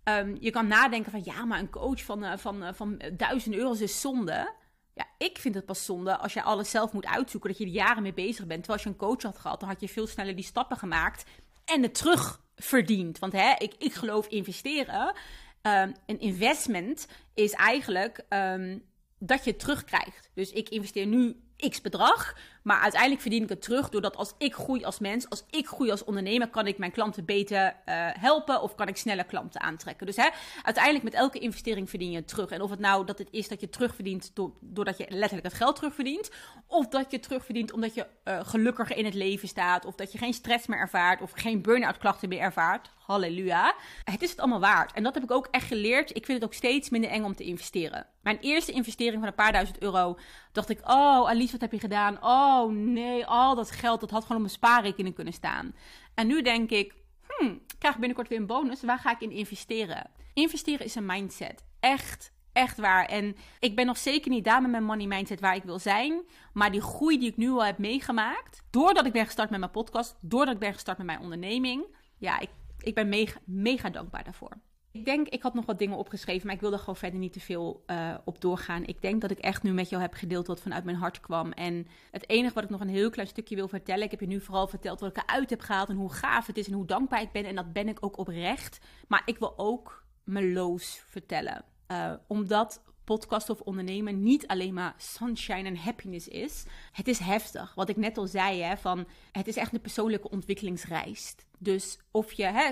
Um, 0.04 0.38
je 0.40 0.52
kan 0.52 0.68
nadenken 0.68 1.12
van 1.12 1.22
ja, 1.24 1.46
maar 1.46 1.60
een 1.60 1.70
coach 1.70 2.04
van, 2.04 2.24
uh, 2.24 2.38
van, 2.38 2.64
uh, 2.64 2.70
van 2.74 3.02
duizend 3.14 3.56
euro's 3.56 3.82
is 3.82 4.02
zonde. 4.02 4.54
Ja, 4.94 5.06
ik 5.18 5.38
vind 5.38 5.56
het 5.56 5.66
pas 5.66 5.86
zonde 5.86 6.18
als 6.18 6.34
je 6.34 6.44
alles 6.44 6.70
zelf 6.70 6.92
moet 6.92 7.06
uitzoeken, 7.06 7.50
dat 7.50 7.60
je 7.60 7.66
er 7.66 7.72
jaren 7.72 8.04
mee 8.04 8.14
bezig 8.14 8.46
bent. 8.46 8.64
Terwijl 8.64 8.74
als 8.74 8.84
je 8.84 8.90
een 8.90 9.08
coach 9.10 9.22
had 9.22 9.38
gehad, 9.38 9.60
dan 9.60 9.70
had 9.70 9.82
je 9.82 9.90
veel 9.90 10.08
sneller 10.08 10.36
die 10.36 10.46
stappen 10.46 10.78
gemaakt 10.78 11.26
en 11.66 11.82
het 11.82 11.96
terug 11.96 12.42
verdiend. 12.56 13.20
Want 13.20 13.34
hè, 13.34 13.54
ik, 13.58 13.74
ik 13.78 13.94
geloof 13.94 14.28
investeren. 14.28 15.16
Um, 15.62 15.96
een 16.06 16.20
investment 16.20 17.08
is 17.34 17.52
eigenlijk 17.52 18.26
um, 18.30 18.84
dat 19.20 19.44
je 19.44 19.50
het 19.50 19.60
terugkrijgt. 19.60 20.30
Dus 20.34 20.52
ik 20.52 20.70
investeer 20.70 21.06
nu 21.06 21.44
x 21.70 21.82
bedrag. 21.82 22.38
Maar 22.64 22.80
uiteindelijk 22.80 23.22
verdien 23.22 23.44
ik 23.44 23.50
het 23.50 23.62
terug 23.62 23.90
doordat 23.90 24.16
als 24.16 24.34
ik 24.38 24.54
groei 24.54 24.84
als 24.84 25.00
mens, 25.00 25.30
als 25.30 25.44
ik 25.50 25.68
groei 25.68 25.92
als 25.92 26.04
ondernemer, 26.04 26.50
kan 26.50 26.68
ik 26.68 26.78
mijn 26.78 26.92
klanten 26.92 27.26
beter 27.26 27.66
uh, 27.66 27.74
helpen 28.20 28.62
of 28.62 28.76
kan 28.76 28.88
ik 28.88 28.98
sneller 28.98 29.26
klanten 29.26 29.62
aantrekken. 29.62 30.06
Dus 30.06 30.16
hè, 30.16 30.30
uiteindelijk 30.64 31.04
met 31.04 31.14
elke 31.14 31.40
investering 31.40 31.90
verdien 31.90 32.12
je 32.12 32.18
het 32.18 32.28
terug. 32.28 32.50
En 32.50 32.62
of 32.62 32.70
het 32.70 32.80
nou 32.80 33.06
dat 33.06 33.18
het 33.18 33.28
is 33.32 33.48
dat 33.48 33.62
je 33.62 33.70
terugverdient 33.70 34.32
doordat 34.60 34.98
je 34.98 35.06
letterlijk 35.10 35.48
het 35.48 35.54
geld 35.54 35.76
terugverdient, 35.76 36.32
of 36.68 36.88
dat 36.88 37.12
je 37.12 37.20
terugverdient 37.20 37.72
omdat 37.72 37.94
je 37.94 38.08
uh, 38.24 38.40
gelukkiger 38.44 38.98
in 38.98 39.06
het 39.06 39.14
leven 39.14 39.48
staat, 39.48 39.86
of 39.86 39.96
dat 39.96 40.12
je 40.12 40.18
geen 40.18 40.34
stress 40.34 40.68
meer 40.68 40.80
ervaart, 40.80 41.22
of 41.22 41.32
geen 41.32 41.62
burn-out 41.62 41.98
klachten 41.98 42.30
meer 42.30 42.40
ervaart. 42.40 42.92
Halleluja. 43.06 43.76
Het 44.04 44.22
is 44.22 44.30
het 44.30 44.40
allemaal 44.40 44.60
waard. 44.60 44.94
En 44.94 45.04
dat 45.04 45.14
heb 45.14 45.24
ik 45.24 45.32
ook 45.32 45.48
echt 45.52 45.68
geleerd. 45.68 46.10
Ik 46.10 46.26
vind 46.26 46.42
het 46.42 46.48
ook 46.48 46.54
steeds 46.54 46.90
minder 46.90 47.10
eng 47.10 47.24
om 47.24 47.36
te 47.36 47.44
investeren. 47.44 48.08
Mijn 48.22 48.40
eerste 48.40 48.72
investering 48.72 49.20
van 49.20 49.28
een 49.28 49.36
paar 49.36 49.52
duizend 49.52 49.80
euro, 49.80 50.18
dacht 50.52 50.70
ik, 50.70 50.80
oh 50.84 51.30
Alice, 51.30 51.52
wat 51.52 51.62
heb 51.62 51.72
je 51.72 51.80
gedaan? 51.80 52.18
Oh 52.22 52.53
nee, 52.70 53.26
al 53.26 53.56
dat 53.56 53.72
geld, 53.72 54.00
dat 54.00 54.10
had 54.10 54.22
gewoon 54.22 54.38
op 54.38 54.44
mijn 54.44 54.58
spaarrekening 54.58 55.16
kunnen 55.16 55.34
staan. 55.34 55.76
En 56.14 56.28
nu 56.28 56.42
denk 56.42 56.70
ik, 56.70 56.96
hmm, 57.28 57.62
ik 57.68 57.76
krijg 57.80 57.98
binnenkort 57.98 58.28
weer 58.28 58.40
een 58.40 58.46
bonus. 58.46 58.84
Waar 58.84 59.00
ga 59.00 59.12
ik 59.12 59.22
in 59.22 59.32
investeren? 59.32 60.10
Investeren 60.34 60.86
is 60.86 60.96
een 60.96 61.06
mindset. 61.06 61.66
Echt, 61.80 62.34
echt 62.54 62.78
waar. 62.78 63.06
En 63.06 63.36
ik 63.60 63.76
ben 63.76 63.86
nog 63.86 63.98
zeker 63.98 64.32
niet 64.32 64.44
daar 64.44 64.62
met 64.62 64.72
mijn 64.72 64.84
money 64.84 65.08
mindset 65.08 65.40
waar 65.40 65.56
ik 65.56 65.64
wil 65.64 65.80
zijn. 65.80 66.22
Maar 66.54 66.72
die 66.72 66.82
groei 66.82 67.20
die 67.20 67.30
ik 67.30 67.38
nu 67.38 67.50
al 67.50 67.66
heb 67.66 67.78
meegemaakt, 67.78 68.64
doordat 68.70 69.06
ik 69.06 69.14
ben 69.14 69.26
gestart 69.26 69.50
met 69.50 69.60
mijn 69.60 69.72
podcast, 69.72 70.16
doordat 70.22 70.54
ik 70.54 70.60
ben 70.60 70.74
gestart 70.74 70.98
met 70.98 71.08
mijn 71.08 71.20
onderneming. 71.20 71.86
Ja, 72.18 72.40
ik, 72.40 72.50
ik 72.78 72.96
ben 72.96 73.10
mega, 73.10 73.40
mega 73.46 73.90
dankbaar 73.90 74.24
daarvoor. 74.24 74.58
Ik 74.94 75.06
denk, 75.06 75.28
ik 75.28 75.42
had 75.42 75.54
nog 75.54 75.66
wat 75.66 75.80
dingen 75.80 75.98
opgeschreven, 75.98 76.46
maar 76.46 76.56
ik 76.56 76.62
wilde 76.62 76.78
gewoon 76.78 76.96
verder 76.96 77.20
niet 77.20 77.34
te 77.34 77.40
veel 77.40 77.84
uh, 77.88 78.18
op 78.26 78.42
doorgaan. 78.42 78.86
Ik 78.86 79.02
denk 79.02 79.22
dat 79.22 79.32
ik 79.32 79.40
echt 79.40 79.64
nu 79.64 79.72
met 79.72 79.90
jou 79.90 80.02
heb 80.02 80.14
gedeeld 80.14 80.48
wat 80.48 80.62
vanuit 80.62 80.84
mijn 80.84 80.98
hart 80.98 81.20
kwam. 81.20 81.52
En 81.52 81.88
het 82.12 82.30
enige 82.30 82.54
wat 82.54 82.64
ik 82.64 82.70
nog 82.70 82.80
een 82.80 82.90
heel 82.90 83.10
klein 83.10 83.28
stukje 83.28 83.56
wil 83.56 83.68
vertellen, 83.68 84.04
ik 84.04 84.12
heb 84.12 84.20
je 84.20 84.28
nu 84.28 84.42
vooral 84.42 84.68
verteld 84.68 85.00
wat 85.00 85.18
ik 85.18 85.24
eruit 85.24 85.50
heb 85.50 85.62
gehaald 85.62 85.90
en 85.90 85.96
hoe 85.96 86.14
gaaf 86.14 86.48
het 86.48 86.58
is 86.58 86.68
en 86.68 86.74
hoe 86.74 86.86
dankbaar 86.86 87.22
ik 87.22 87.32
ben. 87.32 87.46
En 87.46 87.56
dat 87.56 87.74
ben 87.74 87.88
ik 87.88 88.06
ook 88.06 88.18
oprecht. 88.18 88.80
Maar 89.08 89.22
ik 89.26 89.38
wil 89.38 89.58
ook 89.58 90.04
mijn 90.24 90.54
loos 90.54 91.04
vertellen. 91.08 91.66
Uh, 91.88 92.14
omdat 92.28 92.84
podcast 93.04 93.50
of 93.50 93.60
ondernemen 93.60 94.24
niet 94.24 94.48
alleen 94.48 94.74
maar 94.74 94.94
sunshine 94.98 95.64
en 95.64 95.78
happiness 95.78 96.28
is. 96.28 96.64
Het 96.92 97.08
is 97.08 97.20
heftig. 97.20 97.74
Wat 97.76 97.90
ik 97.90 97.98
net 97.98 98.18
al 98.18 98.28
zei, 98.28 98.62
hè, 98.62 98.78
van 98.78 99.08
het 99.32 99.48
is 99.48 99.56
echt 99.56 99.74
een 99.74 99.82
persoonlijke 99.82 100.30
ontwikkelingsreis. 100.30 101.36
Dus 101.58 101.98
of 102.12 102.32
je, 102.32 102.44
hè, 102.44 102.70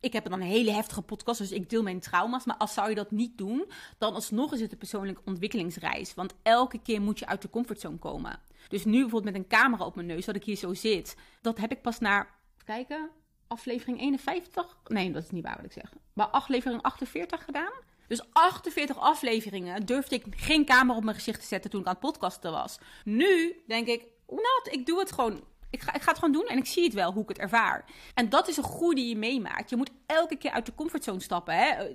ik 0.00 0.12
heb 0.12 0.24
dan 0.24 0.32
een 0.32 0.46
hele 0.46 0.70
heftige 0.70 1.02
podcast, 1.02 1.38
dus 1.38 1.52
ik 1.52 1.70
deel 1.70 1.82
mijn 1.82 2.00
trauma's. 2.00 2.44
Maar 2.44 2.56
als 2.56 2.74
zou 2.74 2.88
je 2.88 2.94
dat 2.94 3.10
niet 3.10 3.38
doen, 3.38 3.64
dan 3.98 4.14
alsnog 4.14 4.52
is 4.52 4.60
het 4.60 4.72
een 4.72 4.78
persoonlijke 4.78 5.22
ontwikkelingsreis. 5.24 6.14
Want 6.14 6.34
elke 6.42 6.78
keer 6.78 7.00
moet 7.00 7.18
je 7.18 7.26
uit 7.26 7.42
de 7.42 7.50
comfortzone 7.50 7.98
komen. 7.98 8.40
Dus 8.68 8.84
nu 8.84 9.00
bijvoorbeeld 9.00 9.34
met 9.34 9.34
een 9.34 9.48
camera 9.48 9.84
op 9.84 9.94
mijn 9.94 10.06
neus, 10.06 10.24
dat 10.24 10.36
ik 10.36 10.44
hier 10.44 10.56
zo 10.56 10.74
zit, 10.74 11.16
dat 11.40 11.58
heb 11.58 11.70
ik 11.70 11.82
pas 11.82 11.98
naar, 11.98 12.34
kijken, 12.64 13.10
aflevering 13.46 14.00
51. 14.00 14.76
Nee, 14.86 15.12
dat 15.12 15.22
is 15.22 15.30
niet 15.30 15.44
waar 15.44 15.56
wat 15.56 15.64
ik 15.64 15.72
zeg. 15.72 15.92
Maar 16.12 16.26
aflevering 16.26 16.82
48 16.82 17.44
gedaan. 17.44 17.72
Dus 18.12 18.22
48 18.32 18.98
afleveringen 18.98 19.86
durfde 19.86 20.14
ik 20.14 20.24
geen 20.30 20.64
camera 20.64 20.96
op 20.96 21.04
mijn 21.04 21.16
gezicht 21.16 21.40
te 21.40 21.46
zetten 21.46 21.70
toen 21.70 21.80
ik 21.80 21.86
aan 21.86 21.92
het 21.92 22.02
podcasten 22.02 22.52
was. 22.52 22.78
Nu 23.04 23.62
denk 23.66 23.86
ik, 23.86 24.04
not, 24.28 24.68
ik 24.70 24.86
doe 24.86 24.98
het 24.98 25.12
gewoon. 25.12 25.44
Ik 25.70 25.80
ga, 25.80 25.94
ik 25.94 26.02
ga 26.02 26.08
het 26.10 26.18
gewoon 26.18 26.32
doen 26.32 26.46
en 26.46 26.58
ik 26.58 26.66
zie 26.66 26.84
het 26.84 26.92
wel 26.92 27.12
hoe 27.12 27.22
ik 27.22 27.28
het 27.28 27.38
ervaar. 27.38 27.84
En 28.14 28.28
dat 28.28 28.48
is 28.48 28.56
een 28.56 28.64
groei 28.64 28.94
die 28.94 29.08
je 29.08 29.16
meemaakt. 29.16 29.70
Je 29.70 29.76
moet 29.76 29.90
elke 30.06 30.36
keer 30.36 30.50
uit 30.50 30.66
de 30.66 30.74
comfortzone 30.74 31.20
stappen. 31.20 31.54
Hè? 31.54 31.88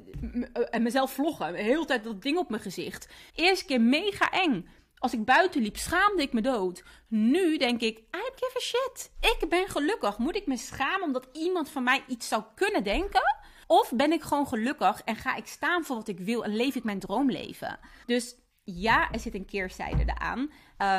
En 0.63 0.84
mezelf 0.84 1.12
vloggen. 1.12 1.51
De 1.51 1.62
hele 1.62 1.86
tijd 1.86 2.03
dat 2.03 2.21
ding 2.21 2.38
op 2.38 2.49
mijn 2.49 2.62
gezicht. 2.62 3.08
Eerste 3.36 3.65
keer 3.65 3.82
mega 3.82 4.32
eng. 4.32 4.69
Als 4.97 5.13
ik 5.13 5.25
buiten 5.25 5.62
liep, 5.62 5.77
schaamde 5.77 6.21
ik 6.21 6.34
me 6.34 6.41
dood. 6.41 6.84
Nu 7.08 7.58
denk 7.58 7.82
ik, 7.82 7.97
I 7.97 8.03
don't 8.12 8.34
give 8.36 8.58
a 8.58 8.62
shit. 8.62 9.12
Ik 9.19 9.49
ben 9.49 9.67
gelukkig. 9.67 10.17
Moet 10.17 10.36
ik 10.36 10.47
me 10.47 10.58
schamen 10.58 11.03
omdat 11.03 11.27
iemand 11.32 11.69
van 11.69 11.84
mij 11.84 12.03
iets 12.08 12.27
zou 12.27 12.43
kunnen 12.56 12.84
denken? 12.84 13.36
Of 13.67 13.91
ben 13.95 14.12
ik 14.12 14.21
gewoon 14.21 14.47
gelukkig 14.47 15.01
en 15.01 15.15
ga 15.15 15.36
ik 15.36 15.47
staan 15.47 15.84
voor 15.84 15.95
wat 15.95 16.08
ik 16.08 16.19
wil 16.19 16.43
en 16.43 16.56
leef 16.56 16.75
ik 16.75 16.84
mijn 16.84 16.99
droomleven? 16.99 17.80
Dus 18.06 18.36
ja, 18.63 19.12
er 19.12 19.19
zit 19.19 19.36
een 19.36 19.45
keerzijde 19.45 20.03
eraan. 20.06 20.51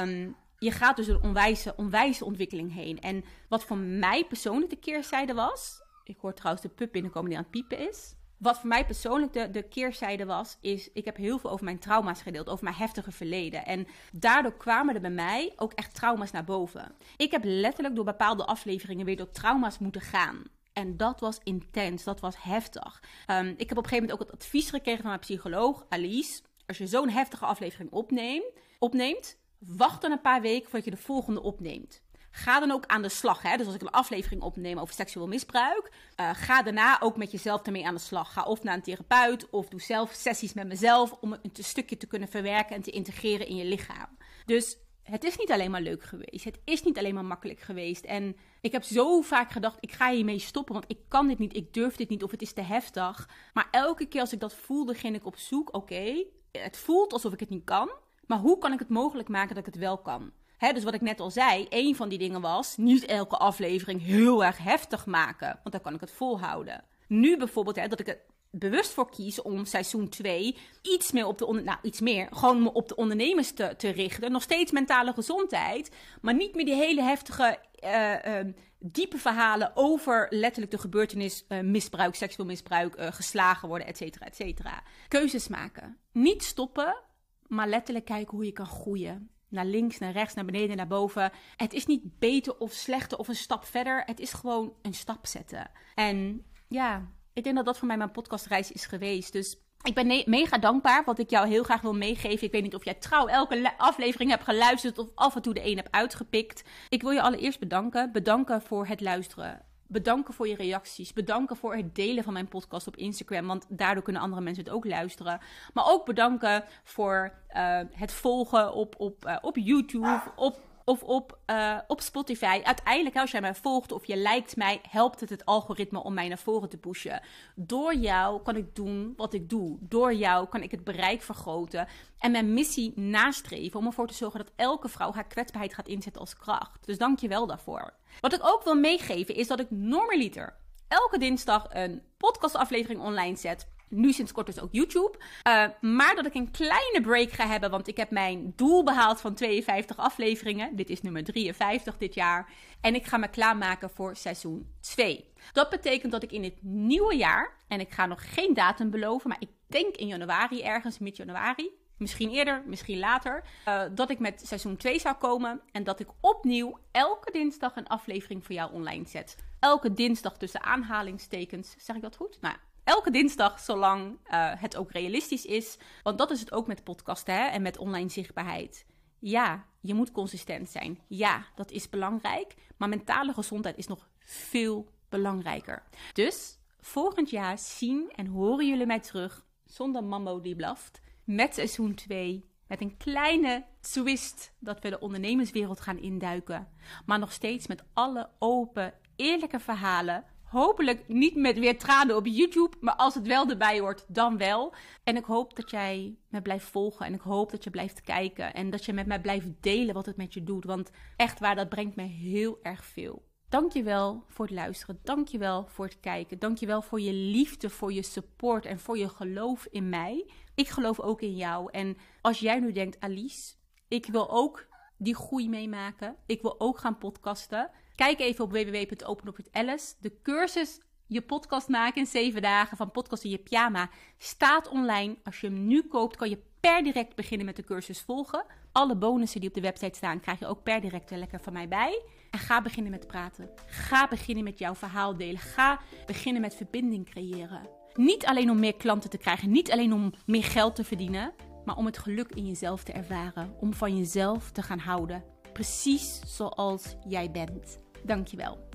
Um, 0.02 0.36
je 0.58 0.70
gaat 0.70 0.96
dus 0.96 1.06
een 1.06 1.22
onwijze, 1.22 1.76
onwijze 1.76 2.24
ontwikkeling 2.24 2.74
heen. 2.74 3.00
En 3.00 3.24
wat 3.48 3.64
voor 3.64 3.76
mij 3.76 4.24
persoonlijk 4.24 4.70
de 4.70 4.76
keerzijde 4.76 5.34
was. 5.34 5.82
Ik 6.04 6.16
hoor 6.20 6.34
trouwens 6.34 6.62
de 6.62 6.68
pup 6.68 6.92
binnenkomen 6.92 7.28
die 7.28 7.38
aan 7.38 7.44
het 7.44 7.52
piepen 7.52 7.88
is. 7.88 8.16
Wat 8.38 8.58
voor 8.58 8.68
mij 8.68 8.86
persoonlijk 8.86 9.32
de, 9.32 9.50
de 9.50 9.62
keerzijde 9.62 10.24
was, 10.24 10.58
is 10.60 10.92
ik 10.92 11.04
heb 11.04 11.16
heel 11.16 11.38
veel 11.38 11.50
over 11.50 11.64
mijn 11.64 11.78
trauma's 11.78 12.22
gedeeld, 12.22 12.48
over 12.48 12.64
mijn 12.64 12.76
heftige 12.76 13.12
verleden. 13.12 13.66
En 13.66 13.86
daardoor 14.12 14.56
kwamen 14.56 14.94
er 14.94 15.00
bij 15.00 15.10
mij 15.10 15.52
ook 15.56 15.72
echt 15.72 15.94
trauma's 15.94 16.30
naar 16.30 16.44
boven. 16.44 16.94
Ik 17.16 17.30
heb 17.30 17.42
letterlijk 17.44 17.94
door 17.94 18.04
bepaalde 18.04 18.46
afleveringen 18.46 19.04
weer 19.04 19.16
door 19.16 19.30
trauma's 19.30 19.78
moeten 19.78 20.00
gaan. 20.00 20.42
En 20.78 20.96
dat 20.96 21.20
was 21.20 21.38
intens, 21.42 22.04
dat 22.04 22.20
was 22.20 22.42
heftig. 22.42 23.02
Ehm, 23.26 23.54
ik 23.56 23.68
heb 23.68 23.78
op 23.78 23.84
een 23.84 23.88
gegeven 23.88 23.96
moment 23.96 24.12
ook 24.12 24.26
het 24.26 24.32
advies 24.32 24.70
gekregen 24.70 25.00
van 25.00 25.08
mijn 25.08 25.20
psycholoog, 25.20 25.86
Alice. 25.88 26.42
Als 26.66 26.78
je 26.78 26.86
zo'n 26.86 27.08
heftige 27.08 27.44
aflevering 27.44 27.90
opneemt, 27.90 28.52
opneemt, 28.78 29.36
wacht 29.58 30.02
dan 30.02 30.10
een 30.10 30.20
paar 30.20 30.40
weken 30.40 30.64
voordat 30.70 30.84
je 30.84 30.90
de 30.90 31.02
volgende 31.02 31.42
opneemt. 31.42 32.02
Ga 32.30 32.60
dan 32.60 32.70
ook 32.70 32.86
aan 32.86 33.02
de 33.02 33.08
slag. 33.08 33.42
Hè? 33.42 33.56
Dus 33.56 33.66
als 33.66 33.74
ik 33.74 33.80
een 33.80 33.90
aflevering 33.90 34.42
opneem 34.42 34.78
over 34.78 34.94
seksueel 34.94 35.26
misbruik, 35.26 35.92
uh, 36.20 36.30
ga 36.32 36.62
daarna 36.62 37.00
ook 37.00 37.16
met 37.16 37.30
jezelf 37.30 37.62
ermee 37.62 37.86
aan 37.86 37.94
de 37.94 38.00
slag. 38.00 38.32
Ga 38.32 38.42
of 38.42 38.62
naar 38.62 38.74
een 38.74 38.82
therapeut 38.82 39.50
of 39.50 39.68
doe 39.68 39.80
zelf 39.80 40.12
sessies 40.12 40.52
met 40.52 40.66
mezelf 40.66 41.12
om 41.20 41.32
een 41.32 41.50
stukje 41.52 41.96
te 41.96 42.06
kunnen 42.06 42.28
verwerken 42.28 42.76
en 42.76 42.82
te 42.82 42.90
integreren 42.90 43.46
in 43.46 43.56
je 43.56 43.64
lichaam. 43.64 44.16
Dus 44.46 44.76
het 45.10 45.24
is 45.24 45.36
niet 45.36 45.52
alleen 45.52 45.70
maar 45.70 45.80
leuk 45.80 46.02
geweest. 46.02 46.44
Het 46.44 46.58
is 46.64 46.82
niet 46.82 46.98
alleen 46.98 47.14
maar 47.14 47.24
makkelijk 47.24 47.60
geweest. 47.60 48.04
En 48.04 48.36
ik 48.60 48.72
heb 48.72 48.82
zo 48.82 49.20
vaak 49.20 49.50
gedacht, 49.50 49.76
ik 49.80 49.92
ga 49.92 50.10
hiermee 50.10 50.38
stoppen, 50.38 50.74
want 50.74 50.90
ik 50.90 50.98
kan 51.08 51.28
dit 51.28 51.38
niet, 51.38 51.56
ik 51.56 51.74
durf 51.74 51.96
dit 51.96 52.08
niet 52.08 52.22
of 52.22 52.30
het 52.30 52.42
is 52.42 52.52
te 52.52 52.60
heftig. 52.60 53.28
Maar 53.52 53.68
elke 53.70 54.06
keer 54.06 54.20
als 54.20 54.32
ik 54.32 54.40
dat 54.40 54.54
voelde, 54.54 54.94
ging 54.94 55.16
ik 55.16 55.26
op 55.26 55.36
zoek, 55.36 55.74
oké, 55.74 56.24
het 56.52 56.78
voelt 56.78 57.12
alsof 57.12 57.32
ik 57.32 57.40
het 57.40 57.48
niet 57.48 57.64
kan, 57.64 57.90
maar 58.26 58.38
hoe 58.38 58.58
kan 58.58 58.72
ik 58.72 58.78
het 58.78 58.88
mogelijk 58.88 59.28
maken 59.28 59.54
dat 59.54 59.66
ik 59.66 59.72
het 59.72 59.82
wel 59.82 59.98
kan? 59.98 60.32
dus 60.58 60.84
wat 60.84 60.94
ik 60.94 61.00
net 61.00 61.20
al 61.20 61.30
zei, 61.30 61.66
een 61.68 61.96
van 61.96 62.08
die 62.08 62.18
dingen 62.18 62.40
was 62.40 62.76
niet 62.76 63.04
elke 63.04 63.36
aflevering 63.36 64.02
heel 64.02 64.44
erg 64.44 64.58
heftig 64.58 65.06
maken, 65.06 65.58
want 65.62 65.72
dan 65.72 65.80
kan 65.80 65.94
ik 65.94 66.00
het 66.00 66.10
volhouden. 66.10 66.84
Nu 67.06 67.36
bijvoorbeeld, 67.36 67.90
dat 67.90 68.00
ik 68.00 68.06
het 68.06 68.20
bewust 68.58 68.90
voor 68.90 69.10
kies 69.10 69.42
om 69.42 69.64
seizoen 69.64 70.08
2 70.08 70.56
iets 70.82 71.12
meer 71.12 71.26
op 71.26 71.38
de 71.38 71.60
nou 71.64 71.78
iets 71.82 72.00
meer, 72.00 72.28
gewoon 72.30 72.62
me 72.62 72.72
op 72.72 72.88
de 72.88 72.96
ondernemers 72.96 73.52
te, 73.52 73.74
te 73.76 73.88
richten. 73.88 74.32
Nog 74.32 74.42
steeds 74.42 74.72
mentale 74.72 75.12
gezondheid, 75.12 75.90
maar 76.20 76.34
niet 76.34 76.54
meer 76.54 76.64
die 76.64 76.74
hele 76.74 77.02
heftige, 77.02 77.58
uh, 77.84 78.12
uh, 78.26 78.52
diepe 78.78 79.18
verhalen 79.18 79.70
over 79.74 80.26
letterlijk 80.30 80.72
de 80.72 80.78
gebeurtenis 80.78 81.44
uh, 81.48 81.60
misbruik, 81.60 82.14
seksueel 82.14 82.48
misbruik, 82.48 82.94
geslagen 82.98 83.68
worden, 83.68 83.86
et 83.86 83.96
cetera, 83.96 84.26
et 84.26 84.36
cetera. 84.36 84.82
Keuzes 85.08 85.48
maken. 85.48 85.96
Niet 86.12 86.42
stoppen, 86.42 87.02
maar 87.46 87.68
letterlijk 87.68 88.04
kijken 88.04 88.36
hoe 88.36 88.44
je 88.44 88.52
kan 88.52 88.66
groeien. 88.66 89.30
Naar 89.48 89.64
links, 89.64 89.98
naar 89.98 90.12
rechts, 90.12 90.34
naar 90.34 90.44
beneden, 90.44 90.76
naar 90.76 90.86
boven. 90.86 91.32
Het 91.56 91.72
is 91.72 91.86
niet 91.86 92.18
beter 92.18 92.58
of 92.58 92.72
slechter 92.72 93.18
of 93.18 93.28
een 93.28 93.34
stap 93.34 93.64
verder. 93.64 94.02
Het 94.06 94.20
is 94.20 94.32
gewoon 94.32 94.72
een 94.82 94.94
stap 94.94 95.26
zetten. 95.26 95.70
En 95.94 96.46
ja, 96.68 97.08
ik 97.38 97.44
denk 97.44 97.56
dat 97.56 97.64
dat 97.64 97.78
voor 97.78 97.86
mij 97.86 97.96
mijn 97.96 98.10
podcastreis 98.10 98.72
is 98.72 98.86
geweest. 98.86 99.32
Dus 99.32 99.56
ik 99.82 99.94
ben 99.94 100.22
mega 100.26 100.58
dankbaar 100.58 101.04
wat 101.04 101.18
ik 101.18 101.30
jou 101.30 101.48
heel 101.48 101.62
graag 101.62 101.80
wil 101.80 101.94
meegeven. 101.94 102.46
Ik 102.46 102.52
weet 102.52 102.62
niet 102.62 102.74
of 102.74 102.84
jij 102.84 102.94
trouw 102.94 103.26
elke 103.26 103.72
aflevering 103.76 104.30
hebt 104.30 104.44
geluisterd 104.44 104.98
of 104.98 105.08
af 105.14 105.36
en 105.36 105.42
toe 105.42 105.54
de 105.54 105.66
een 105.66 105.76
hebt 105.76 105.92
uitgepikt. 105.92 106.64
Ik 106.88 107.02
wil 107.02 107.10
je 107.10 107.22
allereerst 107.22 107.58
bedanken. 107.58 108.12
Bedanken 108.12 108.62
voor 108.62 108.86
het 108.86 109.00
luisteren. 109.00 109.62
Bedanken 109.86 110.34
voor 110.34 110.48
je 110.48 110.54
reacties. 110.54 111.12
Bedanken 111.12 111.56
voor 111.56 111.74
het 111.74 111.94
delen 111.94 112.24
van 112.24 112.32
mijn 112.32 112.48
podcast 112.48 112.86
op 112.86 112.96
Instagram. 112.96 113.46
Want 113.46 113.66
daardoor 113.68 114.02
kunnen 114.02 114.22
andere 114.22 114.42
mensen 114.42 114.64
het 114.64 114.72
ook 114.72 114.84
luisteren. 114.84 115.40
Maar 115.74 115.86
ook 115.86 116.06
bedanken 116.06 116.64
voor 116.84 117.32
uh, 117.56 117.80
het 117.92 118.12
volgen 118.12 118.72
op, 118.72 118.94
op, 118.98 119.24
uh, 119.26 119.36
op 119.40 119.56
YouTube, 119.56 120.22
op 120.36 120.58
of 120.88 121.02
op, 121.02 121.38
uh, 121.46 121.78
op 121.86 122.00
Spotify. 122.00 122.60
Uiteindelijk, 122.64 123.16
als 123.16 123.30
jij 123.30 123.40
mij 123.40 123.54
volgt 123.54 123.92
of 123.92 124.04
je 124.04 124.16
liked 124.16 124.56
mij, 124.56 124.80
helpt 124.88 125.20
het 125.20 125.30
het 125.30 125.44
algoritme 125.44 126.02
om 126.02 126.14
mij 126.14 126.28
naar 126.28 126.38
voren 126.38 126.68
te 126.68 126.76
pushen. 126.76 127.20
Door 127.54 127.94
jou 127.94 128.42
kan 128.42 128.56
ik 128.56 128.74
doen 128.74 129.12
wat 129.16 129.34
ik 129.34 129.48
doe. 129.48 129.76
Door 129.80 130.14
jou 130.14 130.48
kan 130.48 130.62
ik 130.62 130.70
het 130.70 130.84
bereik 130.84 131.22
vergroten 131.22 131.88
en 132.18 132.30
mijn 132.30 132.54
missie 132.54 132.92
nastreven 132.98 133.80
om 133.80 133.86
ervoor 133.86 134.06
te 134.06 134.14
zorgen 134.14 134.38
dat 134.38 134.52
elke 134.56 134.88
vrouw 134.88 135.12
haar 135.12 135.26
kwetsbaarheid 135.26 135.74
gaat 135.74 135.88
inzetten 135.88 136.20
als 136.20 136.36
kracht. 136.36 136.86
Dus 136.86 136.98
dank 136.98 137.18
je 137.18 137.28
wel 137.28 137.46
daarvoor. 137.46 137.94
Wat 138.20 138.32
ik 138.32 138.46
ook 138.46 138.64
wil 138.64 138.74
meegeven 138.74 139.34
is 139.34 139.46
dat 139.46 139.60
ik 139.60 139.70
normaliter 139.70 140.56
elke 140.88 141.18
dinsdag 141.18 141.66
een 141.68 142.02
podcastaflevering 142.16 143.00
online 143.00 143.36
zet 143.36 143.68
nu 143.88 144.12
sinds 144.12 144.32
kort 144.32 144.46
dus 144.46 144.60
ook 144.60 144.72
YouTube. 144.72 145.18
Uh, 145.18 145.64
maar 145.80 146.14
dat 146.14 146.26
ik 146.26 146.34
een 146.34 146.50
kleine 146.50 147.00
break 147.02 147.30
ga 147.30 147.46
hebben, 147.46 147.70
want 147.70 147.88
ik 147.88 147.96
heb 147.96 148.10
mijn 148.10 148.52
doel 148.56 148.84
behaald 148.84 149.20
van 149.20 149.34
52 149.34 149.96
afleveringen. 149.96 150.76
Dit 150.76 150.90
is 150.90 151.02
nummer 151.02 151.24
53 151.24 151.96
dit 151.98 152.14
jaar. 152.14 152.50
En 152.80 152.94
ik 152.94 153.06
ga 153.06 153.16
me 153.16 153.28
klaarmaken 153.28 153.90
voor 153.90 154.16
seizoen 154.16 154.74
2. 154.80 155.32
Dat 155.52 155.70
betekent 155.70 156.12
dat 156.12 156.22
ik 156.22 156.32
in 156.32 156.44
het 156.44 156.62
nieuwe 156.62 157.16
jaar, 157.16 157.54
en 157.68 157.80
ik 157.80 157.92
ga 157.92 158.06
nog 158.06 158.34
geen 158.34 158.54
datum 158.54 158.90
beloven, 158.90 159.28
maar 159.28 159.40
ik 159.40 159.50
denk 159.66 159.96
in 159.96 160.06
januari 160.06 160.62
ergens, 160.62 160.98
mid 160.98 161.16
januari, 161.16 161.70
misschien 161.98 162.30
eerder, 162.30 162.62
misschien 162.66 162.98
later, 162.98 163.44
uh, 163.68 163.82
dat 163.94 164.10
ik 164.10 164.18
met 164.18 164.46
seizoen 164.46 164.76
2 164.76 164.98
zou 164.98 165.16
komen 165.16 165.60
en 165.72 165.84
dat 165.84 166.00
ik 166.00 166.08
opnieuw 166.20 166.78
elke 166.90 167.32
dinsdag 167.32 167.76
een 167.76 167.86
aflevering 167.86 168.44
voor 168.44 168.54
jou 168.54 168.72
online 168.72 169.06
zet. 169.06 169.36
Elke 169.58 169.92
dinsdag 169.92 170.36
tussen 170.36 170.62
aanhalingstekens. 170.62 171.74
Zeg 171.78 171.96
ik 171.96 172.02
dat 172.02 172.16
goed? 172.16 172.38
Nou, 172.40 172.56
elke 172.88 173.10
dinsdag, 173.10 173.60
zolang 173.60 174.10
uh, 174.10 174.52
het 174.54 174.76
ook 174.76 174.92
realistisch 174.92 175.44
is. 175.44 175.78
Want 176.02 176.18
dat 176.18 176.30
is 176.30 176.40
het 176.40 176.52
ook 176.52 176.66
met 176.66 176.84
podcasten 176.84 177.34
hè, 177.34 177.44
en 177.46 177.62
met 177.62 177.78
online 177.78 178.08
zichtbaarheid. 178.08 178.86
Ja, 179.18 179.64
je 179.80 179.94
moet 179.94 180.12
consistent 180.12 180.70
zijn. 180.70 181.00
Ja, 181.08 181.44
dat 181.54 181.70
is 181.70 181.88
belangrijk. 181.88 182.54
Maar 182.76 182.88
mentale 182.88 183.32
gezondheid 183.32 183.76
is 183.76 183.86
nog 183.86 184.08
veel 184.18 184.88
belangrijker. 185.08 185.82
Dus 186.12 186.58
volgend 186.80 187.30
jaar 187.30 187.58
zien 187.58 188.12
en 188.14 188.26
horen 188.26 188.68
jullie 188.68 188.86
mij 188.86 189.00
terug 189.00 189.46
zonder 189.64 190.04
mammo 190.04 190.40
die 190.40 190.56
blaft. 190.56 191.00
Met 191.24 191.54
seizoen 191.54 191.94
2. 191.94 192.44
Met 192.66 192.80
een 192.80 192.96
kleine 192.96 193.64
twist 193.80 194.52
dat 194.58 194.80
we 194.80 194.90
de 194.90 195.00
ondernemerswereld 195.00 195.80
gaan 195.80 195.98
induiken. 195.98 196.68
Maar 197.06 197.18
nog 197.18 197.32
steeds 197.32 197.66
met 197.66 197.84
alle 197.92 198.30
open, 198.38 198.94
eerlijke 199.16 199.60
verhalen 199.60 200.24
Hopelijk 200.50 201.08
niet 201.08 201.36
met 201.36 201.58
weer 201.58 201.78
tranen 201.78 202.16
op 202.16 202.26
YouTube, 202.26 202.76
maar 202.80 202.94
als 202.94 203.14
het 203.14 203.26
wel 203.26 203.48
erbij 203.48 203.80
hoort, 203.80 204.04
dan 204.08 204.38
wel. 204.38 204.74
En 205.04 205.16
ik 205.16 205.24
hoop 205.24 205.56
dat 205.56 205.70
jij 205.70 206.16
me 206.28 206.42
blijft 206.42 206.66
volgen 206.66 207.06
en 207.06 207.14
ik 207.14 207.20
hoop 207.20 207.50
dat 207.50 207.64
je 207.64 207.70
blijft 207.70 208.00
kijken 208.00 208.54
en 208.54 208.70
dat 208.70 208.84
je 208.84 208.92
met 208.92 209.06
mij 209.06 209.20
blijft 209.20 209.62
delen 209.62 209.94
wat 209.94 210.06
het 210.06 210.16
met 210.16 210.34
je 210.34 210.44
doet. 210.44 210.64
Want 210.64 210.90
echt 211.16 211.40
waar, 211.40 211.56
dat 211.56 211.68
brengt 211.68 211.96
me 211.96 212.02
heel 212.02 212.58
erg 212.62 212.84
veel. 212.84 213.26
Dankjewel 213.48 214.24
voor 214.28 214.44
het 214.44 214.54
luisteren. 214.54 215.00
Dankjewel 215.02 215.66
voor 215.66 215.84
het 215.84 216.00
kijken. 216.00 216.38
Dankjewel 216.38 216.82
voor 216.82 217.00
je 217.00 217.12
liefde, 217.12 217.70
voor 217.70 217.92
je 217.92 218.02
support 218.02 218.66
en 218.66 218.78
voor 218.78 218.98
je 218.98 219.08
geloof 219.08 219.66
in 219.70 219.88
mij. 219.88 220.30
Ik 220.54 220.68
geloof 220.68 221.00
ook 221.00 221.22
in 221.22 221.36
jou. 221.36 221.70
En 221.70 221.96
als 222.20 222.38
jij 222.38 222.60
nu 222.60 222.72
denkt, 222.72 223.00
Alice, 223.00 223.54
ik 223.88 224.06
wil 224.06 224.30
ook 224.30 224.66
die 224.98 225.14
groei 225.14 225.48
meemaken. 225.48 226.16
Ik 226.26 226.42
wil 226.42 226.60
ook 226.60 226.78
gaan 226.78 226.98
podcasten. 226.98 227.70
Kijk 227.94 228.20
even 228.20 228.44
op 228.44 228.52
www.openopitalice. 228.52 229.94
De 230.00 230.18
cursus 230.22 230.80
je 231.06 231.22
podcast 231.22 231.68
maken 231.68 232.00
in 232.00 232.06
7 232.06 232.42
dagen 232.42 232.76
van 232.76 232.90
podcast 232.90 233.24
in 233.24 233.30
je 233.30 233.38
pyjama 233.38 233.90
staat 234.18 234.68
online. 234.68 235.16
Als 235.24 235.40
je 235.40 235.46
hem 235.46 235.66
nu 235.66 235.82
koopt, 235.82 236.16
kan 236.16 236.28
je 236.28 236.42
per 236.60 236.82
direct 236.82 237.14
beginnen 237.14 237.46
met 237.46 237.56
de 237.56 237.64
cursus 237.64 238.00
volgen. 238.00 238.44
Alle 238.72 238.96
bonussen 238.96 239.40
die 239.40 239.48
op 239.48 239.54
de 239.54 239.60
website 239.60 239.96
staan, 239.96 240.20
krijg 240.20 240.38
je 240.38 240.46
ook 240.46 240.62
per 240.62 240.80
direct 240.80 241.10
lekker 241.10 241.40
van 241.40 241.52
mij 241.52 241.68
bij. 241.68 242.02
En 242.30 242.38
ga 242.38 242.62
beginnen 242.62 242.90
met 242.90 243.06
praten. 243.06 243.50
Ga 243.66 244.08
beginnen 244.08 244.44
met 244.44 244.58
jouw 244.58 244.74
verhaal 244.74 245.16
delen. 245.16 245.40
Ga 245.40 245.80
beginnen 246.06 246.40
met 246.40 246.54
verbinding 246.54 247.10
creëren. 247.10 247.68
Niet 247.94 248.26
alleen 248.26 248.50
om 248.50 248.58
meer 248.58 248.74
klanten 248.76 249.10
te 249.10 249.18
krijgen, 249.18 249.50
niet 249.50 249.72
alleen 249.72 249.92
om 249.92 250.12
meer 250.26 250.44
geld 250.44 250.74
te 250.74 250.84
verdienen, 250.84 251.32
maar 251.68 251.76
om 251.76 251.86
het 251.86 251.98
geluk 251.98 252.34
in 252.34 252.46
jezelf 252.46 252.82
te 252.82 252.92
ervaren. 252.92 253.54
Om 253.60 253.74
van 253.74 253.96
jezelf 253.96 254.50
te 254.50 254.62
gaan 254.62 254.78
houden. 254.78 255.24
Precies 255.52 256.20
zoals 256.36 256.96
jij 257.08 257.30
bent. 257.30 257.80
Dankjewel. 258.04 258.68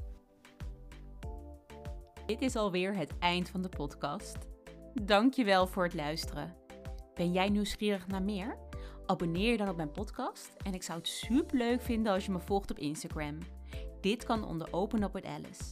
Dit 2.26 2.42
is 2.42 2.56
alweer 2.56 2.96
het 2.96 3.18
eind 3.20 3.50
van 3.50 3.62
de 3.62 3.70
podcast. 3.70 4.38
Dankjewel 4.94 5.68
voor 5.68 5.84
het 5.84 5.94
luisteren. 5.94 6.56
Ben 7.14 7.32
jij 7.32 7.50
nieuwsgierig 7.50 8.08
naar 8.08 8.24
meer? 8.24 8.58
Abonneer 9.06 9.52
je 9.52 9.58
dan 9.58 9.70
op 9.70 9.76
mijn 9.76 9.92
podcast 9.92 10.54
en 10.64 10.74
ik 10.74 10.84
zou 10.84 10.98
het 10.98 11.08
super 11.08 11.58
leuk 11.58 11.82
vinden 11.82 12.14
als 12.14 12.26
je 12.26 12.32
me 12.32 12.40
volgt 12.40 12.72
op 12.72 12.78
Instagram. 12.78 13.38
Dit 14.02 14.24
kan 14.24 14.44
onder 14.44 14.74
Open 14.74 15.04
Up 15.04 15.14
with 15.14 15.26
Alice. 15.26 15.64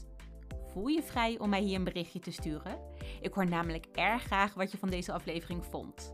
Voel 0.65 0.87
je 0.87 1.03
vrij 1.03 1.39
om 1.39 1.49
mij 1.49 1.61
hier 1.61 1.77
een 1.77 1.83
berichtje 1.83 2.19
te 2.19 2.31
sturen? 2.31 2.79
Ik 3.21 3.33
hoor 3.33 3.49
namelijk 3.49 3.85
erg 3.85 4.23
graag 4.23 4.53
wat 4.53 4.71
je 4.71 4.77
van 4.77 4.89
deze 4.89 5.11
aflevering 5.11 5.65
vond. 5.65 6.09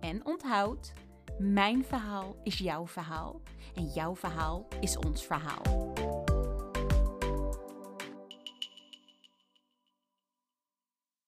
En 0.00 0.26
onthoud, 0.26 0.92
mijn 1.38 1.84
verhaal 1.84 2.36
is 2.42 2.58
jouw 2.58 2.86
verhaal 2.86 3.40
en 3.74 3.84
jouw 3.84 4.16
verhaal 4.16 4.66
is 4.80 4.96
ons 4.96 5.26
verhaal. 5.26 5.92